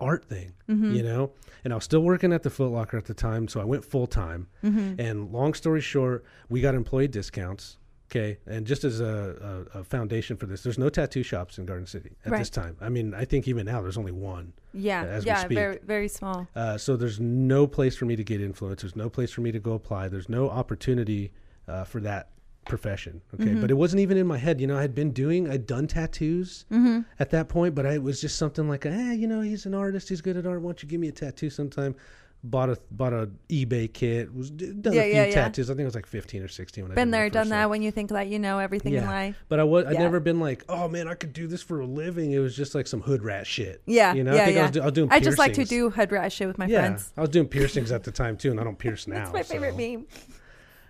art 0.00 0.24
thing, 0.24 0.52
Mm-hmm. 0.68 0.92
you 0.94 1.02
know? 1.02 1.30
And 1.64 1.72
I 1.72 1.76
was 1.76 1.84
still 1.84 2.00
working 2.02 2.32
at 2.32 2.42
the 2.42 2.50
Foot 2.50 2.70
Locker 2.70 2.96
at 2.98 3.06
the 3.06 3.14
time, 3.14 3.48
so 3.48 3.60
I 3.60 3.64
went 3.64 3.84
full 3.84 4.06
time. 4.06 4.48
Mm-hmm. 4.62 5.00
And 5.00 5.32
long 5.32 5.54
story 5.54 5.80
short, 5.80 6.24
we 6.48 6.60
got 6.60 6.74
employee 6.74 7.08
discounts. 7.08 7.78
Okay, 8.10 8.38
and 8.46 8.66
just 8.66 8.84
as 8.84 9.00
a, 9.00 9.66
a, 9.74 9.80
a 9.80 9.84
foundation 9.84 10.36
for 10.36 10.46
this, 10.46 10.62
there's 10.62 10.78
no 10.78 10.88
tattoo 10.88 11.22
shops 11.22 11.58
in 11.58 11.66
Garden 11.66 11.86
City 11.86 12.16
at 12.24 12.32
this 12.32 12.50
time. 12.50 12.76
I 12.80 12.88
mean, 12.88 13.14
I 13.14 13.24
think 13.24 13.48
even 13.48 13.66
now 13.66 13.80
there's 13.82 13.96
only 13.98 14.12
one. 14.12 14.52
Yeah, 14.72 15.02
as 15.04 15.24
we 15.24 15.28
yeah, 15.28 15.38
speak. 15.44 15.56
very 15.56 15.78
very 15.84 16.08
small. 16.08 16.46
Uh, 16.54 16.76
so 16.78 16.96
there's 16.96 17.18
no 17.18 17.66
place 17.66 17.96
for 17.96 18.04
me 18.04 18.14
to 18.16 18.22
get 18.24 18.40
influence. 18.40 18.82
There's 18.82 18.94
no 18.96 19.08
place 19.08 19.32
for 19.32 19.40
me 19.40 19.50
to 19.52 19.58
go 19.58 19.72
apply. 19.72 20.08
There's 20.08 20.28
no 20.28 20.50
opportunity 20.50 21.32
uh, 21.66 21.84
for 21.84 22.00
that 22.02 22.28
profession. 22.66 23.20
Okay, 23.34 23.44
Mm-hmm. 23.44 23.60
but 23.60 23.70
it 23.70 23.74
wasn't 23.74 24.00
even 24.00 24.16
in 24.16 24.26
my 24.26 24.38
head. 24.38 24.60
You 24.60 24.66
know, 24.66 24.76
I 24.78 24.82
had 24.82 24.94
been 24.94 25.12
doing, 25.12 25.50
I'd 25.50 25.66
done 25.66 25.86
tattoos 25.86 26.66
Mm-hmm. 26.70 27.00
at 27.18 27.30
that 27.30 27.48
point, 27.48 27.74
but 27.74 27.84
I, 27.86 27.94
it 27.94 28.02
was 28.02 28.20
just 28.20 28.36
something 28.36 28.68
like, 28.68 28.86
eh, 28.86 29.12
you 29.12 29.26
know, 29.26 29.40
he's 29.40 29.66
an 29.66 29.74
artist. 29.74 30.08
He's 30.08 30.20
good 30.20 30.36
at 30.36 30.46
art. 30.46 30.60
Why 30.62 30.68
don't 30.68 30.82
you 30.82 30.88
give 30.88 31.00
me 31.00 31.08
a 31.08 31.12
tattoo 31.12 31.50
sometime? 31.50 31.94
Bought 32.46 32.68
a 32.68 32.78
bought 32.90 33.14
a 33.14 33.30
eBay 33.48 33.90
kit. 33.90 34.34
Was 34.34 34.50
done 34.50 34.92
Yeah, 34.92 35.00
a 35.00 35.10
few 35.10 35.22
yeah, 35.22 35.30
tattoos. 35.34 35.70
I 35.70 35.72
think 35.72 35.80
it 35.80 35.86
was 35.86 35.94
like 35.94 36.04
15 36.04 36.42
or 36.42 36.48
16 36.48 36.84
when 36.84 36.92
I 36.92 36.94
Been 36.94 37.10
there, 37.10 37.30
done 37.30 37.48
that. 37.48 37.62
one. 37.62 37.70
When 37.70 37.82
you 37.82 37.90
think 37.90 38.10
that 38.10 38.28
you 38.28 38.38
know 38.38 38.58
everything 38.58 38.92
in 38.92 39.06
life. 39.06 39.42
But 39.48 39.60
I 39.60 39.64
was, 39.64 39.86
I'd 39.86 39.98
never 39.98 40.20
been 40.20 40.40
like, 40.40 40.62
oh 40.68 40.86
man, 40.86 41.08
I 41.08 41.14
could 41.14 41.32
do 41.32 41.46
this 41.46 41.62
for 41.62 41.80
a 41.80 41.86
living. 41.86 42.32
It 42.32 42.40
was 42.40 42.54
just 42.54 42.74
like 42.74 42.86
some 42.86 43.00
hood 43.00 43.22
rat 43.22 43.46
shit. 43.46 43.80
Yeah, 43.86 44.12
you 44.12 44.22
know. 44.24 44.34
I 44.34 44.44
think. 44.44 44.58
I 44.58 44.62
was, 44.62 44.70
do, 44.72 44.80
I 44.82 44.84
was 44.84 44.92
doing. 44.92 45.08
I 45.10 45.20
just 45.20 45.38
like 45.38 45.54
to 45.54 45.64
do 45.64 45.88
hood 45.88 46.12
rat 46.12 46.32
shit 46.32 46.46
with 46.46 46.58
my 46.58 46.66
Yeah, 46.66 46.80
friends. 46.80 47.12
I 47.16 47.22
was 47.22 47.30
doing 47.30 47.48
piercings 47.48 47.90
at 47.90 48.04
the 48.04 48.10
time 48.12 48.36
too, 48.36 48.50
and 48.50 48.60
I 48.60 48.64
don't 48.64 48.78
pierce 48.78 49.06
now. 49.08 49.32
That's 49.32 49.32
my 49.32 49.42
favorite 49.42 49.72
so. 49.72 49.76
meme. 49.78 50.06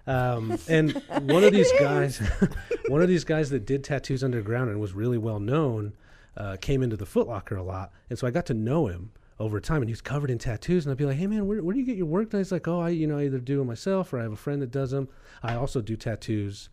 Um, 0.07 0.59
and 0.69 0.93
one 1.31 1.45
of 1.45 1.53
these 1.55 1.71
guys, 1.79 2.19
one 2.89 3.01
of 3.01 3.09
these 3.09 3.23
guys 3.25 3.51
that 3.51 3.65
did 3.65 3.85
tattoos 3.85 4.23
underground 4.25 4.71
and 4.71 4.81
was 4.81 4.93
really 4.93 5.19
well 5.19 5.39
known, 5.41 5.95
uh, 6.37 6.57
came 6.61 6.83
into 6.83 6.97
the 6.97 7.07
Foot 7.07 7.29
Locker 7.29 7.57
a 7.57 7.63
lot, 7.63 7.93
and 8.11 8.19
so 8.19 8.27
I 8.27 8.31
got 8.31 8.47
to 8.47 8.55
know 8.55 8.89
him 8.89 9.13
over 9.39 9.61
time. 9.61 9.83
And 9.83 9.89
he 9.89 9.93
was 9.93 10.01
covered 10.01 10.31
in 10.31 10.39
tattoos, 10.39 10.85
and 10.87 10.93
I'd 10.93 10.99
be 10.99 11.07
like, 11.07 11.17
"Hey 11.17 11.27
man, 11.27 11.47
where, 11.47 11.63
where 11.63 11.73
do 11.75 11.81
you 11.81 11.87
get 11.87 11.97
your 11.97 12.07
work?" 12.07 12.31
done?" 12.31 12.41
he's 12.41 12.53
like, 12.53 12.69
"Oh, 12.69 12.81
I 12.81 12.91
you 12.91 13.07
know 13.07 13.19
I 13.19 13.25
either 13.25 13.39
do 13.39 13.59
them 13.59 13.67
myself 13.67 14.13
or 14.13 14.19
I 14.21 14.23
have 14.23 14.33
a 14.33 14.37
friend 14.37 14.61
that 14.63 14.71
does 14.71 14.91
them. 14.91 15.09
I 15.43 15.55
also 15.55 15.81
do 15.81 15.97
tattoos." 15.97 16.69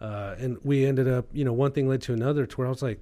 Uh, 0.00 0.34
and 0.38 0.58
we 0.62 0.84
ended 0.84 1.08
up, 1.08 1.26
you 1.32 1.44
know, 1.44 1.52
one 1.54 1.72
thing 1.72 1.88
led 1.88 2.02
to 2.02 2.12
another, 2.12 2.44
to 2.46 2.56
where 2.56 2.66
I 2.66 2.70
was 2.70 2.82
like, 2.82 3.00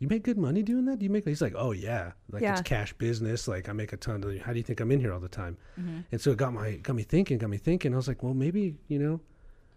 "You 0.00 0.08
make 0.08 0.24
good 0.24 0.36
money 0.38 0.62
doing 0.62 0.84
that? 0.86 0.98
Do 0.98 1.04
you 1.04 1.10
make?" 1.10 1.24
He's 1.24 1.40
like, 1.42 1.54
"Oh 1.56 1.72
yeah, 1.72 2.12
like 2.30 2.42
Yeah. 2.42 2.52
it's 2.52 2.62
cash 2.62 2.92
business. 2.94 3.46
Like 3.46 3.68
I 3.68 3.72
make 3.72 3.92
a 3.92 3.96
ton. 3.96 4.22
Of, 4.24 4.38
how 4.40 4.52
do 4.52 4.58
you 4.58 4.64
think 4.64 4.80
I'm 4.80 4.90
in 4.90 5.00
here 5.00 5.12
all 5.12 5.20
the 5.20 5.28
time?" 5.28 5.56
Mm-hmm. 5.80 6.00
And 6.12 6.20
so 6.20 6.30
it 6.32 6.36
got 6.36 6.52
my 6.52 6.76
got 6.76 6.96
me 6.96 7.02
thinking, 7.04 7.38
got 7.38 7.50
me 7.50 7.56
thinking. 7.58 7.92
I 7.92 7.96
was 7.96 8.08
like, 8.08 8.22
"Well, 8.22 8.34
maybe 8.34 8.76
you 8.88 8.98
know." 8.98 9.20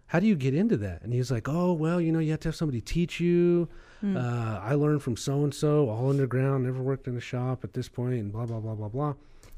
How 0.08 0.20
do 0.20 0.26
you 0.26 0.34
get 0.36 0.54
into 0.54 0.76
that? 0.78 1.02
And 1.02 1.12
he's 1.12 1.30
like, 1.30 1.48
oh, 1.48 1.72
well, 1.74 2.00
you 2.00 2.10
know, 2.12 2.18
you 2.18 2.30
have 2.30 2.40
to 2.40 2.48
have 2.48 2.56
somebody 2.56 2.80
teach 2.80 3.20
you. 3.20 3.68
Hmm. 4.00 4.16
Uh, 4.16 4.58
I 4.62 4.74
learned 4.74 5.02
from 5.02 5.16
so 5.16 5.44
and 5.44 5.54
so, 5.54 5.90
all 5.90 6.08
underground, 6.08 6.64
never 6.64 6.82
worked 6.82 7.06
in 7.06 7.16
a 7.16 7.20
shop 7.20 7.62
at 7.62 7.74
this 7.74 7.88
point, 7.88 8.14
and 8.14 8.32
blah 8.32 8.46
blah 8.46 8.58
blah 8.60 8.74
blah 8.74 8.88
blah. 8.88 9.14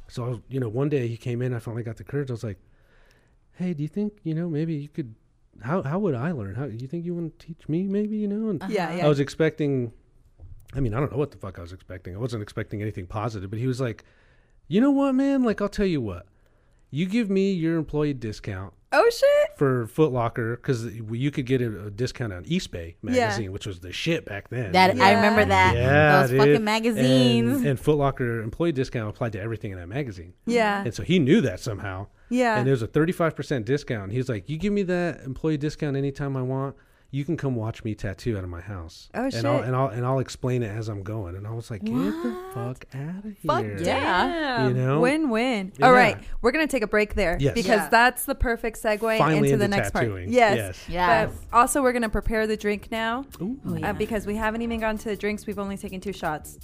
So 0.08 0.24
I 0.24 0.28
was, 0.30 0.38
you 0.48 0.58
know, 0.58 0.68
one 0.68 0.88
day 0.88 1.06
he 1.06 1.16
came 1.16 1.40
in. 1.40 1.54
I 1.54 1.60
finally 1.60 1.84
got 1.84 1.96
the 1.96 2.04
courage. 2.04 2.30
I 2.30 2.32
was 2.32 2.42
like, 2.42 2.58
hey, 3.52 3.74
do 3.74 3.82
you 3.82 3.88
think 3.88 4.14
you 4.24 4.34
know 4.34 4.48
maybe 4.48 4.74
you 4.74 4.88
could? 4.88 5.14
How 5.62 5.82
how 5.82 5.98
would 6.00 6.14
I 6.14 6.32
learn? 6.32 6.56
How 6.56 6.64
you 6.64 6.88
think 6.88 7.04
you 7.04 7.14
want 7.14 7.38
to 7.38 7.46
teach 7.46 7.68
me? 7.68 7.84
Maybe 7.84 8.16
you 8.16 8.26
know. 8.26 8.50
And 8.50 8.62
Yeah, 8.68 8.92
yeah. 8.92 9.06
I 9.06 9.08
was 9.08 9.20
expecting. 9.20 9.92
I 10.74 10.80
mean, 10.80 10.94
I 10.94 11.00
don't 11.00 11.12
know 11.12 11.18
what 11.18 11.30
the 11.30 11.38
fuck 11.38 11.58
I 11.58 11.62
was 11.62 11.72
expecting. 11.72 12.14
I 12.14 12.18
wasn't 12.18 12.42
expecting 12.42 12.80
anything 12.80 13.06
positive, 13.06 13.50
but 13.50 13.58
he 13.58 13.66
was 13.66 13.80
like, 13.80 14.04
you 14.68 14.80
know 14.80 14.90
what, 14.90 15.14
man? 15.14 15.42
Like, 15.42 15.60
I'll 15.60 15.68
tell 15.68 15.86
you 15.86 16.00
what. 16.00 16.26
You 16.90 17.06
give 17.06 17.28
me 17.28 17.52
your 17.52 17.76
employee 17.76 18.14
discount 18.14 18.72
oh 18.92 19.10
shit. 19.10 19.56
for 19.58 19.86
Foot 19.86 20.12
Locker 20.12 20.56
because 20.56 20.84
you 20.94 21.30
could 21.30 21.46
get 21.46 21.60
a, 21.62 21.86
a 21.86 21.90
discount 21.90 22.32
on 22.32 22.44
Eastbay 22.44 22.94
magazine, 23.02 23.52
which 23.52 23.66
was 23.66 23.80
the 23.80 23.92
shit 23.92 24.24
back 24.24 24.48
then. 24.50 24.72
That 24.72 24.96
you 24.96 25.02
I 25.02 25.12
remember 25.12 25.44
that. 25.44 25.74
yeah, 25.74 26.20
Those 26.20 26.30
dude. 26.30 26.38
fucking 26.40 26.64
magazines. 26.64 27.56
And, 27.58 27.66
and 27.66 27.80
Foot 27.80 27.96
Locker 27.98 28.42
employee 28.42 28.72
discount 28.72 29.08
applied 29.08 29.32
to 29.32 29.40
everything 29.40 29.72
in 29.72 29.78
that 29.78 29.88
magazine. 29.88 30.34
Yeah. 30.46 30.82
And 30.84 30.94
so 30.94 31.02
he 31.02 31.18
knew 31.18 31.40
that 31.42 31.60
somehow. 31.60 32.08
Yeah. 32.28 32.56
And 32.58 32.66
there's 32.66 32.82
a 32.82 32.88
35% 32.88 33.64
discount. 33.64 34.12
He's 34.12 34.28
like, 34.28 34.48
you 34.48 34.56
give 34.56 34.72
me 34.72 34.82
that 34.84 35.22
employee 35.22 35.56
discount 35.56 35.96
anytime 35.96 36.36
I 36.36 36.42
want. 36.42 36.76
You 37.12 37.24
can 37.24 37.36
come 37.36 37.56
watch 37.56 37.82
me 37.82 37.96
tattoo 37.96 38.38
out 38.38 38.44
of 38.44 38.50
my 38.50 38.60
house. 38.60 39.08
Oh, 39.14 39.24
and 39.24 39.32
shit. 39.32 39.44
I'll, 39.44 39.62
and 39.62 39.74
I'll 39.74 39.88
and 39.88 40.06
I'll 40.06 40.20
explain 40.20 40.62
it 40.62 40.68
as 40.68 40.88
I'm 40.88 41.02
going. 41.02 41.34
And 41.34 41.44
I 41.44 41.50
was 41.50 41.68
like, 41.68 41.82
get 41.82 41.92
the 41.92 42.36
fuck 42.54 42.84
out 42.94 43.24
of 43.24 43.36
Fuck 43.44 43.64
here. 43.64 43.78
yeah. 43.82 44.68
You 44.68 44.74
know? 44.74 45.00
Win 45.00 45.28
win. 45.28 45.72
Yeah. 45.76 45.86
All 45.86 45.92
right. 45.92 46.16
We're 46.40 46.52
going 46.52 46.66
to 46.66 46.70
take 46.70 46.84
a 46.84 46.86
break 46.86 47.14
there 47.14 47.36
Yes. 47.40 47.54
because 47.54 47.78
Yeah. 47.80 47.88
that's 47.88 48.26
the 48.26 48.36
perfect 48.36 48.80
segue 48.80 49.18
Finally 49.18 49.48
into 49.50 49.56
the 49.56 49.64
into 49.64 49.76
next 49.76 49.90
part. 49.90 50.04
tattooing. 50.04 50.32
Yes. 50.32 50.56
Yes. 50.56 50.84
Yes. 50.88 51.32
But 51.50 51.56
also, 51.58 51.82
we're 51.82 51.92
going 51.92 52.02
to 52.02 52.08
prepare 52.08 52.46
the 52.46 52.56
drink 52.56 52.92
now 52.92 53.24
Ooh. 53.42 53.58
Oh, 53.66 53.74
yeah. 53.76 53.90
uh, 53.90 53.92
because 53.92 54.24
we 54.24 54.36
haven't 54.36 54.62
even 54.62 54.78
gone 54.78 54.96
to 54.98 55.08
the 55.08 55.16
drinks. 55.16 55.46
We've 55.48 55.58
only 55.58 55.76
taken 55.76 56.00
two 56.00 56.12
shots. 56.12 56.58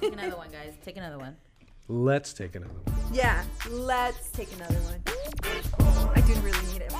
Take 0.00 0.14
another 0.14 0.36
one, 0.36 0.50
guys. 0.50 0.74
Take 0.84 0.96
another 0.96 1.18
one. 1.18 1.36
Let's 1.86 2.32
take 2.32 2.56
another 2.56 2.72
one. 2.72 2.96
yeah. 3.12 3.44
Let's 3.70 4.30
take 4.30 4.48
another 4.56 4.78
one. 4.80 5.00
I 6.16 6.20
do 6.22 6.34
really 6.40 6.72
need 6.72 6.82
it. 6.82 6.92